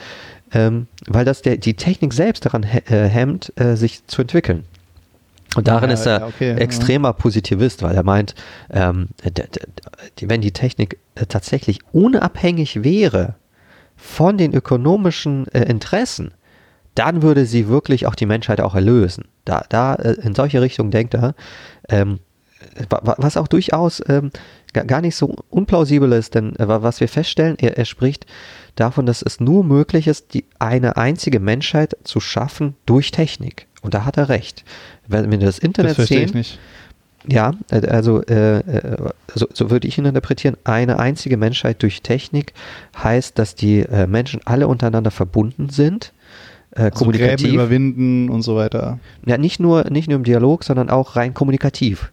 ähm, 0.52 0.86
weil 1.06 1.24
das 1.24 1.42
der, 1.42 1.56
die 1.56 1.74
Technik 1.74 2.12
selbst 2.12 2.44
daran 2.44 2.62
äh, 2.62 3.08
hemmt, 3.08 3.52
äh, 3.56 3.76
sich 3.76 4.06
zu 4.06 4.22
entwickeln. 4.22 4.64
Und 5.56 5.68
darin 5.68 5.90
ja, 5.90 5.94
ist 5.94 6.06
er 6.06 6.20
ja, 6.20 6.26
okay, 6.26 6.54
extremer 6.54 7.08
ja. 7.08 7.12
Positivist, 7.12 7.82
weil 7.82 7.94
er 7.94 8.04
meint, 8.04 8.34
ähm, 8.70 9.08
wenn 10.20 10.40
die 10.40 10.52
Technik 10.52 10.98
äh, 11.14 11.26
tatsächlich 11.26 11.80
unabhängig 11.92 12.82
wäre 12.82 13.34
von 13.96 14.38
den 14.38 14.54
ökonomischen 14.54 15.46
äh, 15.48 15.64
Interessen, 15.64 16.32
dann 16.94 17.22
würde 17.22 17.46
sie 17.46 17.68
wirklich 17.68 18.06
auch 18.06 18.14
die 18.14 18.26
Menschheit 18.26 18.60
auch 18.60 18.74
erlösen. 18.74 19.24
Da, 19.44 19.64
da 19.68 19.94
äh, 19.94 20.12
in 20.22 20.34
solche 20.34 20.60
Richtung 20.60 20.90
denkt 20.90 21.14
er, 21.14 21.34
ähm, 21.88 22.20
was 22.88 23.36
auch 23.36 23.48
durchaus 23.48 24.02
ähm, 24.08 24.30
gar 24.72 25.00
nicht 25.00 25.16
so 25.16 25.34
unplausibel 25.50 26.12
ist, 26.12 26.34
denn 26.34 26.56
äh, 26.56 26.68
was 26.68 27.00
wir 27.00 27.08
feststellen, 27.08 27.56
er, 27.58 27.76
er 27.76 27.84
spricht 27.84 28.26
davon, 28.76 29.06
dass 29.06 29.22
es 29.22 29.40
nur 29.40 29.64
möglich 29.64 30.06
ist, 30.06 30.34
die 30.34 30.44
eine 30.58 30.96
einzige 30.96 31.40
Menschheit 31.40 31.96
zu 32.04 32.20
schaffen 32.20 32.74
durch 32.86 33.10
Technik. 33.10 33.66
Und 33.82 33.94
da 33.94 34.04
hat 34.04 34.16
er 34.16 34.28
recht. 34.28 34.64
Wenn 35.06 35.30
wir 35.30 35.38
das 35.38 35.58
Internet 35.58 35.98
das 35.98 36.08
sehen, 36.08 36.24
ich 36.24 36.34
nicht. 36.34 36.58
Ja, 37.28 37.52
äh, 37.70 37.86
also 37.86 38.22
äh, 38.22 38.58
äh, 38.58 39.10
so, 39.34 39.46
so, 39.52 39.70
würde 39.70 39.86
ich 39.86 39.98
ihn 39.98 40.04
interpretieren. 40.04 40.56
Eine 40.64 40.98
einzige 40.98 41.36
Menschheit 41.36 41.82
durch 41.82 42.02
Technik 42.02 42.52
heißt, 42.96 43.38
dass 43.38 43.54
die 43.54 43.80
äh, 43.80 44.06
Menschen 44.06 44.40
alle 44.44 44.68
untereinander 44.68 45.10
verbunden 45.10 45.68
sind 45.68 46.12
äh, 46.72 46.82
also 46.82 46.98
kommunikativ. 46.98 47.38
Gräben 47.38 47.54
überwinden 47.54 48.30
und 48.30 48.42
so 48.42 48.56
weiter. 48.56 48.98
Ja, 49.24 49.38
nicht 49.38 49.60
nur, 49.60 49.90
nicht 49.90 50.08
nur 50.08 50.16
im 50.16 50.24
Dialog, 50.24 50.64
sondern 50.64 50.90
auch 50.90 51.16
rein 51.16 51.34
kommunikativ. 51.34 52.12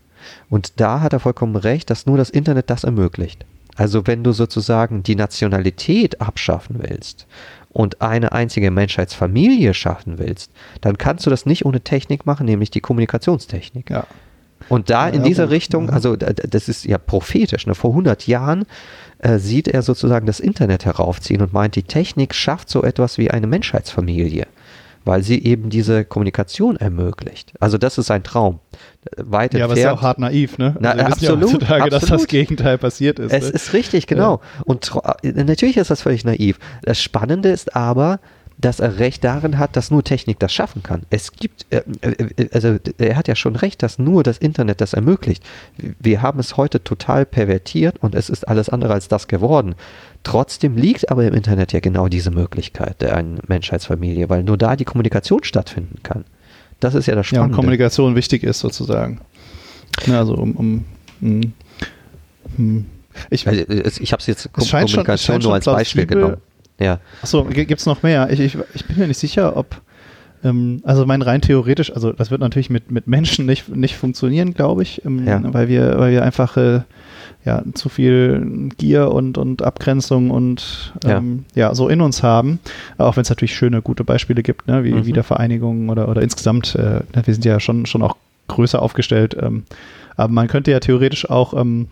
Und 0.49 0.79
da 0.79 1.01
hat 1.01 1.13
er 1.13 1.19
vollkommen 1.19 1.55
recht, 1.55 1.89
dass 1.89 2.05
nur 2.05 2.17
das 2.17 2.29
Internet 2.29 2.69
das 2.69 2.83
ermöglicht. 2.83 3.45
Also 3.79 4.05
wenn 4.07 4.25
du 4.25 4.33
sozusagen 4.33 5.03
die 5.03 5.15
Nationalität 5.15 6.19
abschaffen 6.19 6.79
willst 6.79 7.27
und 7.69 8.01
eine 8.01 8.33
einzige 8.33 8.71
Menschheitsfamilie 8.71 9.73
schaffen 9.73 10.17
willst, 10.19 10.51
dann 10.81 10.97
kannst 10.97 11.25
du 11.25 11.29
das 11.29 11.45
nicht 11.45 11.63
ohne 11.63 11.79
Technik 11.79 12.25
machen, 12.25 12.45
nämlich 12.45 12.71
die 12.71 12.81
Kommunikationstechnik. 12.81 13.89
Ja. 13.89 14.05
Und 14.67 14.89
da 14.89 15.07
in 15.07 15.23
dieser 15.23 15.49
Richtung, 15.49 15.89
also 15.89 16.17
das 16.17 16.67
ist 16.67 16.83
ja 16.83 16.97
prophetisch, 16.97 17.67
ne? 17.67 17.73
vor 17.73 17.91
100 17.91 18.27
Jahren 18.27 18.65
äh, 19.19 19.37
sieht 19.37 19.69
er 19.69 19.81
sozusagen 19.81 20.25
das 20.25 20.41
Internet 20.41 20.83
heraufziehen 20.83 21.41
und 21.41 21.53
meint, 21.53 21.77
die 21.77 21.83
Technik 21.83 22.35
schafft 22.35 22.69
so 22.69 22.83
etwas 22.83 23.17
wie 23.17 23.31
eine 23.31 23.47
Menschheitsfamilie, 23.47 24.45
weil 25.05 25.23
sie 25.23 25.43
eben 25.43 25.69
diese 25.69 26.05
Kommunikation 26.05 26.75
ermöglicht. 26.75 27.53
Also 27.59 27.77
das 27.77 27.97
ist 27.97 28.11
ein 28.11 28.23
Traum. 28.23 28.59
Weit 29.17 29.53
ja, 29.53 29.63
aber 29.63 29.73
es 29.73 29.79
ist 29.79 29.85
ja 29.85 29.93
auch 29.93 30.01
hart 30.01 30.19
naiv, 30.19 30.57
ne? 30.57 30.75
Na, 30.79 30.91
also 30.91 31.05
absolut, 31.05 31.41
ja 31.41 31.47
heutzutage, 31.47 31.83
absolut. 31.83 32.03
dass 32.03 32.09
das 32.09 32.27
Gegenteil 32.27 32.77
passiert 32.77 33.19
ist. 33.19 33.31
Es 33.31 33.45
ne? 33.45 33.49
ist 33.51 33.73
richtig, 33.73 34.07
genau. 34.07 34.41
Ja. 34.41 34.63
Und 34.65 34.91
äh, 35.23 35.43
natürlich 35.43 35.77
ist 35.77 35.89
das 35.89 36.01
völlig 36.01 36.25
naiv. 36.25 36.59
Das 36.83 37.01
Spannende 37.01 37.49
ist 37.49 37.75
aber, 37.75 38.19
dass 38.59 38.81
er 38.81 38.99
recht 38.99 39.23
darin 39.23 39.57
hat, 39.57 39.75
dass 39.75 39.89
nur 39.89 40.03
Technik 40.03 40.37
das 40.39 40.51
schaffen 40.51 40.83
kann. 40.83 41.03
Es 41.09 41.31
gibt, 41.31 41.65
äh, 41.69 41.81
äh, 42.01 42.49
also 42.51 42.77
er 42.97 43.15
hat 43.15 43.29
ja 43.29 43.35
schon 43.35 43.55
recht, 43.55 43.81
dass 43.81 43.97
nur 43.97 44.21
das 44.21 44.37
Internet 44.37 44.81
das 44.81 44.93
ermöglicht. 44.93 45.43
Wir 45.77 46.21
haben 46.21 46.39
es 46.39 46.57
heute 46.57 46.83
total 46.83 47.25
pervertiert 47.25 47.97
und 48.01 48.15
es 48.15 48.29
ist 48.29 48.47
alles 48.47 48.69
andere 48.69 48.93
als 48.93 49.07
das 49.07 49.29
geworden. 49.29 49.75
Trotzdem 50.23 50.75
liegt 50.75 51.09
aber 51.09 51.25
im 51.25 51.33
Internet 51.33 51.71
ja 51.71 51.79
genau 51.79 52.09
diese 52.09 52.31
Möglichkeit 52.31 53.01
der 53.01 53.15
einen 53.15 53.39
Menschheitsfamilie, 53.47 54.29
weil 54.29 54.43
nur 54.43 54.57
da 54.57 54.75
die 54.75 54.85
Kommunikation 54.85 55.43
stattfinden 55.45 56.03
kann. 56.03 56.25
Das 56.81 56.95
ist 56.95 57.05
ja 57.05 57.15
das 57.15 57.27
Spannende. 57.27 57.51
Ja, 57.51 57.51
und 57.51 57.55
Kommunikation 57.55 58.15
wichtig 58.15 58.43
ist 58.43 58.59
sozusagen. 58.59 59.21
Also 60.11 60.33
um, 60.33 60.55
um, 60.55 60.85
um 61.21 61.53
hm. 62.57 62.85
ich, 63.29 63.47
also, 63.47 63.63
ich 64.01 64.11
habe 64.11 64.19
es 64.19 64.27
jetzt 64.27 64.51
Kommunikation 64.51 65.41
schon, 65.41 65.43
nur 65.43 65.53
als 65.53 65.65
Beispiel 65.65 66.05
genommen. 66.05 66.37
Ja. 66.79 66.99
Achso, 67.21 67.43
gibt 67.45 67.79
es 67.79 67.85
noch 67.85 68.03
mehr? 68.03 68.29
Ich, 68.31 68.39
ich, 68.39 68.57
ich, 68.73 68.85
bin 68.85 68.97
mir 68.97 69.07
nicht 69.07 69.17
sicher, 69.17 69.57
ob. 69.57 69.81
Ähm, 70.43 70.81
also, 70.83 71.05
mein 71.05 71.21
rein 71.21 71.41
theoretisch, 71.41 71.91
also, 71.93 72.13
das 72.13 72.31
wird 72.31 72.41
natürlich 72.41 72.69
mit, 72.69 72.91
mit 72.91 73.07
Menschen 73.07 73.45
nicht, 73.45 73.69
nicht 73.69 73.97
funktionieren, 73.97 74.53
glaube 74.53 74.83
ich, 74.83 75.03
ähm, 75.05 75.27
ja. 75.27 75.41
weil, 75.53 75.67
wir, 75.67 75.99
weil 75.99 76.11
wir 76.11 76.23
einfach. 76.23 76.57
Äh, 76.57 76.81
ja, 77.45 77.63
zu 77.73 77.87
viel 77.87 78.69
Gier 78.77 79.11
und, 79.11 79.37
und 79.37 79.61
Abgrenzung 79.63 80.29
und 80.29 80.93
ähm, 81.05 81.45
ja. 81.55 81.69
ja. 81.69 81.75
so 81.75 81.87
in 81.87 82.01
uns 82.01 82.21
haben. 82.21 82.59
Auch 82.97 83.15
wenn 83.15 83.21
es 83.21 83.29
natürlich 83.29 83.55
schöne, 83.55 83.81
gute 83.81 84.03
Beispiele 84.03 84.43
gibt, 84.43 84.67
ne, 84.67 84.83
wie 84.83 84.93
mhm. 84.93 85.05
Wiedervereinigungen 85.05 85.89
oder, 85.89 86.09
oder 86.09 86.21
insgesamt, 86.21 86.75
äh, 86.75 87.01
wir 87.13 87.33
sind 87.33 87.45
ja 87.45 87.59
schon, 87.59 87.85
schon 87.85 88.01
auch 88.01 88.17
größer 88.47 88.81
aufgestellt. 88.81 89.37
Ähm, 89.39 89.63
aber 90.17 90.33
man 90.33 90.47
könnte 90.47 90.71
ja 90.71 90.79
theoretisch 90.81 91.29
auch 91.29 91.53
ähm, 91.53 91.87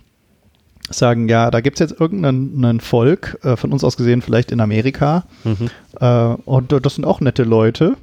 sagen, 0.90 1.28
ja, 1.28 1.52
da 1.52 1.62
gibt 1.62 1.80
es 1.80 1.90
jetzt 1.90 2.00
irgendein 2.00 2.80
Volk, 2.80 3.38
äh, 3.44 3.56
von 3.56 3.72
uns 3.72 3.84
aus 3.84 3.98
gesehen 3.98 4.22
vielleicht 4.22 4.52
in 4.52 4.60
Amerika, 4.60 5.26
mhm. 5.44 5.70
äh, 6.00 6.36
und 6.46 6.72
das 6.72 6.96
sind 6.96 7.06
auch 7.06 7.22
nette 7.22 7.44
Leute. 7.44 7.96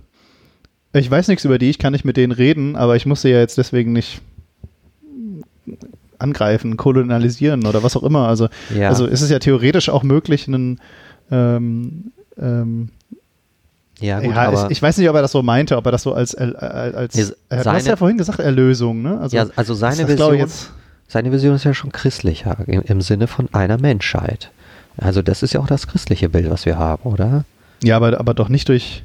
Ich 0.92 1.10
weiß 1.10 1.28
nichts 1.28 1.44
über 1.44 1.58
die, 1.58 1.70
ich 1.70 1.78
kann 1.78 1.92
nicht 1.92 2.04
mit 2.04 2.16
denen 2.16 2.32
reden, 2.32 2.76
aber 2.76 2.96
ich 2.96 3.06
muss 3.06 3.22
sie 3.22 3.30
ja 3.30 3.38
jetzt 3.38 3.58
deswegen 3.58 3.92
nicht 3.92 4.20
angreifen, 6.18 6.76
kolonialisieren 6.76 7.66
oder 7.66 7.82
was 7.82 7.96
auch 7.96 8.02
immer. 8.02 8.28
Also, 8.28 8.48
ja. 8.74 8.88
also 8.88 9.06
ist 9.06 9.20
es 9.20 9.30
ja 9.30 9.38
theoretisch 9.38 9.88
auch 9.88 10.02
möglich, 10.02 10.46
einen 10.46 10.80
ähm, 11.30 12.12
ähm, 12.38 12.90
ja, 14.00 14.20
gut, 14.20 14.34
ja 14.34 14.66
ich, 14.66 14.70
ich, 14.70 14.82
weiß 14.82 14.98
nicht, 14.98 15.08
ob 15.08 15.16
er 15.16 15.22
das 15.22 15.32
so 15.32 15.42
meinte, 15.42 15.76
ob 15.76 15.86
er 15.86 15.92
das 15.92 16.02
so 16.02 16.12
als, 16.12 16.34
als, 16.34 16.54
als 16.54 17.14
seine, 17.14 17.62
du 17.62 17.72
hast 17.72 17.86
ja 17.86 17.96
vorhin 17.96 18.18
gesagt, 18.18 18.40
Erlösung, 18.40 19.02
ne? 19.02 19.20
Also, 19.20 19.36
ja, 19.36 19.46
also 19.54 19.74
seine 19.74 20.08
Vision, 20.08 20.34
jetzt, 20.34 20.72
seine 21.08 21.32
Vision 21.32 21.54
ist 21.54 21.64
ja 21.64 21.74
schon 21.74 21.92
christlicher, 21.92 22.56
im, 22.66 22.82
im 22.82 23.00
Sinne 23.00 23.26
von 23.26 23.52
einer 23.52 23.78
Menschheit. 23.78 24.50
Also 24.96 25.22
das 25.22 25.42
ist 25.42 25.52
ja 25.52 25.60
auch 25.60 25.66
das 25.66 25.86
christliche 25.86 26.28
Bild, 26.28 26.50
was 26.50 26.66
wir 26.66 26.78
haben, 26.78 27.02
oder? 27.02 27.44
Ja, 27.82 27.96
aber, 27.96 28.18
aber 28.18 28.34
doch 28.34 28.48
nicht 28.48 28.68
durch, 28.68 29.02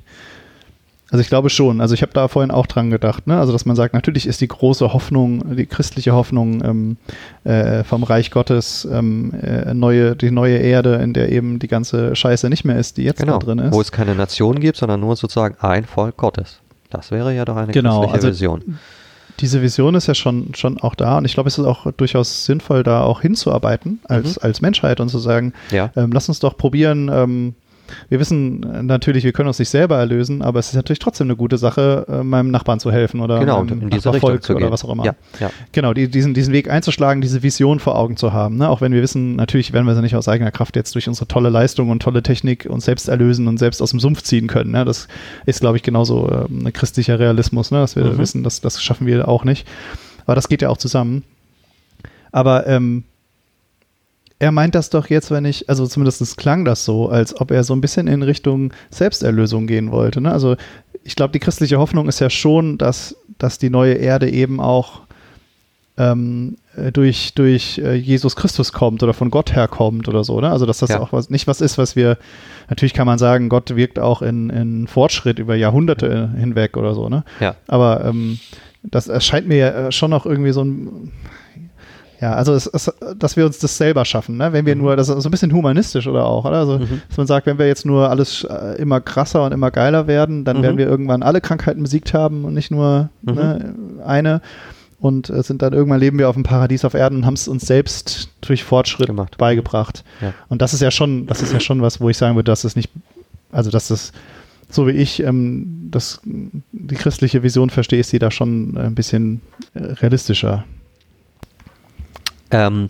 also 1.11 1.21
ich 1.21 1.27
glaube 1.27 1.49
schon. 1.49 1.81
Also 1.81 1.95
ich 1.95 2.01
habe 2.01 2.13
da 2.13 2.27
vorhin 2.27 2.51
auch 2.51 2.67
dran 2.67 2.91
gedacht, 2.91 3.25
ne? 3.25 3.39
Also 3.39 3.51
dass 3.51 3.65
man 3.65 3.75
sagt, 3.75 3.93
natürlich 3.93 4.27
ist 4.27 4.41
die 4.41 4.47
große 4.47 4.93
Hoffnung, 4.93 5.55
die 5.55 5.65
christliche 5.65 6.13
Hoffnung 6.13 6.63
ähm, 6.63 6.97
äh, 7.43 7.83
vom 7.83 8.03
Reich 8.03 8.29
Gottes 8.29 8.87
ähm, 8.91 9.33
äh, 9.41 9.73
neue, 9.73 10.15
die 10.15 10.31
neue 10.31 10.57
Erde, 10.57 10.95
in 10.95 11.13
der 11.13 11.31
eben 11.31 11.57
die 11.57 11.67
ganze 11.67 12.15
Scheiße 12.15 12.49
nicht 12.49 12.63
mehr 12.63 12.77
ist, 12.77 12.97
die 12.97 13.03
jetzt 13.03 13.19
genau, 13.19 13.39
da 13.39 13.45
drin 13.45 13.59
ist. 13.59 13.73
Wo 13.73 13.81
es 13.81 13.91
keine 13.91 14.13
Nation 14.13 14.59
gibt, 14.59 14.77
sondern 14.77 14.99
nur 14.99 15.15
sozusagen 15.15 15.55
ein 15.59 15.85
Volk 15.85 16.17
Gottes. 16.17 16.59
Das 16.91 17.11
wäre 17.11 17.35
ja 17.35 17.45
doch 17.45 17.55
eine 17.55 17.71
genau, 17.71 18.01
christliche 18.01 18.15
also 18.15 18.27
Vision 18.29 18.79
diese 19.39 19.61
Vision 19.61 19.95
ist 19.95 20.07
ja 20.07 20.15
schon, 20.15 20.53
schon 20.55 20.79
auch 20.79 20.95
da 20.95 21.17
und 21.17 21.25
ich 21.25 21.33
glaube, 21.33 21.47
es 21.47 21.57
ist 21.57 21.65
auch 21.65 21.91
durchaus 21.91 22.45
sinnvoll, 22.45 22.83
da 22.83 23.01
auch 23.01 23.21
hinzuarbeiten 23.21 23.99
als, 24.07 24.35
mhm. 24.35 24.43
als 24.43 24.61
Menschheit 24.61 24.99
und 24.99 25.09
zu 25.09 25.19
sagen, 25.19 25.53
ja. 25.71 25.91
ähm, 25.95 26.11
lass 26.11 26.29
uns 26.29 26.39
doch 26.39 26.57
probieren, 26.57 27.09
ähm, 27.11 27.55
wir 28.09 28.19
wissen 28.19 28.63
äh, 28.63 28.83
natürlich, 28.83 29.23
wir 29.23 29.31
können 29.31 29.47
uns 29.47 29.59
nicht 29.59 29.69
selber 29.69 29.97
erlösen, 29.97 30.41
aber 30.41 30.59
es 30.59 30.69
ist 30.69 30.75
natürlich 30.75 30.99
trotzdem 30.99 31.27
eine 31.27 31.35
gute 31.35 31.57
Sache, 31.57 32.05
äh, 32.09 32.23
meinem 32.23 32.51
Nachbarn 32.51 32.79
zu 32.79 32.91
helfen 32.91 33.21
oder 33.21 33.39
genau, 33.39 33.63
meinem 33.63 34.01
zu 34.01 34.09
oder 34.55 34.71
was 34.71 34.83
auch 34.83 34.91
immer. 34.91 35.05
Ja, 35.05 35.15
ja. 35.39 35.49
Genau, 35.71 35.93
die, 35.93 36.07
diesen, 36.07 36.33
diesen 36.33 36.53
Weg 36.53 36.69
einzuschlagen, 36.69 37.21
diese 37.21 37.43
Vision 37.43 37.79
vor 37.79 37.97
Augen 37.97 38.17
zu 38.17 38.33
haben. 38.33 38.57
Ne? 38.57 38.69
Auch 38.69 38.81
wenn 38.81 38.91
wir 38.91 39.01
wissen, 39.01 39.35
natürlich 39.35 39.73
werden 39.73 39.85
wir 39.85 39.95
sie 39.95 40.01
nicht 40.01 40.15
aus 40.15 40.27
eigener 40.27 40.51
Kraft 40.51 40.75
jetzt 40.75 40.95
durch 40.95 41.07
unsere 41.07 41.27
tolle 41.27 41.49
Leistung 41.49 41.89
und 41.89 42.01
tolle 42.01 42.23
Technik 42.23 42.67
uns 42.69 42.85
selbst 42.85 43.07
erlösen 43.07 43.47
und 43.47 43.57
selbst 43.57 43.81
aus 43.81 43.91
dem 43.91 43.99
Sumpf 43.99 44.21
ziehen 44.21 44.47
können. 44.47 44.71
Ne? 44.71 44.85
Das 44.85 45.07
ist, 45.45 45.61
glaube 45.61 45.77
ich, 45.77 45.83
genauso 45.83 46.29
äh, 46.29 46.45
ein 46.51 46.71
christlicher 46.73 47.19
Realismus, 47.19 47.71
ne? 47.71 47.79
dass 47.79 47.95
wir 47.95 48.05
mhm. 48.05 48.17
wissen, 48.17 48.43
dass 48.43 48.61
das 48.61 48.81
schaffen 48.81 49.07
wir 49.07 49.27
auch 49.27 49.43
nicht. 49.43 49.67
Aber 50.25 50.35
das 50.35 50.47
geht 50.47 50.61
ja 50.61 50.69
auch 50.69 50.77
zusammen. 50.77 51.23
Aber 52.31 52.67
ähm, 52.67 53.03
er 54.39 54.53
meint 54.53 54.73
das 54.73 54.89
doch 54.89 55.07
jetzt, 55.07 55.31
wenn 55.31 55.43
ich, 55.43 55.69
also 55.69 55.85
zumindest 55.85 56.37
klang 56.37 56.63
das 56.63 56.85
so, 56.85 57.09
als 57.09 57.39
ob 57.39 57.51
er 57.51 57.63
so 57.65 57.73
ein 57.73 57.81
bisschen 57.81 58.07
in 58.07 58.23
Richtung 58.23 58.73
Selbsterlösung 58.89 59.67
gehen 59.67 59.91
wollte. 59.91 60.21
Ne? 60.21 60.31
Also 60.31 60.55
ich 61.03 61.15
glaube, 61.15 61.33
die 61.33 61.39
christliche 61.39 61.77
Hoffnung 61.77 62.07
ist 62.07 62.19
ja 62.19 62.29
schon, 62.29 62.77
dass, 62.77 63.17
dass 63.37 63.57
die 63.57 63.69
neue 63.69 63.95
Erde 63.95 64.29
eben 64.29 64.61
auch 64.61 65.01
ähm, 65.97 66.55
durch, 66.93 67.33
durch 67.33 67.79
äh, 67.79 67.95
Jesus 67.95 68.37
Christus 68.37 68.71
kommt 68.71 69.03
oder 69.03 69.13
von 69.13 69.29
Gott 69.29 69.53
herkommt 69.53 70.07
oder 70.07 70.23
so. 70.23 70.39
Ne? 70.39 70.49
Also 70.49 70.65
dass 70.65 70.77
das 70.77 70.91
ja. 70.91 71.01
auch 71.01 71.11
was, 71.11 71.29
nicht 71.29 71.45
was 71.47 71.59
ist, 71.59 71.77
was 71.77 71.97
wir, 71.97 72.17
natürlich 72.69 72.93
kann 72.93 73.05
man 73.05 73.19
sagen, 73.19 73.49
Gott 73.49 73.75
wirkt 73.75 73.99
auch 73.99 74.21
in, 74.21 74.49
in 74.49 74.87
Fortschritt 74.87 75.39
über 75.39 75.55
Jahrhunderte 75.55 76.29
hinweg 76.37 76.77
oder 76.77 76.95
so. 76.95 77.09
Ne? 77.09 77.25
Ja. 77.41 77.55
Aber 77.67 78.05
ähm, 78.05 78.39
das 78.83 79.09
erscheint 79.09 79.49
mir 79.49 79.57
ja 79.57 79.91
schon 79.91 80.13
auch 80.13 80.25
irgendwie 80.25 80.53
so 80.53 80.63
ein 80.63 81.11
Ja, 82.21 82.33
also 82.33 82.53
es, 82.53 82.67
es, 82.67 82.91
dass 83.17 83.37
wir 83.37 83.45
uns 83.45 83.59
das 83.59 83.77
selber 83.77 84.03
schaffen, 84.03 84.35
ne? 84.35 84.51
wenn 84.51 84.65
wir 84.65 84.75
mhm. 84.75 84.81
nur, 84.81 84.95
das 84.97 85.07
ist 85.07 85.23
so 85.23 85.29
ein 85.29 85.31
bisschen 85.31 85.53
humanistisch 85.53 86.05
oder 86.05 86.25
auch, 86.25 86.43
oder? 86.43 86.57
Also, 86.57 86.79
mhm. 86.79 87.01
dass 87.07 87.17
man 87.17 87.27
sagt, 87.27 87.45
wenn 87.45 87.57
wir 87.57 87.67
jetzt 87.67 87.85
nur 87.85 88.09
alles 88.09 88.43
äh, 88.43 88.75
immer 88.81 88.99
krasser 88.99 89.45
und 89.45 89.53
immer 89.53 89.71
geiler 89.71 90.05
werden, 90.07 90.43
dann 90.43 90.57
mhm. 90.57 90.63
werden 90.63 90.77
wir 90.77 90.87
irgendwann 90.87 91.23
alle 91.23 91.39
Krankheiten 91.39 91.81
besiegt 91.81 92.13
haben 92.13 92.43
und 92.43 92.53
nicht 92.53 92.71
nur 92.71 93.09
mhm. 93.21 93.33
ne, 93.33 93.75
eine. 94.05 94.41
Und 94.99 95.29
äh, 95.29 95.41
sind 95.43 95.61
dann 95.61 95.71
irgendwann 95.71 96.01
leben 96.01 96.19
wir 96.19 96.27
auf 96.27 96.35
dem 96.35 96.43
Paradies 96.43 96.83
auf 96.83 96.93
Erden 96.93 97.19
und 97.19 97.25
haben 97.25 97.35
es 97.35 97.47
uns 97.47 97.65
selbst 97.65 98.29
durch 98.41 98.65
Fortschritt 98.65 99.07
Gemacht. 99.07 99.37
beigebracht. 99.37 100.03
Ja. 100.19 100.33
Und 100.49 100.61
das 100.61 100.73
ist 100.73 100.81
ja 100.81 100.91
schon, 100.91 101.25
das 101.25 101.41
ist 101.41 101.53
ja 101.53 101.61
schon 101.61 101.81
was, 101.81 102.01
wo 102.01 102.09
ich 102.09 102.17
sagen 102.17 102.35
würde, 102.35 102.51
dass 102.51 102.65
es 102.65 102.75
nicht, 102.75 102.91
also 103.49 103.71
dass 103.71 103.87
das 103.87 104.11
so 104.69 104.87
wie 104.87 104.91
ich 104.91 105.23
ähm, 105.23 105.87
das, 105.89 106.21
die 106.23 106.95
christliche 106.95 107.43
Vision 107.43 107.69
verstehe, 107.69 108.01
ist 108.01 108.09
sie 108.09 108.19
da 108.19 108.29
schon 108.29 108.77
ein 108.77 108.93
bisschen 108.93 109.41
äh, 109.73 109.79
realistischer. 109.83 110.65
Ähm, 112.51 112.89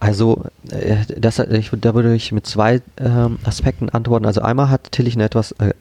also, 0.00 0.44
äh, 0.70 0.96
das, 1.16 1.38
ich, 1.38 1.70
da 1.80 1.94
würde 1.94 2.14
ich 2.14 2.32
mit 2.32 2.46
zwei 2.46 2.80
ähm, 2.98 3.38
Aspekten 3.44 3.88
antworten. 3.88 4.26
Also 4.26 4.42
einmal 4.42 4.68
hat 4.68 4.90
Tillich 4.92 5.14
eine 5.14 5.24
etwas 5.24 5.52
äh, 5.52 5.72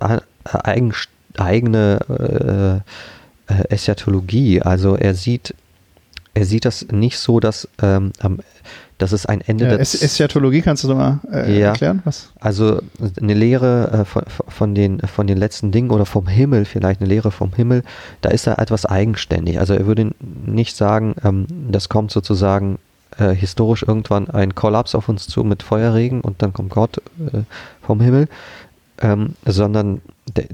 eigen, 0.43 0.93
eigene 1.37 2.81
äh, 3.47 3.53
äh, 3.53 3.63
Eschatologie. 3.69 4.61
Also 4.61 4.95
er 4.95 5.15
sieht, 5.15 5.55
er 6.33 6.45
sieht 6.45 6.65
das 6.65 6.87
nicht 6.91 7.17
so, 7.17 7.39
dass 7.39 7.67
ähm, 7.81 8.11
das 9.01 9.13
ist 9.13 9.27
ein 9.27 9.41
Ende 9.41 9.65
ja, 9.65 9.71
der 9.71 9.79
Eschatologie 9.79 10.61
kannst 10.61 10.83
du 10.83 10.89
so 10.89 10.95
mal 10.95 11.19
äh, 11.31 11.59
ja, 11.59 11.69
erklären? 11.69 12.01
Was? 12.05 12.29
Also 12.39 12.79
eine 13.19 13.33
Lehre 13.33 14.01
äh, 14.01 14.05
von, 14.05 14.23
von, 14.47 14.75
den, 14.75 14.99
von 14.99 15.25
den 15.25 15.39
letzten 15.39 15.71
Dingen 15.71 15.89
oder 15.89 16.05
vom 16.05 16.27
Himmel, 16.27 16.65
vielleicht 16.65 17.01
eine 17.01 17.09
Lehre 17.09 17.31
vom 17.31 17.51
Himmel, 17.53 17.81
da 18.21 18.29
ist 18.29 18.45
er 18.45 18.59
etwas 18.59 18.85
eigenständig. 18.85 19.59
Also 19.59 19.73
er 19.73 19.87
würde 19.87 20.11
nicht 20.45 20.77
sagen, 20.77 21.15
ähm, 21.23 21.47
das 21.71 21.89
kommt 21.89 22.11
sozusagen 22.11 22.77
äh, 23.17 23.33
historisch 23.33 23.83
irgendwann 23.83 24.29
ein 24.29 24.55
Kollaps 24.55 24.95
auf 24.95 25.09
uns 25.09 25.27
zu 25.27 25.43
mit 25.43 25.63
Feuerregen 25.63 26.21
und 26.21 26.41
dann 26.41 26.53
kommt 26.53 26.69
Gott 26.69 26.97
äh, 26.97 27.41
vom 27.81 27.99
Himmel, 28.01 28.27
ähm, 29.01 29.35
sondern 29.45 30.01
der, 30.35 30.45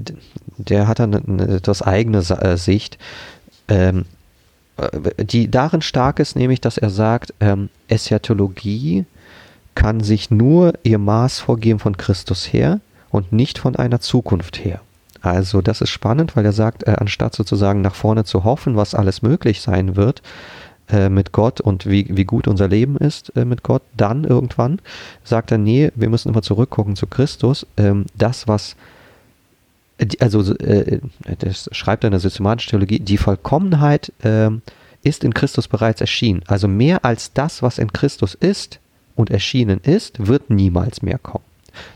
der, 0.56 0.88
hat 0.88 0.98
dann 0.98 1.14
eine 1.14 1.48
etwas 1.56 1.82
eigene 1.82 2.18
äh, 2.18 2.56
Sicht, 2.56 2.98
ähm, 3.68 4.06
äh, 4.76 5.24
die 5.24 5.50
darin 5.50 5.82
stark 5.82 6.18
ist, 6.18 6.36
nämlich, 6.36 6.60
dass 6.60 6.78
er 6.78 6.90
sagt, 6.90 7.34
ähm, 7.40 7.68
Eschatologie 7.88 9.04
kann 9.74 10.00
sich 10.00 10.30
nur 10.30 10.74
ihr 10.82 10.98
Maß 10.98 11.38
vorgeben 11.38 11.78
von 11.78 11.96
Christus 11.96 12.52
her 12.52 12.80
und 13.10 13.32
nicht 13.32 13.58
von 13.58 13.76
einer 13.76 14.00
Zukunft 14.00 14.64
her. 14.64 14.80
Also 15.20 15.62
das 15.62 15.80
ist 15.80 15.90
spannend, 15.90 16.36
weil 16.36 16.44
er 16.44 16.52
sagt, 16.52 16.86
äh, 16.86 16.96
anstatt 16.98 17.34
sozusagen 17.34 17.80
nach 17.80 17.94
vorne 17.94 18.24
zu 18.24 18.44
hoffen, 18.44 18.76
was 18.76 18.94
alles 18.94 19.22
möglich 19.22 19.60
sein 19.60 19.96
wird, 19.96 20.22
äh, 20.90 21.08
mit 21.08 21.32
Gott 21.32 21.60
und 21.60 21.86
wie, 21.86 22.06
wie 22.10 22.24
gut 22.24 22.48
unser 22.48 22.68
Leben 22.68 22.96
ist 22.96 23.34
äh, 23.36 23.44
mit 23.44 23.62
Gott, 23.62 23.82
dann 23.96 24.24
irgendwann 24.24 24.80
sagt 25.24 25.50
er, 25.50 25.58
nee, 25.58 25.90
wir 25.94 26.08
müssen 26.08 26.30
immer 26.30 26.42
zurückgucken 26.42 26.96
zu 26.96 27.06
Christus. 27.06 27.66
Ähm, 27.76 28.06
das, 28.16 28.48
was, 28.48 28.76
also 30.20 30.54
äh, 30.56 31.00
das 31.38 31.68
schreibt 31.72 32.04
er 32.04 32.08
in 32.08 32.12
der 32.12 32.20
systematischen 32.20 32.70
Theologie, 32.70 33.00
die 33.00 33.18
Vollkommenheit 33.18 34.12
ähm, 34.22 34.62
ist 35.02 35.24
in 35.24 35.34
Christus 35.34 35.68
bereits 35.68 36.00
erschienen. 36.00 36.42
Also 36.46 36.68
mehr 36.68 37.04
als 37.04 37.32
das, 37.32 37.62
was 37.62 37.78
in 37.78 37.92
Christus 37.92 38.34
ist 38.34 38.80
und 39.14 39.30
erschienen 39.30 39.80
ist, 39.80 40.26
wird 40.26 40.50
niemals 40.50 41.02
mehr 41.02 41.18
kommen. 41.18 41.44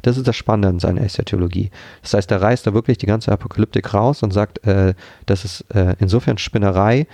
Das 0.03 0.17
ist 0.17 0.29
das 0.29 0.37
Spannende 0.37 0.69
an 0.69 0.79
seiner 0.79 1.03
Eschatologie. 1.03 1.71
Das 2.03 2.15
heißt, 2.15 2.31
er 2.31 2.43
reißt 2.43 2.67
da 2.67 2.75
wirklich 2.75 2.99
die 2.99 3.07
ganze 3.07 3.33
Apokalyptik 3.33 3.95
raus 3.95 4.23
und 4.23 4.33
sagt, 4.33 4.65
äh, 4.67 4.95
das 5.27 5.45
ist 5.45 5.65
äh, 5.75 5.97
insofern 5.99 6.39
Spinnerei, 6.39 7.07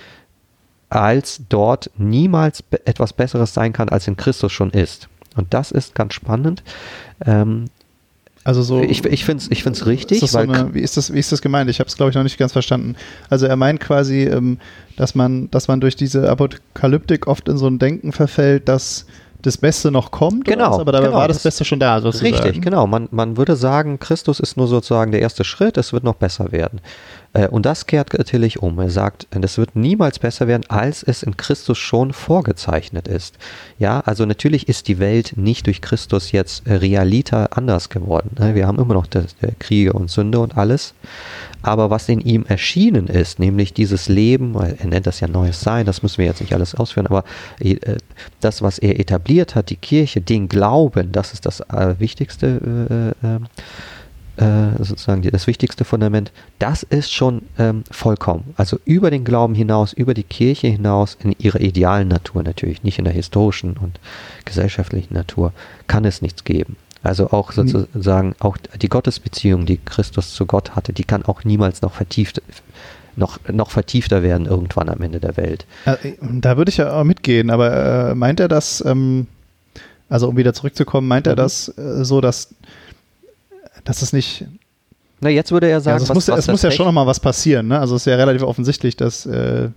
als 0.91 1.43
dort 1.49 1.91
niemals 1.97 2.65
etwas 2.85 3.13
Besseres 3.13 3.55
sein 3.55 3.73
kann, 3.73 3.89
als 3.89 4.09
in 4.09 4.17
Christus 4.17 4.53
schon 4.53 4.71
ist. 4.71 5.09
Und 5.37 5.55
das 5.55 5.71
ist 5.71 5.95
ganz 5.95 6.15
spannend. 6.15 6.63
Ähm, 7.25 7.67
also 8.45 8.63
so. 8.63 8.81
Ich, 8.81 9.05
ich 9.05 9.25
finde 9.25 9.43
es 9.43 9.51
ich 9.51 9.63
find's 9.63 9.85
richtig. 9.85 10.23
Ist 10.23 10.33
so 10.33 10.39
eine, 10.39 10.73
wie, 10.75 10.81
ist 10.81 10.97
das, 10.97 11.13
wie 11.13 11.19
ist 11.19 11.31
das 11.31 11.43
gemeint? 11.43 11.69
Ich 11.69 11.81
habe 11.81 11.89
es, 11.89 11.97
glaube 11.97 12.11
ich, 12.11 12.17
noch 12.17 12.23
nicht 12.23 12.39
ganz 12.39 12.53
verstanden. 12.53 12.97
Also 13.29 13.47
er 13.47 13.57
meint 13.57 13.79
quasi, 13.79 14.23
ähm, 14.23 14.59
dass, 14.97 15.15
man, 15.15 15.51
dass 15.51 15.69
man 15.69 15.81
durch 15.81 15.97
diese 15.97 16.31
Apokalyptik 16.31 17.27
oft 17.27 17.49
in 17.49 17.59
so 17.59 17.67
ein 17.67 17.79
Denken 17.79 18.13
verfällt, 18.13 18.69
dass 18.69 19.07
das 19.43 19.57
Beste 19.57 19.91
noch 19.91 20.11
kommt. 20.11 20.45
Genau. 20.45 20.81
Aber 20.81 20.93
dabei 20.93 21.07
genau, 21.07 21.19
war 21.19 21.29
das, 21.29 21.39
das, 21.39 21.45
Beste 21.45 21.65
schon 21.65 21.79
da. 21.79 22.01
Sozusagen. 22.01 22.35
Richtig, 22.35 22.63
genau. 22.63 22.87
Man, 22.87 23.09
man 23.11 23.37
würde 23.37 23.57
sagen, 23.57 23.99
Christus 23.99 24.41
ist 24.41 24.57
nur 24.57 24.67
sozusagen 24.67 25.13
der 25.13 25.21
erste 25.21 25.45
Schritt, 25.45 25.77
es 25.77 25.93
wird 25.93 26.05
noch 26.05 26.15
besser 26.15 26.51
werden. 26.51 26.81
Äh, 27.33 27.49
und 27.49 27.67
das 27.67 27.87
kehrt 27.87 28.11
Tillich 28.27 28.61
um. 28.63 28.79
Er 28.79 28.91
sagt, 28.91 29.27
es 29.31 29.59
wird 29.59 29.77
niemals 29.77 30.19
besser 30.19 30.49
werden, 30.49 30.65
als 30.69 31.03
es 31.03 31.23
in 31.23 31.37
Christus 31.37 31.79
schon 31.79 32.13
vorgezeichnet 32.13 33.07
ist. 33.07 33.37
Ja, 33.79 34.01
also 34.01 34.27
natürlich 34.27 34.69
ist 34.69 34.89
die 34.89 34.99
Welt 34.99 35.35
nicht 35.37 35.67
durch 35.67 35.81
Christus 35.81 36.33
jetzt 36.33 36.65
realiter 36.67 37.57
anders 37.57 37.91
geworden. 37.91 38.31
Ne? 38.39 38.55
Wir 38.55 38.67
haben 38.67 38.79
immer 38.79 38.95
noch 38.95 39.07
Kriege 39.59 39.93
und 39.93 40.11
Sünde 40.11 40.41
und 40.41 40.57
alles. 40.57 40.95
Aber 41.69 41.91
was 41.91 42.09
in 42.09 42.23
ihm 42.23 42.47
erschienen 42.47 43.09
ist, 43.09 43.39
nämlich 43.39 43.75
dieses 43.75 44.09
Leben, 44.09 44.55
er 44.55 44.87
nennt 44.87 45.07
das 45.07 45.21
ja 45.21 45.29
neues 45.29 45.61
Sein, 45.61 45.85
das 45.85 46.03
müssen 46.03 46.17
wir 46.17 46.25
jetzt 46.25 46.41
nicht 46.41 46.55
alles 46.55 46.75
ausführen, 46.75 47.07
aber 47.07 47.25
äh, 47.61 47.77
das, 48.41 48.63
was 48.63 48.79
er 48.79 48.99
etabliert 48.99 49.55
hat, 49.55 49.69
die 49.69 49.77
Kirche, 49.77 50.23
den 50.23 50.49
Glauben, 50.49 51.13
das 51.13 51.35
ist 51.35 51.45
das 51.45 51.61
äh, 51.61 51.95
wichtigste 51.99 53.15
äh, 54.39 54.83
sozusagen 54.83 55.23
das 55.23 55.47
wichtigste 55.47 55.85
Fundament, 55.85 56.33
das 56.59 56.85
ist 56.85 57.13
schon 57.13 57.43
ähm, 57.59 57.85
vollkommen. 57.91 58.55
Also 58.57 58.79
über 58.85 59.11
den 59.11 59.25
Glauben 59.25 59.55
hinaus, 59.55 59.93
über 59.93 60.15
die 60.15 60.23
Kirche 60.23 60.69
hinaus, 60.69 61.19
in 61.23 61.35
ihrer 61.39 61.61
idealen 61.61 62.09
Natur 62.09 62.45
natürlich, 62.45 62.83
nicht 62.83 62.99
in 62.99 63.05
der 63.05 63.13
historischen 63.13 63.77
und 63.77 63.99
gesellschaftlichen 64.45 65.13
Natur, 65.13 65.53
kann 65.87 66.05
es 66.05 66.23
nichts 66.23 66.45
geben. 66.45 66.77
Also 67.03 67.31
auch 67.31 67.55
hm. 67.55 67.69
sozusagen, 67.69 68.35
auch 68.41 68.57
die 68.81 68.89
Gottesbeziehung, 68.89 69.67
die 69.67 69.79
Christus 69.79 70.35
zu 70.35 70.47
Gott 70.47 70.75
hatte, 70.75 70.93
die 70.93 71.05
kann 71.05 71.25
auch 71.25 71.45
niemals 71.45 71.83
noch 71.83 71.95
vertieft 71.95 72.43
noch, 73.17 73.41
noch 73.51 73.71
vertiefter 73.71 74.23
werden 74.23 74.47
irgendwann 74.47 74.89
am 74.89 75.03
Ende 75.03 75.19
der 75.19 75.37
Welt. 75.37 75.67
Äh, 75.87 76.13
da 76.21 76.57
würde 76.57 76.69
ich 76.71 76.77
ja 76.77 76.93
auch 76.93 77.05
mitgehen, 77.05 77.51
aber 77.51 78.11
äh, 78.11 78.15
meint 78.15 78.39
er 78.39 78.47
das, 78.47 78.83
ähm, 78.87 79.27
also 80.09 80.29
um 80.29 80.37
wieder 80.37 80.55
zurückzukommen, 80.55 81.09
meint 81.09 81.27
mhm. 81.27 81.33
er 81.33 81.37
das 81.37 81.69
äh, 81.77 82.05
so, 82.05 82.21
dass 82.21 82.55
dass 83.85 84.03
es 84.03 84.13
nicht. 84.13 84.45
Na, 85.21 85.31
jetzt 85.31 85.51
würde 85.51 85.69
er 85.69 85.81
sagen, 85.81 85.97
ja, 85.97 86.01
also 86.01 86.05
es 86.05 86.11
was, 86.11 86.15
muss, 86.15 86.29
was 86.29 86.39
es 86.41 86.49
muss 86.49 86.63
ja 86.63 86.71
schon 86.71 86.87
nochmal 86.87 87.07
was 87.07 87.19
passieren. 87.19 87.69
Ne? 87.69 87.79
Also 87.79 87.97
es 87.97 88.03
ist 88.03 88.07
ja 88.07 88.17
relativ 88.17 88.43
offensichtlich, 88.43 88.97
dass 88.97 89.27
äh, 89.27 89.69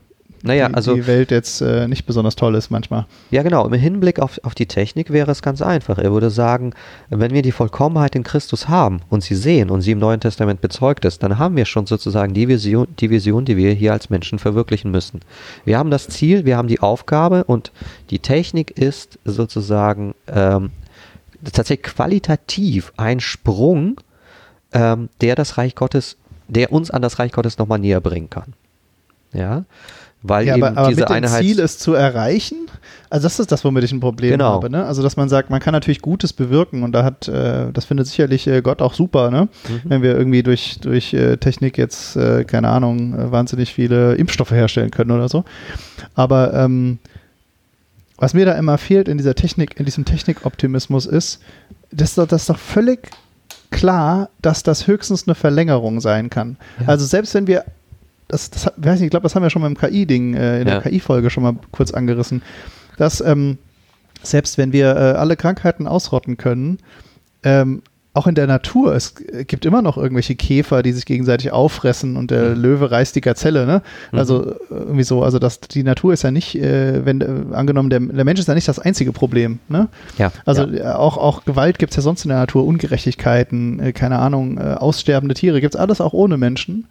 naja, 0.44 0.70
die, 0.70 0.74
also, 0.74 0.96
die 0.96 1.08
Welt 1.08 1.32
jetzt 1.32 1.62
äh, 1.62 1.88
nicht 1.88 2.06
besonders 2.06 2.36
toll 2.36 2.56
ist 2.56 2.72
manchmal. 2.72 3.06
Ja, 3.30 3.44
genau. 3.44 3.68
Im 3.68 3.74
Hinblick 3.74 4.20
auf, 4.20 4.40
auf 4.44 4.56
die 4.56 4.66
Technik 4.66 5.12
wäre 5.12 5.32
es 5.32 5.42
ganz 5.42 5.62
einfach. 5.62 5.98
Er 5.98 6.12
würde 6.12 6.30
sagen, 6.30 6.74
wenn 7.10 7.32
wir 7.32 7.42
die 7.42 7.52
Vollkommenheit 7.52 8.16
in 8.16 8.24
Christus 8.24 8.68
haben 8.68 9.02
und 9.10 9.24
sie 9.24 9.36
sehen 9.36 9.70
und 9.70 9.82
sie 9.82 9.92
im 9.92 10.00
Neuen 10.00 10.20
Testament 10.20 10.62
bezeugt 10.62 11.06
ist, 11.06 11.22
dann 11.24 11.38
haben 11.38 11.56
wir 11.56 11.66
schon 11.66 11.86
sozusagen 11.86 12.34
die 12.34 12.48
Vision, 12.48 12.88
die 13.00 13.10
Vision, 13.10 13.46
die 13.46 13.58
wir 13.58 13.74
hier 13.74 13.94
als 13.94 14.10
Menschen 14.10 14.40
verwirklichen 14.40 14.90
müssen. 14.92 15.22
Wir 15.64 15.78
haben 15.78 15.92
das 15.92 16.08
Ziel, 16.08 16.46
wir 16.46 16.58
haben 16.58 16.68
die 16.68 16.80
Aufgabe 16.80 17.44
und 17.44 17.72
die 18.10 18.20
Technik 18.20 18.72
ist 18.72 19.20
sozusagen 19.26 20.16
ähm, 20.28 20.72
tatsächlich 21.44 21.84
qualitativ 21.84 22.94
ein 22.98 23.20
Sprung, 23.20 24.00
ähm, 24.74 25.10
der 25.22 25.36
das 25.36 25.58
Reich 25.58 25.76
Gottes, 25.76 26.18
der 26.48 26.72
uns 26.72 26.92
an 26.92 27.02
das 27.02 27.20
Reich 27.20 27.32
Gottes 27.32 27.58
nochmal 27.58 27.80
näher 27.80 28.02
bringen 28.02 28.30
kann. 28.30 28.54
Ja. 29.34 29.66
Weil 30.24 30.46
ja, 30.46 30.56
eben 30.56 30.64
aber, 30.64 30.78
aber 30.78 30.90
diese 30.90 31.02
mit 31.02 31.10
dem 31.10 31.16
Einheit 31.16 31.44
Ziel, 31.44 31.60
es 31.60 31.80
zu 31.80 31.94
erreichen, 31.94 32.68
also 33.10 33.26
das 33.26 33.40
ist 33.40 33.52
das, 33.52 33.66
womit 33.66 33.84
ich 33.84 33.92
ein 33.92 34.00
Problem 34.00 34.32
genau. 34.32 34.54
habe. 34.54 34.70
Ne? 34.70 34.86
Also 34.86 35.02
dass 35.02 35.18
man 35.18 35.30
sagt, 35.30 35.50
man 35.50 35.60
kann 35.60 35.74
natürlich 35.74 36.02
Gutes 36.02 36.32
bewirken 36.32 36.84
und 36.84 36.92
da 36.92 37.04
hat, 37.04 37.28
äh, 37.28 37.72
das 37.74 37.86
findet 37.86 38.08
sicherlich 38.08 38.46
äh, 38.48 38.62
Gott 38.62 38.82
auch 38.82 38.94
super, 38.94 39.32
ne? 39.32 39.50
Mhm. 39.68 39.82
wenn 39.84 40.02
wir 40.04 40.16
irgendwie 40.16 40.44
durch, 40.44 40.80
durch 40.80 41.14
äh, 41.14 41.38
Technik 41.38 41.78
jetzt, 41.78 42.16
äh, 42.16 42.44
keine 42.44 42.70
Ahnung, 42.70 43.18
äh, 43.18 43.32
wahnsinnig 43.32 43.74
viele 43.74 44.14
Impfstoffe 44.14 44.52
herstellen 44.52 44.92
können 44.92 45.12
oder 45.12 45.28
so. 45.28 45.44
Aber 46.14 46.54
ähm, 46.54 47.00
was 48.18 48.36
mir 48.36 48.46
da 48.46 48.54
immer 48.54 48.78
fehlt 48.78 49.08
in 49.08 49.18
dieser 49.18 49.34
Technik, 49.34 49.80
in 49.80 49.86
diesem 49.86 50.06
Technikoptimismus 50.06 51.08
ist, 51.08 51.42
das, 51.92 52.14
das 52.14 52.32
ist 52.32 52.50
doch 52.50 52.60
völlig 52.60 53.10
klar, 53.72 54.30
dass 54.42 54.62
das 54.62 54.86
höchstens 54.86 55.28
eine 55.28 55.34
Verlängerung 55.34 56.00
sein 56.00 56.30
kann. 56.30 56.58
Ja. 56.80 56.90
Also 56.90 57.06
selbst 57.06 57.34
wenn 57.34 57.48
wir, 57.48 57.66
das, 58.32 58.50
das 58.50 58.72
weiß 58.78 59.00
nicht, 59.00 59.08
ich 59.08 59.10
glaube, 59.10 59.24
das 59.24 59.36
haben 59.36 59.44
wir 59.44 59.50
schon 59.50 59.62
mal 59.62 59.68
im 59.68 59.78
KI-Ding, 59.78 60.34
äh, 60.34 60.62
in 60.62 60.68
ja. 60.68 60.80
der 60.80 60.82
KI-Folge 60.82 61.30
schon 61.30 61.44
mal 61.44 61.56
kurz 61.72 61.92
angerissen, 61.92 62.42
dass 62.98 63.20
ähm, 63.22 63.58
selbst 64.24 64.58
wenn 64.58 64.72
wir 64.72 64.96
äh, 64.96 65.18
alle 65.18 65.36
Krankheiten 65.36 65.86
ausrotten 65.86 66.38
können, 66.38 66.80
ähm, 67.44 67.82
auch 68.14 68.28
in 68.28 68.36
der 68.36 68.46
Natur, 68.46 68.94
es 68.94 69.16
gibt 69.48 69.66
immer 69.66 69.82
noch 69.82 69.96
irgendwelche 69.96 70.36
Käfer, 70.36 70.84
die 70.84 70.92
sich 70.92 71.06
gegenseitig 71.06 71.54
auffressen 71.54 72.18
und 72.18 72.30
der 72.30 72.56
mhm. 72.56 72.62
Löwe 72.62 72.92
reißt 72.92 73.16
die 73.16 73.22
Gazelle, 73.22 73.66
ne? 73.66 73.82
Mhm. 74.12 74.20
Also 74.20 74.56
irgendwie 74.70 75.04
so, 75.04 75.24
also 75.24 75.40
das, 75.40 75.62
die 75.62 75.84
Natur 75.84 76.12
ist 76.12 76.24
ja 76.24 76.32
nicht, 76.32 76.56
äh, 76.56 77.06
wenn 77.06 77.22
äh, 77.22 77.56
angenommen, 77.56 77.90
der, 77.90 78.02
der, 78.02 78.26
Mensch 78.26 78.42
ist 78.42 78.50
ja 78.50 78.54
nicht 78.54 78.68
das 78.68 78.80
einzige 78.80 79.14
Problem, 79.14 79.60
ne? 79.70 79.88
Ja. 80.18 80.34
Also 80.46 80.66
ja. 80.66 80.98
auch, 80.98 81.18
auch 81.18 81.46
Gewalt 81.46 81.80
gibt 81.80 81.92
es 81.94 81.96
ja 81.96 82.04
sonst 82.04 82.26
in 82.26 82.30
der 82.30 82.40
Natur, 82.40 82.66
Ungerechtigkeiten, 82.66 83.80
äh, 83.80 83.94
keine 83.94 84.20
Ahnung, 84.20 84.58
äh, 84.58 84.74
aussterbende 84.74 85.34
Tiere, 85.34 85.62
gibt 85.62 85.76
es 85.76 85.80
alles 85.80 86.02
auch 86.02 86.12
ohne 86.12 86.38
Menschen. 86.38 86.88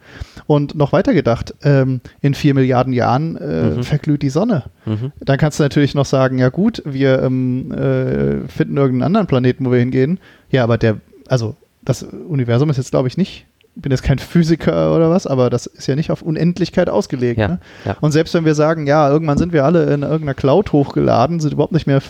Und 0.47 0.73
noch 0.73 0.91
weiter 0.91 1.13
gedacht, 1.13 1.53
ähm, 1.61 2.01
in 2.21 2.33
vier 2.33 2.55
Milliarden 2.55 2.93
Jahren 2.93 3.37
äh, 3.37 3.63
mhm. 3.63 3.83
verglüht 3.83 4.23
die 4.23 4.29
Sonne. 4.29 4.63
Mhm. 4.85 5.11
Dann 5.19 5.37
kannst 5.37 5.59
du 5.59 5.63
natürlich 5.63 5.93
noch 5.93 6.05
sagen, 6.05 6.39
ja 6.39 6.49
gut, 6.49 6.81
wir 6.83 7.21
ähm, 7.21 7.71
äh, 7.71 8.47
finden 8.47 8.77
irgendeinen 8.77 9.03
anderen 9.03 9.27
Planeten, 9.27 9.65
wo 9.65 9.71
wir 9.71 9.79
hingehen. 9.79 10.19
Ja, 10.51 10.63
aber 10.63 10.77
der 10.77 10.97
also 11.31 11.55
das 11.81 12.03
Universum 12.03 12.69
ist 12.69 12.77
jetzt, 12.77 12.91
glaube 12.91 13.07
ich, 13.07 13.17
nicht, 13.17 13.45
ich 13.75 13.81
bin 13.81 13.91
jetzt 13.91 14.03
kein 14.03 14.19
Physiker 14.19 14.93
oder 14.93 15.09
was, 15.09 15.25
aber 15.25 15.49
das 15.49 15.65
ist 15.65 15.87
ja 15.87 15.95
nicht 15.95 16.11
auf 16.11 16.21
Unendlichkeit 16.21 16.89
ausgelegt. 16.89 17.39
Ja, 17.39 17.47
ne? 17.47 17.59
ja. 17.85 17.95
Und 18.01 18.11
selbst 18.11 18.33
wenn 18.33 18.43
wir 18.43 18.53
sagen, 18.53 18.85
ja, 18.85 19.09
irgendwann 19.09 19.37
sind 19.37 19.53
wir 19.53 19.63
alle 19.63 19.85
in 19.85 20.01
irgendeiner 20.01 20.33
Cloud 20.33 20.73
hochgeladen, 20.73 21.39
sind 21.39 21.53
überhaupt 21.53 21.71
nicht 21.71 21.87
mehr 21.87 22.01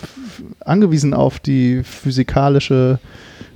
angewiesen 0.64 1.14
auf 1.14 1.38
die 1.38 1.84
physikalische, 1.84 2.98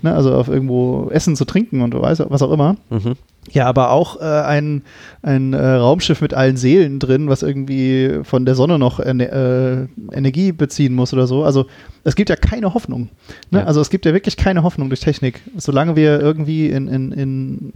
ne, 0.07 0.15
also 0.15 0.35
auf 0.35 0.49
irgendwo 0.49 1.09
Essen 1.11 1.37
zu 1.37 1.45
trinken 1.45 1.83
und 1.83 1.95
was 1.95 2.43
auch 2.43 2.53
immer. 2.53 2.77
Mhm. 2.91 3.15
Ja, 3.53 3.67
aber 3.67 3.91
auch 3.91 4.21
äh, 4.21 4.25
ein, 4.25 4.83
ein 5.23 5.53
äh, 5.53 5.65
Raumschiff 5.65 6.21
mit 6.21 6.35
allen 6.35 6.57
Seelen 6.57 6.99
drin, 6.99 7.29
was 7.29 7.43
irgendwie 7.43 8.21
von 8.23 8.45
der 8.45 8.55
Sonne 8.55 8.79
noch 8.79 8.99
äh, 8.99 9.87
Energie 10.13 10.53
beziehen 10.53 10.95
muss 10.95 11.13
oder 11.13 11.27
so. 11.27 11.45
Also 11.45 11.67
es 12.03 12.17
gibt 12.17 12.29
ja 12.29 12.37
keine 12.37 12.75
Hoffnung. 12.75 13.09
Ne? 13.51 13.61
Ja. 13.61 13.65
Also 13.65 13.81
es 13.81 13.91
gibt 13.91 14.05
ja 14.05 14.13
wirklich 14.13 14.37
keine 14.37 14.63
Hoffnung 14.63 14.89
durch 14.89 15.01
Technik. 15.01 15.43
Solange 15.57 15.97
wir 15.97 16.21
irgendwie 16.21 16.69
in, 16.69 16.89
in, 16.89 17.13
in 17.13 17.73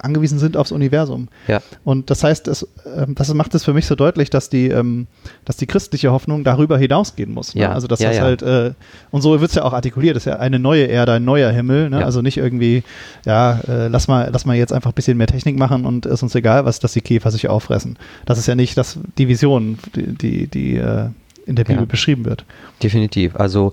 angewiesen 0.00 0.38
sind 0.38 0.56
aufs 0.56 0.72
Universum. 0.72 1.28
Ja. 1.48 1.60
Und 1.84 2.10
das 2.10 2.22
heißt, 2.22 2.48
es, 2.48 2.62
äh, 2.84 3.06
das 3.08 3.32
macht 3.34 3.54
es 3.54 3.64
für 3.64 3.72
mich 3.72 3.86
so 3.86 3.94
deutlich, 3.94 4.30
dass 4.30 4.48
die, 4.48 4.68
ähm, 4.68 5.06
dass 5.44 5.56
die 5.56 5.66
christliche 5.66 6.12
Hoffnung 6.12 6.44
darüber 6.44 6.78
hinausgehen 6.78 7.32
muss. 7.32 7.54
Ne? 7.54 7.62
Ja. 7.62 7.72
Also 7.72 7.86
dass 7.86 8.00
ja, 8.00 8.08
das 8.08 8.16
ja. 8.18 8.22
halt, 8.22 8.42
äh, 8.42 8.72
und 9.10 9.22
so 9.22 9.40
wird 9.40 9.50
es 9.50 9.56
ja 9.56 9.64
auch 9.64 9.72
artikuliert, 9.72 10.16
das 10.16 10.26
ist 10.26 10.32
ja 10.32 10.38
eine 10.38 10.58
neue 10.58 10.84
Erde, 10.84 11.12
ein 11.12 11.24
neuer 11.24 11.50
Himmel. 11.50 11.90
Ne? 11.90 12.04
Also 12.04 12.22
nicht 12.22 12.36
irgendwie, 12.36 12.82
ja, 13.24 13.60
äh, 13.68 13.88
lass 13.88 14.08
mal, 14.08 14.28
lass 14.32 14.44
mal 14.44 14.56
jetzt 14.56 14.72
einfach 14.72 14.90
ein 14.92 14.94
bisschen 14.94 15.16
mehr 15.16 15.26
Technik 15.26 15.58
machen 15.58 15.84
und 15.84 16.06
ist 16.06 16.22
uns 16.22 16.34
egal, 16.34 16.64
was, 16.64 16.80
dass 16.80 16.92
die 16.92 17.00
Käfer 17.00 17.30
sich 17.30 17.48
auffressen. 17.48 17.98
Das 18.24 18.38
ist 18.38 18.46
ja 18.46 18.54
nicht 18.54 18.76
das, 18.76 18.98
die 19.18 19.28
Vision, 19.28 19.78
die, 19.94 20.14
die, 20.14 20.46
die 20.46 20.76
äh, 20.76 21.08
in 21.46 21.54
der 21.56 21.64
Bibel 21.64 21.86
beschrieben 21.86 22.24
wird. 22.24 22.44
Definitiv. 22.82 23.36
Also 23.36 23.72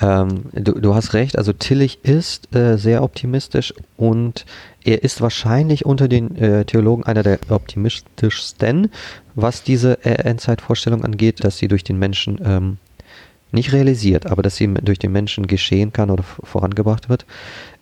ähm, 0.00 0.44
du, 0.52 0.72
du, 0.72 0.94
hast 0.94 1.14
recht, 1.14 1.36
also 1.36 1.52
Tillich 1.52 2.04
ist 2.04 2.54
äh, 2.54 2.76
sehr 2.76 3.02
optimistisch 3.02 3.74
und 3.96 4.46
er 4.84 5.02
ist 5.02 5.20
wahrscheinlich 5.20 5.84
unter 5.84 6.08
den 6.08 6.36
äh, 6.36 6.64
Theologen 6.64 7.04
einer 7.04 7.22
der 7.22 7.38
optimistischsten, 7.48 8.90
was 9.34 9.62
diese 9.62 10.04
äh, 10.04 10.22
Endzeitvorstellung 10.22 11.04
angeht, 11.04 11.44
dass 11.44 11.58
sie 11.58 11.68
durch 11.68 11.84
den 11.84 11.98
Menschen 11.98 12.40
ähm, 12.42 12.78
nicht 13.52 13.72
realisiert, 13.72 14.26
aber 14.26 14.42
dass 14.42 14.56
sie 14.56 14.72
durch 14.72 14.98
den 14.98 15.12
Menschen 15.12 15.46
geschehen 15.46 15.92
kann 15.92 16.10
oder 16.10 16.22
vorangebracht 16.22 17.08
wird. 17.08 17.26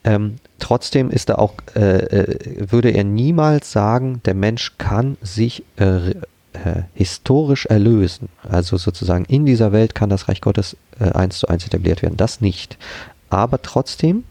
Ähm, 0.05 0.37
trotzdem 0.59 1.11
ist 1.11 1.29
er 1.29 1.39
auch, 1.39 1.55
äh, 1.75 1.99
äh, 1.99 2.71
würde 2.71 2.91
er 2.91 3.05
niemals 3.05 3.71
sagen, 3.71 4.21
der 4.25 4.35
Mensch 4.35 4.75
kann 4.79 5.17
sich 5.23 5.63
äh, 5.77 6.15
äh, 6.65 6.83
historisch 6.95 7.67
erlösen. 7.67 8.29
Also 8.49 8.77
sozusagen 8.77 9.25
in 9.25 9.47
dieser 9.47 9.73
Welt 9.73 9.95
kann 9.95 10.11
das 10.11 10.29
Reich 10.29 10.41
Gottes 10.41 10.77
äh, 10.99 11.11
eins 11.11 11.39
zu 11.39 11.49
eins 11.49 11.67
etabliert 11.67 12.03
werden. 12.03 12.17
Das 12.17 12.41
nicht. 12.41 12.79
Aber 13.31 13.61
trotzdem, 13.61 14.25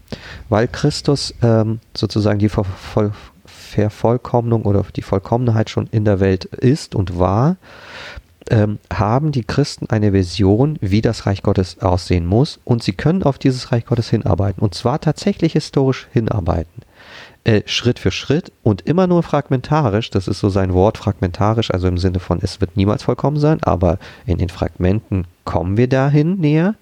weil 0.48 0.68
Christus 0.68 1.34
ähm, 1.42 1.80
sozusagen 1.96 2.38
die 2.38 2.48
Ver 2.48 2.64
Ver 2.64 3.12
Vervollkommnung 3.44 4.62
oder 4.62 4.82
die 4.96 5.02
Vollkommenheit 5.02 5.68
schon 5.68 5.88
in 5.90 6.06
der 6.06 6.20
Welt 6.20 6.46
ist 6.46 6.94
und 6.94 7.18
war, 7.18 7.56
ähm, 8.50 8.78
haben 8.90 9.30
die 9.30 9.44
Christen 9.44 9.90
eine 9.90 10.14
Vision, 10.14 10.78
wie 10.80 11.02
das 11.02 11.26
Reich 11.26 11.42
Gottes 11.42 11.80
aussehen 11.80 12.24
muss 12.24 12.60
und 12.64 12.82
sie 12.82 12.94
können 12.94 13.22
auf 13.22 13.38
dieses 13.38 13.70
Reich 13.70 13.84
Gottes 13.84 14.08
hinarbeiten 14.08 14.62
und 14.62 14.74
zwar 14.74 15.00
tatsächlich 15.00 15.52
historisch 15.52 16.08
hinarbeiten 16.12 16.82
äh, 17.44 17.62
Schritt 17.66 17.98
für 17.98 18.10
Schritt 18.10 18.52
und 18.62 18.82
immer 18.82 19.06
nur 19.06 19.22
fragmentarisch. 19.22 20.10
Das 20.10 20.28
ist 20.28 20.40
so 20.40 20.48
sein 20.48 20.74
Wort, 20.74 20.98
fragmentarisch, 20.98 21.70
also 21.70 21.88
im 21.88 21.98
Sinne 21.98 22.20
von, 22.20 22.38
es 22.42 22.60
wird 22.60 22.76
niemals 22.76 23.02
vollkommen 23.02 23.38
sein, 23.38 23.62
aber 23.62 23.98
in 24.26 24.38
den 24.38 24.48
Fragmenten 24.48 25.26
kommen 25.48 25.78
wir 25.78 25.88
dahin 25.88 26.36
näher. 26.36 26.74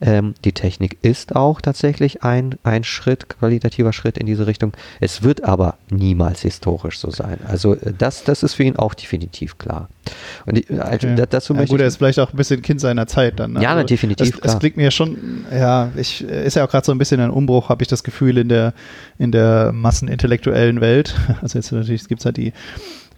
Ähm, 0.00 0.34
die 0.44 0.52
Technik 0.52 0.98
ist 1.02 1.34
auch 1.34 1.60
tatsächlich 1.60 2.22
ein, 2.22 2.54
ein 2.62 2.84
Schritt, 2.84 3.28
qualitativer 3.28 3.92
Schritt 3.92 4.18
in 4.18 4.26
diese 4.26 4.46
Richtung. 4.46 4.72
Es 5.00 5.24
wird 5.24 5.42
aber 5.42 5.78
niemals 5.90 6.42
historisch 6.42 7.00
so 7.00 7.10
sein. 7.10 7.38
Also 7.48 7.74
äh, 7.74 7.92
das, 7.98 8.22
das 8.22 8.44
ist 8.44 8.54
für 8.54 8.62
ihn 8.62 8.76
auch 8.76 8.94
definitiv 8.94 9.58
klar. 9.58 9.88
Und 10.46 10.58
ich, 10.58 10.70
also 10.70 11.08
okay. 11.08 11.26
dazu 11.28 11.54
ja, 11.54 11.58
möchte 11.58 11.74
gut, 11.74 11.80
er 11.80 11.88
ist 11.88 11.96
vielleicht 11.96 12.20
auch 12.20 12.32
ein 12.32 12.36
bisschen 12.36 12.62
Kind 12.62 12.80
seiner 12.80 13.08
Zeit 13.08 13.40
dann. 13.40 13.54
Ne? 13.54 13.62
Ja, 13.62 13.74
also, 13.74 13.84
definitiv. 13.84 14.38
Es, 14.44 14.52
es 14.52 14.58
klingt 14.60 14.76
mir 14.76 14.92
schon, 14.92 15.44
ja, 15.50 15.90
ich, 15.96 16.22
ist 16.22 16.54
ja 16.54 16.64
auch 16.64 16.70
gerade 16.70 16.86
so 16.86 16.92
ein 16.92 16.98
bisschen 16.98 17.18
ein 17.20 17.30
Umbruch, 17.30 17.68
habe 17.68 17.82
ich 17.82 17.88
das 17.88 18.04
Gefühl, 18.04 18.38
in 18.38 18.48
der, 18.48 18.74
in 19.18 19.32
der 19.32 19.72
massenintellektuellen 19.72 20.80
Welt. 20.80 21.16
Also 21.42 21.58
jetzt 21.58 21.72
natürlich 21.72 22.06
gibt 22.08 22.20
es 22.20 22.26
halt 22.26 22.36
die 22.36 22.52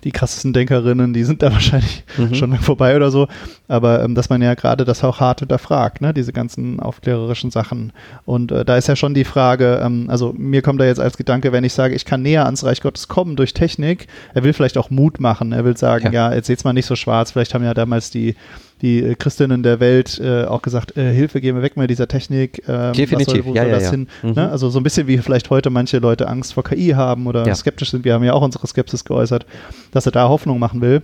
die 0.07 0.13
krassesten 0.13 0.53
Denkerinnen, 0.53 1.13
die 1.13 1.25
sind 1.25 1.43
da 1.43 1.53
wahrscheinlich 1.53 2.05
mhm. 2.17 2.35
schon 2.35 2.55
vorbei 2.57 2.95
oder 2.95 3.11
so. 3.11 3.27
Aber 3.67 4.05
ähm, 4.05 4.15
dass 4.15 4.31
man 4.31 4.41
ja 4.41 4.55
gerade 4.55 4.85
das 4.85 5.03
auch 5.03 5.19
hart 5.19 5.41
hinterfragt, 5.41 6.01
ne? 6.01 6.15
diese 6.15 6.33
ganzen 6.33 6.79
aufklärerischen 6.79 7.51
Sachen. 7.51 7.93
Und 8.25 8.53
äh, 8.53 8.65
da 8.65 8.77
ist 8.77 8.87
ja 8.87 8.95
schon 8.95 9.15
die 9.15 9.25
Frage, 9.25 9.81
ähm, 9.83 10.07
also 10.09 10.33
mir 10.39 10.63
kommt 10.63 10.81
da 10.81 10.85
jetzt 10.85 11.01
als 11.01 11.17
Gedanke, 11.17 11.51
wenn 11.51 11.65
ich 11.65 11.73
sage, 11.73 11.95
ich 11.97 12.05
kann 12.05 12.23
näher 12.23 12.45
ans 12.45 12.65
Reich 12.65 12.81
Gottes 12.81 13.09
kommen 13.09 13.35
durch 13.35 13.53
Technik, 13.53 14.07
er 14.33 14.45
will 14.45 14.53
vielleicht 14.53 14.79
auch 14.79 14.91
Mut 14.91 15.19
machen. 15.19 15.51
Er 15.51 15.65
will 15.65 15.77
sagen, 15.77 16.13
ja, 16.13 16.31
ja 16.31 16.35
jetzt 16.35 16.47
seht's 16.47 16.63
mal 16.63 16.73
nicht 16.73 16.87
so 16.87 16.95
schwarz. 16.95 17.33
Vielleicht 17.33 17.53
haben 17.53 17.65
ja 17.65 17.75
damals 17.75 18.11
die 18.11 18.37
die 18.83 19.03
äh, 19.03 19.15
Christinnen 19.15 19.63
der 19.63 19.81
Welt 19.81 20.21
äh, 20.23 20.45
auch 20.45 20.63
gesagt, 20.63 20.97
äh, 20.97 21.13
Hilfe, 21.13 21.41
gehen 21.41 21.57
wir 21.57 21.63
weg 21.63 21.77
mit 21.77 21.91
dieser 21.91 22.09
Technik. 22.09 22.63
Ähm, 22.69 22.93
Definitiv, 22.93 23.45
soll, 23.45 23.57
ja, 23.57 23.65
ja, 23.65 23.79
ja. 23.79 23.91
Hin, 23.91 24.09
mhm. 24.23 24.33
ne? 24.33 24.51
Also 24.51 24.69
so 24.69 24.79
ein 24.79 24.83
bisschen 24.83 25.07
wie 25.07 25.19
vielleicht 25.19 25.51
heute 25.51 25.71
manche 25.71 25.99
Leute 25.99 26.29
Angst 26.29 26.55
vor 26.55 26.65
KI 26.65 26.91
haben 26.91 27.27
oder 27.27 27.47
ja. 27.47 27.55
skeptisch 27.55 27.91
sind. 27.91 28.05
Wir 28.05 28.15
haben 28.15 28.25
ja 28.25 28.33
auch 28.33 28.43
unsere 28.43 28.67
Skepsis 28.67 29.05
geäußert, 29.05 29.47
dass 29.93 30.07
er 30.07 30.13
da 30.13 30.29
Hoffnung 30.29 30.59
machen 30.59 30.81
will. 30.81 31.03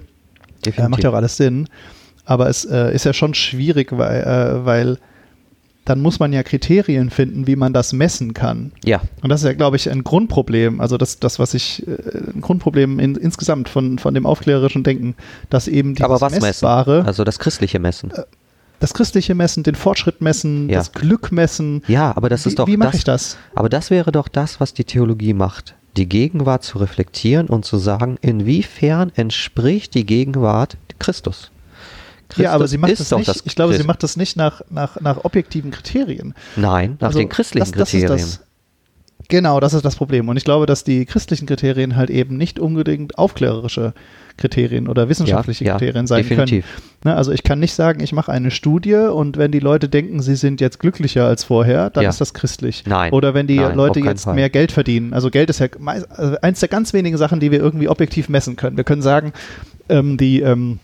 Definitiv. 0.64 0.84
Äh, 0.84 0.88
macht 0.88 1.04
ja 1.04 1.10
auch 1.10 1.14
alles 1.14 1.36
Sinn. 1.36 1.68
Aber 2.24 2.48
es 2.48 2.64
äh, 2.64 2.94
ist 2.94 3.04
ja 3.04 3.12
schon 3.12 3.34
schwierig, 3.34 3.96
weil, 3.96 4.22
äh, 4.22 4.64
weil 4.64 4.98
dann 5.84 6.00
muss 6.00 6.20
man 6.20 6.32
ja 6.32 6.42
Kriterien 6.42 7.10
finden, 7.10 7.46
wie 7.46 7.56
man 7.56 7.72
das 7.72 7.92
messen 7.92 8.34
kann. 8.34 8.72
Ja. 8.84 9.02
Und 9.22 9.30
das 9.30 9.40
ist 9.42 9.46
ja, 9.46 9.52
glaube 9.52 9.76
ich, 9.76 9.90
ein 9.90 10.04
Grundproblem. 10.04 10.80
Also 10.80 10.96
das, 10.96 11.18
das 11.18 11.38
was 11.38 11.54
ich, 11.54 11.86
äh, 11.86 11.92
ein 12.34 12.40
Grundproblem 12.40 13.00
in, 13.00 13.16
insgesamt 13.16 13.68
von, 13.68 13.98
von 13.98 14.14
dem 14.14 14.26
aufklärerischen 14.26 14.84
Denken, 14.84 15.16
dass 15.50 15.66
eben 15.66 15.98
was 15.98 16.40
Messbare, 16.40 16.98
messen? 16.98 17.06
Also 17.06 17.24
das 17.24 17.38
christliche 17.38 17.78
Messen. 17.80 18.12
Äh, 18.12 18.22
das 18.78 18.94
christliche 18.94 19.34
Messen, 19.36 19.62
den 19.62 19.76
Fortschritt 19.76 20.20
messen, 20.20 20.68
ja. 20.68 20.78
das 20.78 20.92
Glück 20.92 21.30
messen. 21.30 21.82
Ja, 21.86 22.16
aber 22.16 22.28
das 22.28 22.46
ist 22.46 22.52
wie, 22.52 22.56
doch. 22.56 22.66
Wie 22.66 22.76
mache 22.76 22.96
ich 22.96 23.04
das? 23.04 23.36
Aber 23.54 23.68
das 23.68 23.90
wäre 23.90 24.10
doch 24.10 24.26
das, 24.26 24.60
was 24.60 24.74
die 24.74 24.84
Theologie 24.84 25.34
macht. 25.34 25.74
Die 25.96 26.08
Gegenwart 26.08 26.64
zu 26.64 26.78
reflektieren 26.78 27.48
und 27.48 27.64
zu 27.64 27.76
sagen, 27.76 28.16
inwiefern 28.22 29.12
entspricht 29.14 29.94
die 29.94 30.04
Gegenwart 30.04 30.76
Christus. 30.98 31.52
Christus 32.32 32.44
ja, 32.44 32.52
aber 32.52 32.68
sie 32.68 32.78
macht 32.78 32.98
das 32.98 33.10
nicht. 33.10 33.28
Das 33.28 33.42
ich 33.44 33.54
glaube, 33.54 33.74
sie 33.74 33.84
macht 33.84 34.02
das 34.02 34.16
nicht 34.16 34.36
nach, 34.36 34.62
nach, 34.70 35.00
nach 35.00 35.24
objektiven 35.24 35.70
Kriterien. 35.70 36.34
Nein, 36.56 36.96
nach 37.00 37.08
also, 37.08 37.18
den 37.18 37.28
christlichen 37.28 37.72
das, 37.72 37.90
das 37.90 37.90
Kriterien. 37.90 38.18
Das, 38.18 38.40
genau, 39.28 39.60
das 39.60 39.74
ist 39.74 39.84
das 39.84 39.96
Problem. 39.96 40.28
Und 40.28 40.36
ich 40.36 40.44
glaube, 40.44 40.66
dass 40.66 40.84
die 40.84 41.06
christlichen 41.06 41.46
Kriterien 41.46 41.96
halt 41.96 42.10
eben 42.10 42.36
nicht 42.36 42.58
unbedingt 42.58 43.18
aufklärerische 43.18 43.94
Kriterien 44.36 44.88
oder 44.88 45.08
wissenschaftliche 45.08 45.64
ja, 45.64 45.72
ja, 45.72 45.78
Kriterien 45.78 46.06
sein 46.06 46.22
definitiv. 46.22 46.64
können. 46.64 47.12
Ne, 47.12 47.16
also 47.16 47.32
ich 47.32 47.42
kann 47.42 47.58
nicht 47.58 47.74
sagen, 47.74 48.02
ich 48.02 48.12
mache 48.12 48.32
eine 48.32 48.50
Studie 48.50 48.94
und 48.94 49.36
wenn 49.36 49.52
die 49.52 49.58
Leute 49.58 49.88
denken, 49.88 50.22
sie 50.22 50.36
sind 50.36 50.60
jetzt 50.60 50.78
glücklicher 50.78 51.26
als 51.26 51.44
vorher, 51.44 51.90
dann 51.90 52.04
ja. 52.04 52.10
ist 52.10 52.20
das 52.20 52.34
christlich. 52.34 52.84
Nein. 52.86 53.12
Oder 53.12 53.34
wenn 53.34 53.46
die 53.46 53.56
Nein, 53.56 53.76
Leute 53.76 54.00
jetzt 54.00 54.24
Fall. 54.24 54.34
mehr 54.34 54.50
Geld 54.50 54.72
verdienen. 54.72 55.12
Also 55.12 55.30
Geld 55.30 55.50
ist 55.50 55.58
ja 55.58 55.68
also 56.08 56.36
eins 56.40 56.60
der 56.60 56.68
ganz 56.68 56.92
wenigen 56.92 57.16
Sachen, 57.16 57.40
die 57.40 57.50
wir 57.50 57.60
irgendwie 57.60 57.88
objektiv 57.88 58.28
messen 58.28 58.56
können. 58.56 58.76
Wir 58.76 58.84
können 58.84 59.02
sagen, 59.02 59.32
ähm, 59.88 60.16
die 60.16 60.40
ähm, 60.40 60.78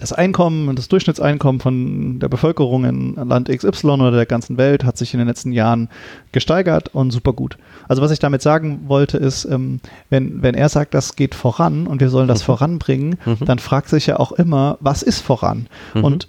das 0.00 0.12
Einkommen, 0.12 0.74
das 0.74 0.88
Durchschnittseinkommen 0.88 1.60
von 1.60 2.18
der 2.18 2.28
Bevölkerung 2.28 2.84
in 2.84 3.14
Land 3.14 3.48
XY 3.48 3.88
oder 3.88 4.10
der 4.12 4.26
ganzen 4.26 4.56
Welt 4.56 4.84
hat 4.84 4.96
sich 4.96 5.12
in 5.12 5.18
den 5.18 5.28
letzten 5.28 5.52
Jahren 5.52 5.88
gesteigert 6.32 6.94
und 6.94 7.10
super 7.10 7.32
gut. 7.32 7.58
Also 7.88 8.00
was 8.00 8.10
ich 8.10 8.18
damit 8.18 8.42
sagen 8.42 8.84
wollte 8.86 9.18
ist, 9.18 9.44
ähm, 9.44 9.80
wenn, 10.08 10.42
wenn 10.42 10.54
er 10.54 10.68
sagt, 10.68 10.94
das 10.94 11.16
geht 11.16 11.34
voran 11.34 11.86
und 11.86 12.00
wir 12.00 12.08
sollen 12.08 12.28
das 12.28 12.42
mhm. 12.42 12.46
voranbringen, 12.46 13.18
mhm. 13.24 13.44
dann 13.44 13.58
fragt 13.58 13.88
sich 13.88 14.06
ja 14.06 14.18
auch 14.18 14.32
immer, 14.32 14.78
was 14.80 15.02
ist 15.02 15.20
voran? 15.20 15.66
Mhm. 15.94 16.04
Und 16.04 16.28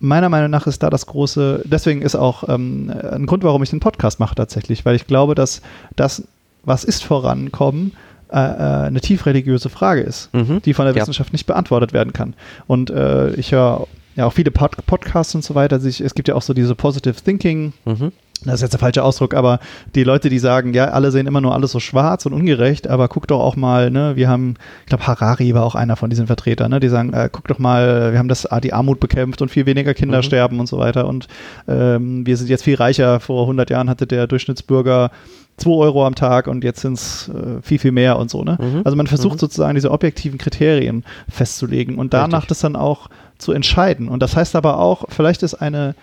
meiner 0.00 0.28
Meinung 0.28 0.50
nach 0.50 0.66
ist 0.66 0.82
da 0.82 0.90
das 0.90 1.06
große, 1.06 1.62
deswegen 1.64 2.02
ist 2.02 2.14
auch 2.14 2.48
ähm, 2.48 2.92
ein 3.12 3.26
Grund, 3.26 3.44
warum 3.44 3.62
ich 3.62 3.70
den 3.70 3.80
Podcast 3.80 4.20
mache 4.20 4.34
tatsächlich, 4.34 4.84
weil 4.84 4.96
ich 4.96 5.06
glaube, 5.06 5.34
dass 5.34 5.62
das, 5.96 6.24
was 6.64 6.84
ist 6.84 7.04
vorankommen, 7.04 7.92
äh, 8.34 8.38
äh, 8.38 8.86
eine 8.86 9.00
tief 9.00 9.26
religiöse 9.26 9.68
Frage 9.68 10.00
ist, 10.00 10.34
mhm. 10.34 10.60
die 10.62 10.74
von 10.74 10.86
der 10.86 10.94
ja. 10.94 11.00
Wissenschaft 11.00 11.32
nicht 11.32 11.46
beantwortet 11.46 11.92
werden 11.92 12.12
kann. 12.12 12.34
Und 12.66 12.90
äh, 12.90 13.30
ich 13.34 13.52
höre 13.52 13.86
ja 14.16 14.26
auch 14.26 14.32
viele 14.32 14.50
Pod 14.50 14.72
Podcasts 14.86 15.34
und 15.36 15.44
so 15.44 15.54
weiter. 15.54 15.76
es 15.76 16.14
gibt 16.14 16.26
ja 16.26 16.34
auch 16.34 16.42
so 16.42 16.52
diese 16.52 16.74
Positive 16.74 17.14
Thinking. 17.14 17.72
Mhm. 17.84 18.10
Das 18.44 18.56
ist 18.56 18.62
jetzt 18.62 18.72
der 18.72 18.80
falsche 18.80 19.02
Ausdruck, 19.02 19.34
aber 19.34 19.58
die 19.94 20.04
Leute, 20.04 20.28
die 20.28 20.38
sagen, 20.38 20.74
ja, 20.74 20.86
alle 20.86 21.10
sehen 21.10 21.26
immer 21.26 21.40
nur 21.40 21.54
alles 21.54 21.72
so 21.72 21.80
schwarz 21.80 22.26
und 22.26 22.32
ungerecht, 22.32 22.88
aber 22.88 23.08
guck 23.08 23.26
doch 23.26 23.40
auch 23.40 23.56
mal, 23.56 23.90
ne, 23.90 24.16
wir 24.16 24.28
haben, 24.28 24.56
ich 24.82 24.88
glaube, 24.88 25.06
Harari 25.06 25.54
war 25.54 25.64
auch 25.64 25.74
einer 25.74 25.96
von 25.96 26.10
diesen 26.10 26.26
Vertretern, 26.26 26.70
ne, 26.70 26.80
die 26.80 26.88
sagen, 26.88 27.12
äh, 27.12 27.30
guck 27.32 27.48
doch 27.48 27.58
mal, 27.58 28.12
wir 28.12 28.18
haben 28.18 28.28
das, 28.28 28.46
die 28.62 28.72
Armut 28.72 29.00
bekämpft 29.00 29.40
und 29.40 29.50
viel 29.50 29.66
weniger 29.66 29.94
Kinder 29.94 30.18
mhm. 30.18 30.22
sterben 30.22 30.60
und 30.60 30.66
so 30.66 30.78
weiter 30.78 31.08
und 31.08 31.26
ähm, 31.68 32.26
wir 32.26 32.36
sind 32.36 32.50
jetzt 32.50 32.64
viel 32.64 32.74
reicher. 32.74 33.20
Vor 33.20 33.42
100 33.42 33.70
Jahren 33.70 33.88
hatte 33.88 34.06
der 34.06 34.26
Durchschnittsbürger 34.26 35.10
2 35.56 35.70
Euro 35.70 36.06
am 36.06 36.14
Tag 36.14 36.48
und 36.48 36.64
jetzt 36.64 36.80
sind 36.80 36.94
es 36.94 37.28
äh, 37.28 37.62
viel, 37.62 37.78
viel 37.78 37.92
mehr 37.92 38.18
und 38.18 38.30
so. 38.30 38.42
Ne? 38.42 38.58
Mhm. 38.60 38.82
Also 38.84 38.96
man 38.96 39.06
versucht 39.06 39.36
mhm. 39.36 39.40
sozusagen 39.40 39.74
diese 39.74 39.90
objektiven 39.90 40.38
Kriterien 40.38 41.04
festzulegen 41.28 41.96
und 41.96 42.12
danach 42.12 42.38
Richtig. 42.38 42.48
das 42.48 42.60
dann 42.60 42.76
auch 42.76 43.08
zu 43.38 43.52
entscheiden. 43.52 44.08
Und 44.08 44.20
das 44.22 44.36
heißt 44.36 44.56
aber 44.56 44.78
auch, 44.78 45.04
vielleicht 45.08 45.42
ist 45.42 45.54
eine 45.54 45.94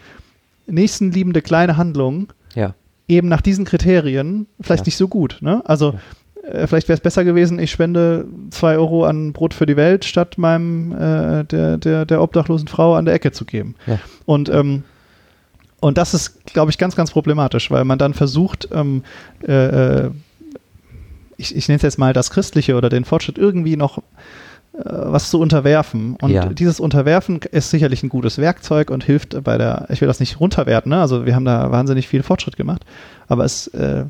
nächstenliebende 0.72 1.42
kleine 1.42 1.78
Handlung 1.78 2.34
ja. 2.56 2.74
eben 3.08 3.28
nach 3.28 3.42
diesen 3.42 3.66
Kriterien 3.66 4.48
vielleicht 4.60 4.86
ja. 4.86 4.88
nicht 4.88 4.98
so 4.98 5.08
gut. 5.08 5.38
Ne? 5.42 5.62
Also 5.66 5.96
äh, 6.44 6.68
vielleicht 6.68 6.88
wäre 6.88 6.96
es 6.96 7.02
besser 7.02 7.24
gewesen, 7.24 7.60
ich 7.60 7.72
spende 7.72 8.26
zwei 8.50 8.76
Euro 8.78 9.06
an 9.06 9.34
Brot 9.34 9.54
für 9.54 9.66
die 9.66 9.76
Welt, 9.76 10.06
statt 10.06 10.38
meinem 10.38 10.92
äh, 10.92 11.44
der, 11.46 11.78
der, 11.78 12.06
der 12.06 12.22
obdachlosen 12.22 12.68
Frau 12.68 12.96
an 12.96 13.06
der 13.06 13.14
Ecke 13.14 13.32
zu 13.32 13.46
geben. 13.46 13.76
Und 14.26 14.50
ähm, 14.50 14.84
und 15.82 15.98
das 15.98 16.14
ist, 16.14 16.46
glaube 16.46 16.70
ich, 16.70 16.78
ganz, 16.78 16.96
ganz 16.96 17.10
problematisch, 17.10 17.72
weil 17.72 17.86
man 17.86 17.98
dann 17.98 18.14
versucht, 18.14 18.70
ähm, 18.72 19.04
äh, 19.46 20.06
äh 20.06 20.12
ich, 21.38 21.56
ich 21.56 21.68
nenne 21.68 21.78
es 21.78 21.82
jetzt 21.82 21.98
mal 21.98 22.14
das 22.14 22.30
Christliche 22.30 22.76
oder 22.76 22.88
den 22.90 23.04
Fortschritt 23.04 23.40
irgendwie 23.40 23.76
noch 23.76 24.04
was 24.74 25.30
zu 25.30 25.40
unterwerfen. 25.40 26.16
Und 26.22 26.32
ja. 26.32 26.46
dieses 26.46 26.80
Unterwerfen 26.80 27.40
ist 27.52 27.70
sicherlich 27.70 28.04
ein 28.04 28.10
gutes 28.10 28.38
Werkzeug 28.38 28.90
und 28.90 29.04
hilft 29.04 29.44
bei 29.44 29.58
der, 29.58 29.88
ich 29.90 30.02
will 30.02 30.08
das 30.08 30.20
nicht 30.20 30.40
runterwerten, 30.40 30.90
ne? 30.90 31.02
also 31.02 31.26
wir 31.26 31.36
haben 31.36 31.46
da 31.46 31.72
wahnsinnig 31.72 32.08
viel 32.08 32.24
Fortschritt 32.24 32.56
gemacht, 32.56 32.86
aber 33.28 33.44
es 33.44 33.68
äh, 33.68 34.06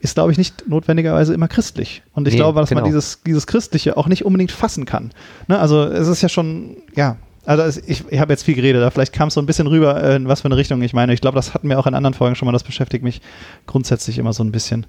ist, 0.00 0.14
glaube 0.14 0.30
ich, 0.30 0.38
nicht 0.38 0.68
notwendigerweise 0.68 1.34
immer 1.34 1.48
christlich. 1.48 2.02
Und 2.12 2.28
ich 2.28 2.34
nee, 2.34 2.38
glaube, 2.38 2.60
dass 2.60 2.68
genau. 2.68 2.82
man 2.82 2.90
dieses, 2.90 3.22
dieses 3.24 3.48
Christliche 3.48 3.96
auch 3.96 4.06
nicht 4.06 4.24
unbedingt 4.24 4.52
fassen 4.52 4.84
kann. 4.84 5.10
Ne? 5.48 5.58
Also 5.58 5.82
es 5.84 6.06
ist 6.06 6.22
ja 6.22 6.28
schon, 6.28 6.76
ja, 6.94 7.16
also 7.44 7.80
ich, 7.86 8.04
ich 8.08 8.20
habe 8.20 8.32
jetzt 8.32 8.44
viel 8.44 8.54
geredet, 8.54 8.82
aber 8.82 8.92
vielleicht 8.92 9.12
kam 9.12 9.28
es 9.28 9.34
so 9.34 9.40
ein 9.40 9.46
bisschen 9.46 9.66
rüber, 9.66 10.00
äh, 10.00 10.16
in 10.16 10.28
was 10.28 10.42
für 10.42 10.46
eine 10.46 10.56
Richtung 10.56 10.80
ich 10.82 10.92
meine. 10.92 11.12
Ich 11.12 11.20
glaube, 11.20 11.34
das 11.34 11.54
hatten 11.54 11.68
wir 11.68 11.78
auch 11.78 11.86
in 11.88 11.94
anderen 11.94 12.14
Folgen 12.14 12.36
schon 12.36 12.46
mal, 12.46 12.52
das 12.52 12.62
beschäftigt 12.62 13.02
mich 13.02 13.20
grundsätzlich 13.66 14.18
immer 14.18 14.32
so 14.32 14.44
ein 14.44 14.52
bisschen. 14.52 14.86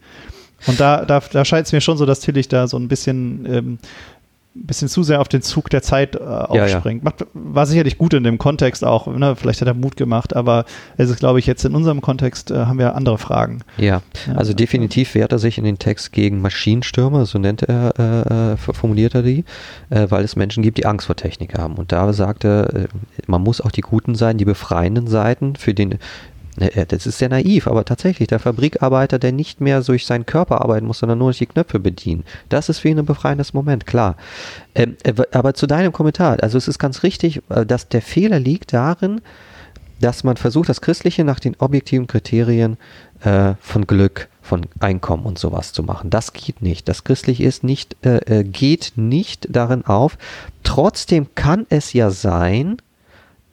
Und 0.68 0.80
da, 0.80 1.06
da, 1.06 1.22
da 1.32 1.46
scheint 1.46 1.68
es 1.68 1.72
mir 1.72 1.82
schon 1.82 1.98
so, 1.98 2.06
dass 2.06 2.20
Tillich 2.20 2.50
da 2.50 2.68
so 2.68 2.78
ein 2.78 2.88
bisschen 2.88 3.46
ähm, 3.46 3.78
bisschen 4.56 4.88
zu 4.88 5.04
sehr 5.04 5.22
auf 5.22 5.28
den 5.28 5.42
Zug 5.42 5.70
der 5.70 5.82
Zeit 5.82 6.16
äh, 6.16 6.20
aufspringt. 6.20 7.04
Ja, 7.04 7.12
ja. 7.20 7.26
War 7.34 7.66
sicherlich 7.66 7.98
gut 7.98 8.14
in 8.14 8.24
dem 8.24 8.38
Kontext 8.38 8.84
auch, 8.84 9.08
ne? 9.08 9.36
vielleicht 9.36 9.62
hat 9.62 9.68
er 9.68 9.74
Mut 9.74 9.96
gemacht, 9.96 10.36
aber 10.36 10.66
es 10.98 11.10
ist, 11.10 11.20
glaube 11.20 11.40
ich, 11.40 11.46
jetzt 11.46 11.64
in 11.66 11.76
unserem 11.76 12.02
Kontext 12.02 12.52
äh, 12.52 12.66
haben 12.66 12.80
wir 12.80 12.96
andere 12.96 13.18
Fragen. 13.18 13.60
Ja, 13.78 14.02
ja, 14.28 14.34
also 14.36 14.54
definitiv 14.54 15.14
wehrt 15.16 15.32
er 15.32 15.40
sich 15.40 15.58
in 15.58 15.64
den 15.64 15.78
Text 15.78 16.12
gegen 16.12 16.42
Maschinenstürme, 16.42 17.26
so 17.26 17.38
nennt 17.38 17.64
er, 17.64 17.94
äh, 17.98 18.54
äh 18.54 18.58
formuliert 18.58 19.16
er 19.16 19.22
die, 19.22 19.46
äh, 19.90 20.08
weil 20.10 20.24
es 20.24 20.36
Menschen 20.36 20.64
gibt, 20.64 20.78
die 20.78 20.86
Angst 20.86 21.06
vor 21.06 21.16
Technik 21.16 21.58
haben. 21.58 21.76
Und 21.76 21.92
da 21.92 22.12
sagt 22.14 22.44
er, 22.44 22.74
äh, 22.74 22.88
man 23.28 23.42
muss 23.42 23.62
auch 23.62 23.72
die 23.72 23.82
guten 23.82 24.16
sein, 24.16 24.38
die 24.38 24.46
befreienden 24.46 25.08
Seiten, 25.08 25.56
für 25.56 25.74
den 25.74 26.00
das 26.60 27.06
ist 27.06 27.18
sehr 27.18 27.30
naiv, 27.30 27.68
aber 27.68 27.86
tatsächlich, 27.86 28.28
der 28.28 28.40
Fabrikarbeiter, 28.40 29.20
der 29.20 29.32
nicht 29.32 29.62
mehr 29.62 29.82
durch 29.82 30.06
seinen 30.06 30.26
Körper 30.26 30.62
arbeiten 30.62 30.86
muss, 30.86 31.00
sondern 31.00 31.18
nur 31.18 31.30
durch 31.30 31.40
die 31.40 31.46
Knöpfe 31.46 31.80
bedienen, 31.80 32.24
das 32.50 32.70
ist 32.70 32.80
für 32.80 32.90
ihn 32.90 33.00
ein 33.00 33.06
befreiendes 33.06 33.54
Moment, 33.54 33.86
klar. 33.86 34.16
Ähm, 34.76 34.98
äh, 35.04 35.14
aber 35.32 35.54
zu 35.54 35.68
deinem 35.68 35.92
Kommentar, 35.92 36.38
also 36.42 36.58
es 36.58 36.68
ist 36.68 36.80
ganz 36.80 37.04
richtig, 37.04 37.42
äh, 37.50 37.66
dass 37.66 37.88
der 37.88 38.02
Fehler 38.02 38.40
liegt 38.40 38.74
darin, 38.74 39.22
dass 40.02 40.24
man 40.24 40.38
versucht, 40.38 40.70
das 40.70 40.82
Christliche 40.82 41.24
nach 41.24 41.40
den 41.40 41.56
objektiven 41.60 42.08
Kriterien 42.08 42.78
äh, 43.22 43.54
von 43.60 43.86
Glück, 43.86 44.30
von 44.42 44.66
Einkommen 44.80 45.26
und 45.26 45.38
sowas 45.38 45.74
zu 45.74 45.84
machen. 45.84 46.10
Das 46.10 46.34
geht 46.34 46.62
nicht. 46.62 46.88
Das 46.88 47.04
Christliche 47.04 47.44
ist 47.44 47.64
nicht, 47.64 47.98
äh, 48.06 48.44
geht 48.44 48.94
nicht 48.96 49.48
darin 49.50 49.86
auf. 49.86 50.18
Trotzdem 50.64 51.28
kann 51.36 51.66
es 51.70 51.94
ja 51.94 52.10
sein, 52.12 52.78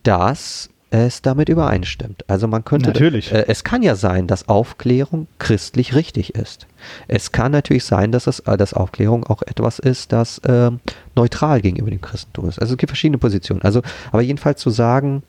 dass 0.05 0.71
es 0.97 1.23
damit 1.23 1.49
übereinstimmt. 1.49 2.25
Also 2.29 2.49
man 2.49 2.65
könnte, 2.65 2.89
natürlich. 2.89 3.33
Äh, 3.33 3.45
es 3.49 3.65
kann 3.65 3.83
ja 3.83 3.95
sein, 3.95 4.27
dass 4.27 4.49
Aufklärung 4.49 5.27
christlich 5.39 5.95
richtig 5.95 6.35
ist. 6.35 6.67
Es 7.09 7.33
kann 7.33 7.53
natürlich 7.53 7.85
sein, 7.85 8.13
dass 8.13 8.27
es, 8.27 8.41
äh, 8.41 8.57
dass 8.57 8.75
Aufklärung 8.75 9.25
auch 9.25 9.43
etwas 9.43 9.79
ist, 9.79 10.13
das 10.13 10.39
äh, 10.39 10.71
neutral 11.15 11.61
gegenüber 11.61 11.91
dem 11.91 12.01
Christentum 12.01 12.49
ist. 12.49 12.59
Also 12.61 12.75
es 12.75 12.79
gibt 12.79 12.91
verschiedene 12.91 13.19
Positionen. 13.19 13.63
Also, 13.63 13.83
aber 14.13 14.23
jedenfalls 14.23 14.61
zu 14.61 14.71
sagen, 14.71 15.23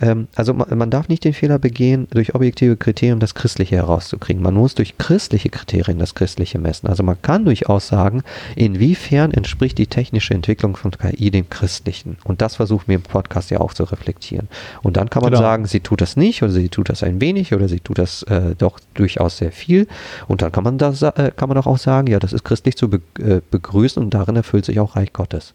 ähm, 0.00 0.28
also 0.34 0.54
man, 0.54 0.76
man, 0.76 0.90
darf 0.90 1.08
nicht 1.08 1.24
den 1.24 1.32
Fehler 1.32 1.58
begehen, 1.58 2.06
durch 2.10 2.34
objektive 2.34 2.76
Kriterien 2.76 3.20
das 3.20 3.34
Christliche 3.34 3.76
herauszukriegen. 3.76 4.42
Man 4.42 4.54
muss 4.54 4.74
durch 4.74 4.98
christliche 4.98 5.48
Kriterien 5.48 5.98
das 5.98 6.14
Christliche 6.14 6.58
messen. 6.58 6.88
Also 6.88 7.02
man 7.02 7.20
kann 7.22 7.44
durchaus 7.44 7.88
sagen, 7.88 8.22
inwiefern 8.54 9.32
entspricht 9.32 9.78
die 9.78 9.86
technische 9.86 10.34
Entwicklung 10.34 10.76
von 10.76 10.90
KI 10.90 11.30
dem 11.30 11.48
Christlichen. 11.48 12.18
Und 12.24 12.42
das 12.42 12.56
versuchen 12.56 12.88
wir 12.88 12.96
im 12.96 13.02
Podcast 13.02 13.50
ja 13.50 13.60
auch 13.60 13.74
zu 13.74 13.84
reflektieren. 13.84 14.48
Und 14.82 14.96
dann 14.96 15.10
kann 15.10 15.22
man 15.22 15.32
genau. 15.32 15.42
sagen, 15.42 15.66
sie 15.66 15.80
tut 15.80 16.00
das 16.00 16.16
nicht 16.16 16.42
oder 16.42 16.52
sie 16.52 16.68
tut 16.68 16.88
das 16.88 17.02
ein 17.02 17.20
wenig 17.20 17.54
oder 17.54 17.68
sie 17.68 17.80
tut 17.80 17.98
das 17.98 18.22
äh, 18.24 18.54
doch 18.56 18.78
durchaus 18.94 19.38
sehr 19.38 19.52
viel. 19.52 19.86
Und 20.28 20.42
dann 20.42 20.52
kann 20.52 20.64
man 20.64 20.78
das, 20.78 21.02
äh, 21.02 21.32
kann 21.34 21.48
man 21.48 21.56
auch 21.58 21.78
sagen, 21.78 22.08
ja, 22.08 22.18
das 22.18 22.32
ist 22.32 22.44
christlich 22.44 22.76
zu 22.76 22.90
be 22.90 23.00
äh, 23.18 23.40
begrüßen 23.50 24.02
und 24.02 24.12
darin 24.14 24.36
erfüllt 24.36 24.66
sich 24.66 24.78
auch 24.80 24.96
Reich 24.96 25.12
Gottes. 25.12 25.54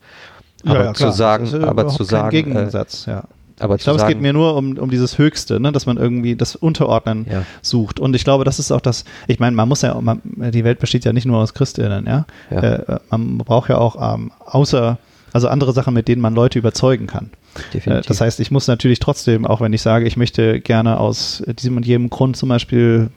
Aber 0.65 0.79
ja, 0.79 0.85
ja, 0.85 0.93
zu 0.93 1.11
sagen, 1.11 1.63
aber 1.63 1.87
zu 1.87 2.03
sagen, 2.03 2.29
Gegensatz, 2.29 3.05
ja. 3.05 3.23
Aber 3.61 3.75
ich 3.75 3.83
glaube, 3.83 3.99
es 3.99 4.07
geht 4.07 4.19
mir 4.19 4.33
nur 4.33 4.55
um, 4.55 4.77
um 4.77 4.89
dieses 4.89 5.17
Höchste, 5.17 5.59
ne, 5.59 5.71
dass 5.71 5.85
man 5.85 5.97
irgendwie 5.97 6.35
das 6.35 6.55
Unterordnen 6.55 7.27
ja. 7.29 7.43
sucht. 7.61 7.99
Und 7.99 8.15
ich 8.15 8.23
glaube, 8.23 8.43
das 8.43 8.57
ist 8.57 8.71
auch 8.71 8.81
das, 8.81 9.05
ich 9.27 9.39
meine, 9.39 9.55
man 9.55 9.69
muss 9.69 9.83
ja, 9.83 9.99
man, 10.01 10.21
die 10.23 10.63
Welt 10.63 10.79
besteht 10.79 11.05
ja 11.05 11.13
nicht 11.13 11.25
nur 11.25 11.37
aus 11.37 11.53
Christinnen, 11.53 12.07
ja. 12.07 12.25
ja. 12.49 12.59
Äh, 12.59 12.99
man 13.11 13.37
braucht 13.37 13.69
ja 13.69 13.77
auch 13.77 14.15
ähm, 14.15 14.31
außer, 14.39 14.97
also 15.31 15.47
andere 15.47 15.73
Sachen, 15.73 15.93
mit 15.93 16.07
denen 16.07 16.21
man 16.21 16.33
Leute 16.33 16.57
überzeugen 16.57 17.05
kann. 17.05 17.29
Definitiv. 17.73 18.05
Äh, 18.05 18.07
das 18.07 18.19
heißt, 18.19 18.39
ich 18.39 18.49
muss 18.49 18.67
natürlich 18.67 18.99
trotzdem, 18.99 19.45
auch 19.45 19.61
wenn 19.61 19.73
ich 19.73 19.83
sage, 19.83 20.05
ich 20.07 20.17
möchte 20.17 20.59
gerne 20.59 20.99
aus 20.99 21.43
diesem 21.59 21.77
und 21.77 21.85
jedem 21.85 22.09
Grund 22.09 22.37
zum 22.37 22.49
Beispiel 22.49 23.11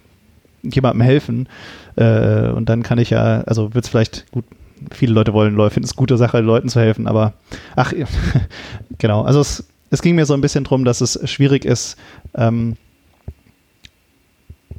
jemandem 0.63 1.01
helfen, 1.01 1.49
äh, 1.97 2.49
und 2.49 2.69
dann 2.69 2.83
kann 2.83 2.99
ich 2.99 3.11
ja, 3.11 3.43
also 3.43 3.75
wird 3.75 3.85
es 3.85 3.89
vielleicht 3.91 4.31
gut, 4.31 4.45
viele 4.91 5.15
Leute 5.15 5.33
wollen, 5.33 5.57
finden 5.71 5.85
es 5.85 5.97
gute 5.97 6.19
Sache, 6.19 6.41
Leuten 6.41 6.69
zu 6.69 6.81
helfen, 6.81 7.07
aber 7.07 7.33
ach, 7.77 7.95
genau, 8.99 9.23
also 9.23 9.41
es 9.41 9.65
es 9.95 10.03
ging 10.03 10.17
mir 10.17 10.27
so 10.27 10.35
ein 10.35 10.41
bisschen 10.41 10.65
darum, 10.65 10.85
dass 10.85 11.01
es 11.01 11.19
schwierig 11.31 11.65
ist, 11.65 11.97
ähm, 12.35 12.77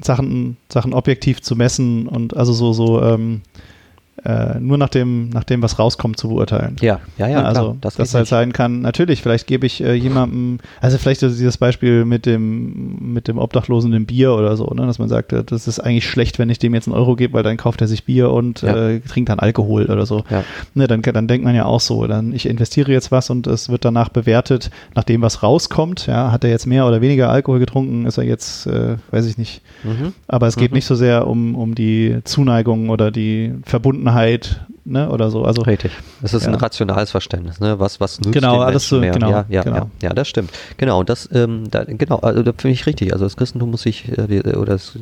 Sachen, 0.01 0.57
Sachen 0.69 0.93
objektiv 0.93 1.41
zu 1.41 1.55
messen 1.55 2.07
und 2.07 2.35
also 2.35 2.53
so, 2.53 2.73
so 2.73 3.01
ähm, 3.01 3.41
äh, 4.23 4.59
nur 4.59 4.77
nach 4.77 4.89
dem, 4.89 5.29
nach 5.29 5.43
dem, 5.43 5.61
was 5.61 5.77
rauskommt, 5.77 6.17
zu 6.17 6.29
beurteilen. 6.29 6.77
Ja, 6.81 6.99
ja, 7.17 7.27
ja. 7.27 7.41
Also, 7.43 7.61
klar, 7.61 7.77
das 7.81 7.95
dass 7.95 8.13
halt 8.13 8.27
sein 8.27 8.53
kann, 8.53 8.81
natürlich, 8.81 9.21
vielleicht 9.21 9.45
gebe 9.45 9.65
ich 9.65 9.83
äh, 9.83 9.93
jemandem, 9.93 10.59
also 10.79 10.97
vielleicht 10.97 11.21
dieses 11.21 11.57
Beispiel 11.57 12.05
mit 12.05 12.25
dem, 12.25 13.13
mit 13.13 13.27
dem 13.27 13.37
Obdachlosen 13.37 13.91
im 13.93 14.05
Bier 14.05 14.33
oder 14.33 14.55
so, 14.55 14.65
ne, 14.67 14.85
dass 14.87 14.99
man 14.99 15.09
sagt, 15.09 15.33
äh, 15.33 15.43
das 15.43 15.67
ist 15.67 15.79
eigentlich 15.79 16.07
schlecht, 16.07 16.39
wenn 16.39 16.49
ich 16.49 16.59
dem 16.59 16.73
jetzt 16.73 16.87
einen 16.87 16.95
Euro 16.95 17.15
gebe, 17.15 17.33
weil 17.33 17.43
dann 17.43 17.57
kauft 17.57 17.81
er 17.81 17.87
sich 17.87 18.05
Bier 18.05 18.31
und 18.31 18.61
ja. 18.61 18.89
äh, 18.89 18.99
trinkt 19.01 19.29
dann 19.29 19.39
Alkohol 19.39 19.85
oder 19.87 20.05
so. 20.05 20.23
Ja. 20.29 20.43
Ne, 20.73 20.87
dann, 20.87 21.01
dann 21.01 21.27
denkt 21.27 21.43
man 21.43 21.53
ja 21.53 21.65
auch 21.65 21.81
so, 21.81 22.07
dann 22.07 22.33
ich 22.33 22.47
investiere 22.47 22.91
jetzt 22.91 23.11
was 23.11 23.29
und 23.29 23.47
es 23.47 23.69
wird 23.69 23.83
danach 23.83 24.09
bewertet, 24.09 24.71
nach 24.95 25.03
dem, 25.03 25.21
was 25.21 25.43
rauskommt. 25.43 26.07
Ja, 26.07 26.31
hat 26.31 26.43
er 26.43 26.49
jetzt 26.49 26.65
mehr 26.65 26.87
oder 26.87 27.01
weniger 27.01 27.29
Alkohol 27.29 27.59
getrunken, 27.59 28.05
ist 28.05 28.17
er 28.17 28.23
jetzt, 28.23 28.65
äh, 28.65 28.95
weiß 29.11 29.25
ich 29.25 29.37
nicht. 29.37 29.61
Mhm. 29.83 30.13
Aber 30.27 30.47
es 30.47 30.55
geht 30.55 30.71
mhm. 30.71 30.75
nicht 30.75 30.85
so 30.85 30.95
sehr 30.95 31.27
um, 31.27 31.55
um 31.55 31.75
die 31.75 32.19
Zuneigung 32.23 32.89
oder 32.89 33.11
die 33.11 33.53
Verbundenheit 33.65 34.04
Offenheit 34.05 34.61
ne, 34.83 35.09
oder 35.09 35.31
so. 35.31 35.45
Also, 35.45 35.63
Richtig. 35.63 35.91
Das 36.21 36.33
ist 36.33 36.43
ja. 36.43 36.49
ein 36.49 36.55
rationales 36.55 37.11
Verständnis, 37.11 37.59
ne? 37.59 37.79
Was, 37.79 37.99
was 37.99 38.19
nützt 38.19 38.33
genau, 38.33 38.61
alles 38.61 38.87
so, 38.87 38.99
mehr? 38.99 39.13
Genau, 39.13 39.29
ja, 39.29 39.45
ja, 39.49 39.63
genau. 39.63 39.89
Ja, 40.01 40.09
ja, 40.09 40.13
das 40.13 40.27
stimmt. 40.27 40.51
Genau, 40.77 40.99
und 40.99 41.09
das, 41.09 41.27
ähm, 41.33 41.69
da, 41.71 41.83
genau, 41.85 42.17
also 42.17 42.43
da 42.43 42.51
finde 42.55 42.73
ich 42.73 42.85
richtig. 42.85 43.13
Also 43.13 43.25
das 43.25 43.35
Christentum 43.35 43.71
muss 43.71 43.81
sich, 43.81 44.09
äh, 44.17 44.55
oder 44.55 44.73
das, 44.73 44.93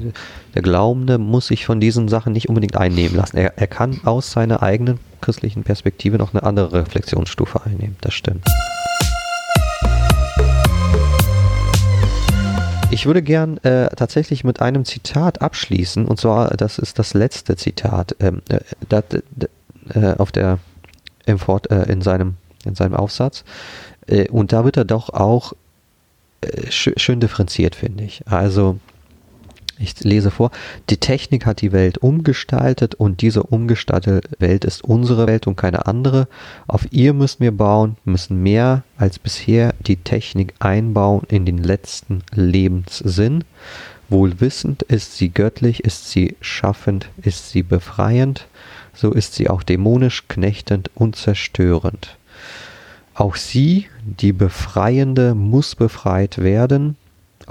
der 0.56 0.62
Glaubende 0.62 1.18
muss 1.18 1.48
sich 1.48 1.66
von 1.66 1.80
diesen 1.80 2.08
Sachen 2.08 2.34
nicht 2.34 2.48
unbedingt 2.50 2.78
einnehmen 2.78 3.16
lassen. 3.16 3.38
Er, 3.38 3.58
er 3.58 3.68
kann 3.68 4.00
aus 4.06 4.32
seiner 4.32 4.64
eigenen 4.64 5.00
christlichen 5.22 5.64
Perspektive 5.64 6.18
noch 6.18 6.34
eine 6.34 6.44
andere 6.44 6.74
Reflexionsstufe 6.74 7.62
einnehmen. 7.66 7.98
Das 8.02 8.14
stimmt. 8.14 8.46
Ich 12.94 13.08
würde 13.08 13.24
gern 13.24 13.58
äh, 13.64 13.90
tatsächlich 13.96 14.44
mit 14.44 14.62
einem 14.62 14.86
Zitat 14.86 15.42
abschließen, 15.42 16.06
und 16.06 16.20
zwar, 16.20 16.50
das 16.52 16.78
ist 16.78 17.00
das 17.00 17.16
letzte 17.16 17.56
Zitat, 17.56 18.16
ähm, 18.20 18.44
äh, 18.50 18.60
dat, 18.88 19.16
äh, 19.96 20.14
auf 20.20 20.32
der, 20.32 20.60
im 21.26 21.40
Fort, 21.40 21.72
äh, 21.72 21.92
in, 21.92 22.04
seinem, 22.04 22.36
in 22.66 22.76
seinem 22.76 22.94
Aufsatz. 22.94 23.46
Äh, 24.06 24.30
und 24.30 24.54
da 24.54 24.64
wird 24.64 24.78
er 24.78 24.86
doch 24.86 25.10
auch 25.10 25.54
äh, 26.42 26.70
sch 26.70 26.92
schön 26.98 27.20
differenziert, 27.20 27.74
finde 27.74 28.04
ich. 28.04 28.28
Also, 28.28 28.78
ich 29.80 30.00
lese 30.04 30.32
vor, 30.32 30.52
die 30.90 30.98
Technik 30.98 31.46
hat 31.46 31.62
die 31.62 31.72
Welt 31.72 31.98
umgestaltet 31.98 32.96
und 32.96 33.22
diese 33.22 33.44
umgestaltete 33.44 34.22
Welt 34.40 34.66
ist 34.66 34.84
unsere 34.84 35.28
Welt 35.28 35.48
und 35.48 35.56
keine 35.56 35.88
andere. 35.88 36.28
Auf 36.68 36.88
ihr 36.92 37.14
müssen 37.14 37.42
wir 37.42 37.52
bauen, 37.52 37.98
müssen 38.06 38.42
mehr 38.44 38.84
als 38.98 39.20
bisher 39.20 39.74
die 39.80 39.98
Technik 39.98 40.54
einbauen 40.60 41.24
in 41.28 41.46
den 41.46 41.58
letzten 41.58 42.24
Lebenssinn. 42.34 43.44
Wohlwissend 44.10 44.84
ist 44.84 45.18
sie 45.18 45.30
göttlich, 45.30 45.84
ist 45.84 46.12
sie 46.12 46.36
schaffend, 46.40 47.10
ist 47.22 47.50
sie 47.50 47.64
befreiend, 47.64 48.48
so 48.94 49.12
ist 49.12 49.34
sie 49.34 49.50
auch 49.50 49.64
dämonisch, 49.64 50.28
knechtend 50.28 50.92
und 50.94 51.16
zerstörend. 51.16 52.16
Auch 53.16 53.36
sie, 53.36 53.88
die 54.04 54.34
Befreiende, 54.34 55.36
muss 55.36 55.76
befreit 55.76 56.40
werden, 56.40 56.96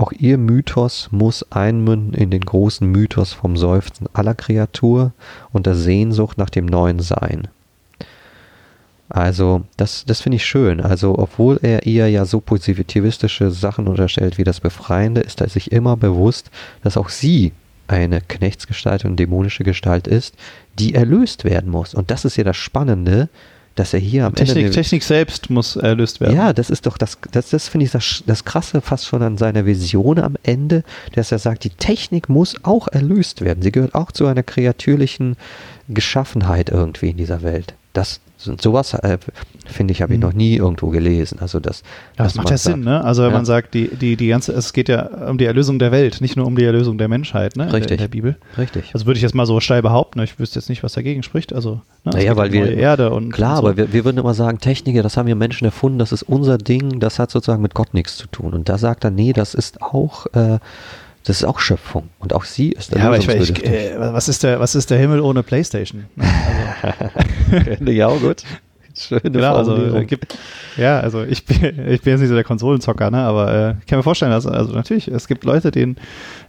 auch 0.03 0.12
ihr 0.12 0.36
Mythos 0.36 1.09
muss 1.12 1.50
einmünden 1.53 2.14
in 2.14 2.30
den 2.30 2.42
großen 2.42 2.86
Mythos 2.86 3.32
vom 3.32 3.57
Seufzen 3.57 4.09
aller 4.12 4.34
Kreatur 4.34 5.12
und 5.53 5.66
der 5.66 5.74
Sehnsucht 5.74 6.38
nach 6.38 6.50
dem 6.50 6.66
neuen 6.66 7.00
Sein. 7.00 7.48
Also, 9.09 9.62
das, 9.76 10.05
das 10.07 10.22
finde 10.22 10.36
ich 10.36 10.44
schön. 10.46 10.80
Also, 10.80 11.18
obwohl 11.18 11.59
er 11.62 11.86
ihr 11.86 12.09
ja 12.09 12.24
so 12.24 12.40
positivistische 12.40 13.50
Sachen 13.50 13.86
unterstellt 13.86 14.38
wie 14.38 14.44
das 14.44 14.61
Befreiende, 14.61 15.20
ist 15.20 15.40
er 15.40 15.48
sich 15.48 15.70
immer 15.70 15.96
bewusst, 15.96 16.50
dass 16.82 16.96
auch 16.96 17.11
sie 17.11 17.53
eine 17.88 18.22
Knechtsgestalt 18.22 19.05
und 19.05 19.16
dämonische 19.16 19.64
Gestalt 19.64 20.07
ist, 20.07 20.34
die 20.78 20.94
erlöst 20.94 21.44
werden 21.44 21.70
muss. 21.70 21.94
Und 21.94 22.11
das 22.11 22.24
ist 22.24 22.36
ja 22.36 22.44
das 22.44 22.57
Spannende, 22.57 23.28
dass 23.75 23.95
er 23.95 24.01
hier 24.01 24.27
am 24.27 24.35
Technik, 24.35 24.64
Ende. 24.64 24.70
Technik 24.70 25.03
selbst 25.03 25.51
muss 25.51 25.77
erlöst 25.77 26.20
werden. 26.20 26.37
Ja, 26.37 26.53
das 26.53 26.70
ist 26.70 26.87
doch 26.87 26.99
das, 26.99 27.18
das, 27.31 27.51
das 27.51 27.68
finde 27.68 27.87
ich 27.87 27.93
das, 27.93 28.23
das 28.27 28.45
Krasse 28.45 28.81
fast 28.81 29.07
schon 29.07 29.23
an 29.23 29.39
seiner 29.39 29.66
Vision 29.66 30.18
am 30.18 30.37
Ende, 30.43 30.85
dass 31.14 31.33
er 31.33 31.39
sagt, 31.39 31.64
die 31.64 31.70
Technik 31.70 32.29
muss 32.29 32.57
auch 32.64 32.89
erlöst 32.89 33.41
werden. 33.41 33.62
Sie 33.62 33.73
gehört 33.73 33.95
auch 33.95 34.12
zu 34.12 34.27
einer 34.27 34.43
kreatürlichen 34.43 35.37
Geschaffenheit 35.89 36.70
irgendwie 36.70 37.11
in 37.11 37.16
dieser 37.16 37.43
Welt. 37.43 37.75
Das, 37.93 38.20
sowas, 38.61 38.95
äh, 38.95 39.18
finde 39.66 39.93
ich, 39.93 40.03
habe 40.03 40.12
ich 40.12 40.18
Mhm. 40.18 40.26
noch 40.26 40.32
nie 40.32 40.57
irgendwo 40.57 40.88
gelesen. 40.88 41.38
Also 41.40 41.61
das, 41.61 41.82
Ja, 42.18 42.24
das 42.24 42.34
macht 42.34 42.51
ja 42.51 42.59
Sinn, 42.59 42.80
ne? 42.80 43.03
Also 43.05 43.22
Ja. 43.22 43.30
man 43.30 43.45
sagt, 43.45 43.74
die, 43.74 43.88
die, 43.88 44.16
die 44.16 44.28
ganze, 44.28 44.53
es 44.53 44.72
geht 44.72 44.88
ja 44.88 45.03
um 45.28 45.38
die 45.38 45.45
Erlösung 45.45 45.78
der 45.78 45.93
Welt, 45.93 46.20
nicht 46.20 46.36
nur 46.36 46.47
um 46.47 46.57
die 46.57 46.64
Erlösung 46.64 46.99
der 46.99 47.09
Menschheit, 47.09 47.57
ne? 47.57 47.64
in 47.64 47.68
der- 47.70 47.78
Richtig. 47.78 47.93
In 47.93 47.99
der 47.99 48.09
Bibel. 48.09 48.36
Richtig. 48.59 48.90
Also 48.95 49.07
würde 49.07 49.16
ich 49.18 49.22
jetzt 49.22 49.34
mal 49.34 49.47
so 49.47 49.61
steil 49.61 49.82
behaupten, 49.82 50.20
ich 50.20 50.38
wüsste 50.38 50.59
jetzt 50.59 50.68
nicht, 50.68 50.82
was 50.82 50.93
dagegen 50.95 51.22
spricht. 51.22 51.53
Also, 51.53 51.80
ne? 52.05 52.12
Naja, 52.14 52.36
weil 52.36 52.49
um 52.49 52.53
wir- 52.55 52.76
Erde 52.76 53.11
und 53.11 53.30
Klar, 53.32 53.57
und 53.59 53.62
so. 53.62 53.68
aber 53.68 53.76
wir, 53.76 53.93
wir 53.93 54.05
würden 54.05 54.18
immer 54.18 54.34
sagen, 54.34 54.59
Techniker, 54.59 55.03
das 55.03 55.16
haben 55.16 55.26
wir 55.26 55.36
Menschen 55.36 55.64
erfunden, 55.64 55.99
das 55.99 56.12
ist 56.12 56.22
unser 56.24 56.59
Ding, 56.59 57.01
das 57.01 57.18
hat 57.18 57.30
sozusagen 57.30 57.62
mit 57.62 57.74
Gott 57.74 57.95
nichts 57.95 58.16
zu 58.16 58.26
tun. 58.26 58.53
Und 58.55 58.68
da 58.68 58.78
sagt 58.78 59.05
er, 59.05 59.11
nee, 59.11 59.32
das 59.32 59.55
ist 59.55 59.80
auch, 59.82 60.26
äh, 60.34 60.59
das 61.25 61.37
ist 61.39 61.45
auch 61.45 61.61
Schöpfung. 61.61 62.09
Und 62.18 62.33
auch 62.33 62.45
sie 62.45 62.70
ist 62.70 62.93
ja, 62.95 63.07
aber 63.07 63.18
ich, 63.18 63.29
ich, 63.29 63.64
äh, 63.64 63.95
was, 63.99 64.29
ist 64.29 64.43
der, 64.43 64.61
was 64.61 64.75
ist 64.75 64.91
der 64.91 64.99
Himmel 64.99 65.20
ohne 65.20 65.43
Playstation? 65.43 66.05
Ne? 66.16 67.77
Also, 67.79 67.91
ja, 67.93 68.09
gut. 68.09 68.45
Schöne 68.97 69.20
genau, 69.23 69.55
also, 69.57 69.97
äh, 69.97 70.05
gibt, 70.05 70.37
ja, 70.77 71.01
also 71.01 71.23
ich 71.23 71.45
bin, 71.47 71.64
ich 71.89 72.03
bin 72.03 72.12
jetzt 72.12 72.20
nicht 72.20 72.29
so 72.29 72.35
der 72.35 72.45
Konsolenzocker, 72.45 73.11
ne? 73.11 73.18
aber 73.18 73.53
äh, 73.53 73.75
ich 73.81 73.87
kann 73.87 73.99
mir 73.99 74.03
vorstellen, 74.03 74.33
dass, 74.33 74.47
also 74.47 74.75
natürlich, 74.75 75.09
es 75.09 75.29
gibt 75.29 75.45
Leute, 75.45 75.70
denen, 75.70 75.97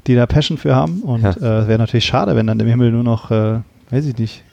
die 0.07 0.15
da 0.15 0.25
Passion 0.25 0.57
für 0.57 0.75
haben 0.75 1.01
und 1.03 1.21
Ja. 1.23 1.31
äh, 1.31 1.67
wäre 1.67 1.77
natürlich 1.79 2.05
schade, 2.05 2.35
wenn 2.35 2.47
dann 2.47 2.59
im 2.59 2.67
Himmel 2.67 2.91
nur 2.91 3.03
noch, 3.03 3.31
äh, 3.31 3.59
weiß 3.91 4.05
ich 4.05 4.17
nicht, 4.17 4.43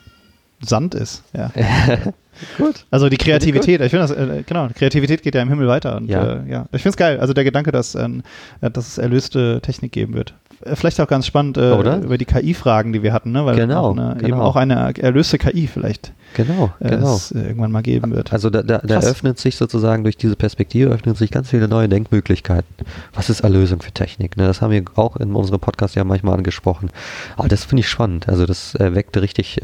Sand 0.61 0.95
ist. 0.95 1.25
Ja. 1.33 1.51
gut. 2.59 2.84
Also 2.91 3.09
die 3.09 3.16
Kreativität, 3.16 3.80
ich 3.80 3.91
finde 3.91 4.07
das, 4.07 4.11
äh, 4.11 4.43
genau, 4.47 4.68
Kreativität 4.74 5.22
geht 5.22 5.34
ja 5.34 5.43
im 5.43 5.49
Himmel 5.49 5.68
weiter. 5.68 5.97
Und, 5.97 6.09
Ja. 6.09 6.43
Äh, 6.43 6.51
ja. 6.51 6.66
Ich 6.72 6.82
finde 6.82 6.91
es 6.91 6.97
geil, 6.97 7.20
also 7.20 7.32
der 7.32 7.45
Gedanke, 7.45 7.72
dass, 7.72 7.95
ähm, 7.95 8.22
äh, 8.61 8.70
dass 8.70 8.88
es 8.88 8.99
erlöste 8.99 9.61
Technik 9.62 9.93
geben 9.93 10.14
wird. 10.14 10.34
Äh, 10.64 10.76
Vielleicht 10.76 11.01
auch 11.01 11.09
ganz 11.09 11.26
spannend 11.26 11.57
äh, 11.57 11.72
über 11.99 12.18
die 12.18 12.24
KI-Fragen, 12.24 12.93
die 12.93 13.03
wir 13.03 13.12
hatten, 13.12 13.32
ne? 13.32 13.45
weil 13.47 13.57
Genau, 13.57 13.91
auch 13.91 13.97
eine, 13.97 14.12
eben 14.12 14.26
genau. 14.26 14.43
auch 14.43 14.57
eine 14.57 14.95
erlöste 14.99 15.38
KI 15.38 15.66
vielleicht 15.66 16.12
Genau, 16.34 16.70
äh, 16.78 16.91
genau. 16.91 17.16
es 17.16 17.32
irgendwann 17.32 17.72
mal 17.72 17.82
geben 17.82 18.12
wird. 18.12 18.32
Also 18.32 18.51
da, 18.51 18.62
da, 18.62 18.78
da 18.78 19.01
öffnet 19.01 19.38
sich 19.38 19.57
sozusagen 19.57 20.05
durch 20.05 20.16
diese 20.16 20.36
Perspektive 20.36 20.91
öffnen 20.91 21.16
sich 21.16 21.30
ganz 21.32 21.51
viele 21.51 21.66
neue 21.66 21.88
Denkmöglichkeiten. 21.88 22.68
Was 23.14 23.30
ist 23.30 23.41
Erlösung 23.41 23.82
für 23.82 23.91
Technik? 23.91 24.36
Ne? 24.36 24.47
Das 24.47 24.62
haben 24.62 24.70
wir 24.70 24.84
auch 24.95 25.16
in 25.16 25.34
unserem 25.34 25.59
Podcast 25.59 25.97
ja 25.97 26.05
manchmal 26.05 26.34
angesprochen. 26.36 26.91
Aber 27.36 27.49
das 27.49 27.64
finde 27.64 27.80
ich 27.80 27.88
spannend. 27.88 28.28
Also 28.28 28.47
das 28.47 28.74
weckt 28.78 29.16
richtig, 29.16 29.61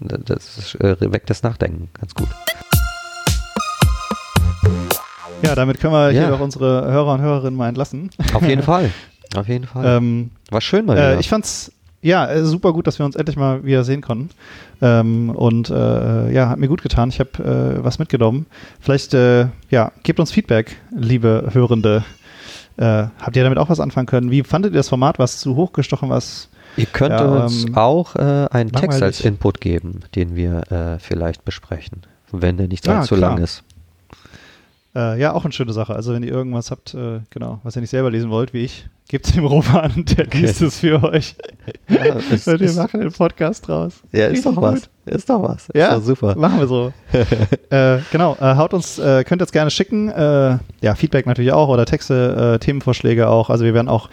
das 0.00 0.74
äh, 0.76 0.96
weckt 1.12 1.30
das 1.30 1.42
Nachdenken 1.42 1.88
ganz 1.98 2.14
gut. 2.14 2.28
Ja, 5.42 5.54
damit 5.54 5.80
können 5.80 5.92
wir 5.92 6.10
Ja. 6.10 6.20
hier 6.22 6.30
doch 6.30 6.40
unsere 6.40 6.90
Hörer 6.90 7.14
und 7.14 7.20
Hörerinnen 7.20 7.56
mal 7.56 7.68
entlassen. 7.68 8.10
Auf 8.32 8.42
jeden 8.46 8.62
Fall. 8.70 8.90
Auf 9.36 9.48
jeden 9.48 9.66
Fall. 9.66 9.84
ähm, 9.98 10.30
War 10.50 10.60
schön 10.60 10.86
mal 10.86 10.96
Äh, 10.96 11.00
wieder. 11.00 11.20
ich 11.20 11.28
fand's 11.28 11.72
ja 12.02 12.26
äh, 12.30 12.44
super 12.44 12.72
gut, 12.72 12.86
dass 12.86 12.98
wir 12.98 13.06
uns 13.06 13.16
endlich 13.16 13.36
mal 13.36 13.64
wieder 13.64 13.84
sehen 13.84 14.00
konnten. 14.00 14.30
Ähm, 14.80 15.30
und 15.30 15.70
äh, 15.70 16.30
ja, 16.32 16.48
hat 16.48 16.58
mir 16.58 16.68
gut 16.68 16.82
getan. 16.82 17.08
Ich 17.10 17.20
habe 17.20 17.76
äh, 17.78 17.84
was 17.84 17.98
mitgenommen. 17.98 18.46
Vielleicht 18.80 19.12
äh, 19.14 19.48
ja, 19.70 19.92
gebt 20.02 20.20
uns 20.20 20.30
Feedback, 20.32 20.76
liebe 20.96 21.50
Hörende. 21.52 22.04
Äh, 22.76 23.06
habt 23.20 23.36
ihr 23.36 23.44
damit 23.44 23.58
auch 23.58 23.68
was 23.68 23.80
anfangen 23.80 24.06
können? 24.06 24.30
Wie 24.30 24.42
fandet 24.42 24.72
ihr 24.72 24.78
das 24.78 24.88
Format? 24.88 25.18
Was 25.18 25.38
zu 25.40 25.56
hochgestochen? 25.56 26.08
Was? 26.08 26.48
Ihr 26.76 26.86
könnt 26.86 27.12
ja, 27.12 27.24
uns 27.24 27.64
ähm, 27.66 27.76
auch 27.76 28.16
äh, 28.16 28.46
einen 28.50 28.72
Text 28.72 29.02
als. 29.02 29.20
Input 29.20 29.60
geben, 29.60 30.00
den 30.14 30.34
wir 30.36 30.70
äh, 30.72 30.98
vielleicht 30.98 31.44
besprechen, 31.44 32.02
wenn 32.32 32.56
der 32.56 32.68
nicht 32.68 32.88
Ah, 32.88 33.00
allzu 33.00 33.14
klar. 33.14 33.30
lang 33.30 33.42
ist. 33.42 33.62
Äh, 34.94 35.20
ja, 35.20 35.32
auch 35.32 35.44
eine 35.44 35.52
schöne 35.52 35.72
Sache. 35.72 35.94
Also 35.94 36.12
wenn 36.14 36.22
ihr 36.22 36.32
irgendwas 36.32 36.70
habt, 36.70 36.94
äh, 36.94 37.20
genau, 37.30 37.60
was 37.62 37.76
ihr 37.76 37.80
nicht 37.80 37.90
selber 37.90 38.10
lesen 38.10 38.30
wollt, 38.30 38.52
wie 38.52 38.64
ich, 38.64 38.86
gebt 39.08 39.36
dem 39.36 39.44
Roman, 39.44 40.04
der 40.06 40.26
liest 40.26 40.62
es 40.62 40.80
für 40.80 41.02
euch. 41.02 41.36
Ja, 41.88 42.16
es 42.32 42.48
Und 42.48 42.60
wir 42.60 42.66
ist- 42.66 42.76
machen 42.76 43.00
den 43.00 43.12
Podcast 43.12 43.68
draus. 43.68 44.00
Ja, 44.12 44.26
ist 44.28 44.44
doch 44.46 44.56
Richtig 44.56 44.88
was. 45.06 45.14
Ist 45.14 45.28
doch 45.28 45.42
was. 45.42 45.68
Ist 45.68 45.74
Ja, 45.76 45.94
doch 45.96 46.02
super. 46.02 46.34
Machen 46.36 46.58
wir 46.58 46.66
so. 46.66 46.92
äh, 47.70 47.98
genau, 48.10 48.36
äh, 48.40 48.56
haut 48.56 48.72
uns, 48.72 48.98
äh, 48.98 49.22
könnt 49.24 49.42
jetzt 49.42 49.52
gerne 49.52 49.70
schicken. 49.70 50.08
Äh, 50.08 50.56
ja, 50.80 50.94
Feedback 50.94 51.26
natürlich 51.26 51.52
auch 51.52 51.68
oder 51.68 51.84
Texte, 51.84 52.54
äh, 52.54 52.58
Themenvorschläge 52.58 53.28
auch. 53.28 53.50
Also 53.50 53.64
wir 53.66 53.74
werden 53.74 53.88
auch 53.88 54.08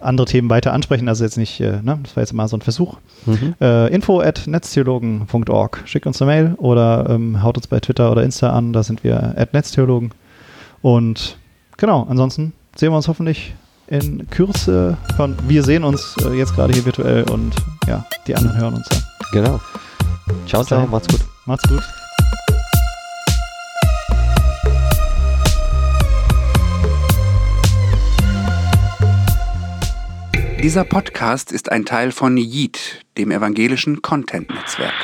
andere 0.00 0.26
Themen 0.26 0.48
weiter 0.48 0.72
ansprechen. 0.72 1.08
Also 1.08 1.24
jetzt 1.24 1.36
nicht, 1.36 1.60
äh, 1.60 1.80
ne, 1.82 1.98
das 2.04 2.14
war 2.14 2.22
jetzt 2.22 2.32
mal 2.32 2.46
so 2.46 2.56
ein 2.56 2.62
Versuch. 2.62 2.98
Mhm. 3.26 3.54
Info 3.90 4.20
at 4.20 4.46
netztheologen.org. 4.46 5.82
Schickt 5.86 6.06
uns 6.06 6.22
eine 6.22 6.30
Mail 6.30 6.54
oder 6.58 7.06
ähm, 7.10 7.42
haut 7.42 7.56
uns 7.56 7.66
bei 7.66 7.80
Twitter 7.80 8.12
oder 8.12 8.22
Insta 8.22 8.50
an. 8.50 8.72
Da 8.72 8.84
sind 8.84 9.02
wir 9.02 9.34
at 9.36 9.52
netztheologen. 9.52 10.12
Und 10.82 11.38
genau, 11.76 12.06
ansonsten 12.08 12.52
sehen 12.76 12.92
wir 12.92 12.96
uns 12.96 13.08
hoffentlich 13.08 13.54
in 13.88 14.28
Kürze. 14.30 14.96
Von, 15.16 15.36
wir 15.48 15.62
sehen 15.62 15.84
uns 15.84 16.16
äh, 16.24 16.32
jetzt 16.34 16.54
gerade 16.54 16.72
hier 16.72 16.84
virtuell 16.84 17.24
und 17.30 17.54
ja, 17.86 18.04
die 18.26 18.34
anderen 18.34 18.58
hören 18.58 18.74
uns 18.74 18.88
dann. 18.88 19.02
Genau. 19.32 19.60
Ciao, 20.46 20.64
ciao. 20.64 20.78
dahin. 20.78 20.90
Macht's 20.90 21.08
gut. 21.08 21.20
Macht's 21.46 21.68
gut. 21.68 21.82
Dieser 30.62 30.84
Podcast 30.84 31.52
ist 31.52 31.70
ein 31.70 31.84
Teil 31.84 32.10
von 32.10 32.36
Yeet, 32.36 33.04
dem 33.16 33.30
evangelischen 33.30 34.02
Content-Netzwerk. 34.02 34.94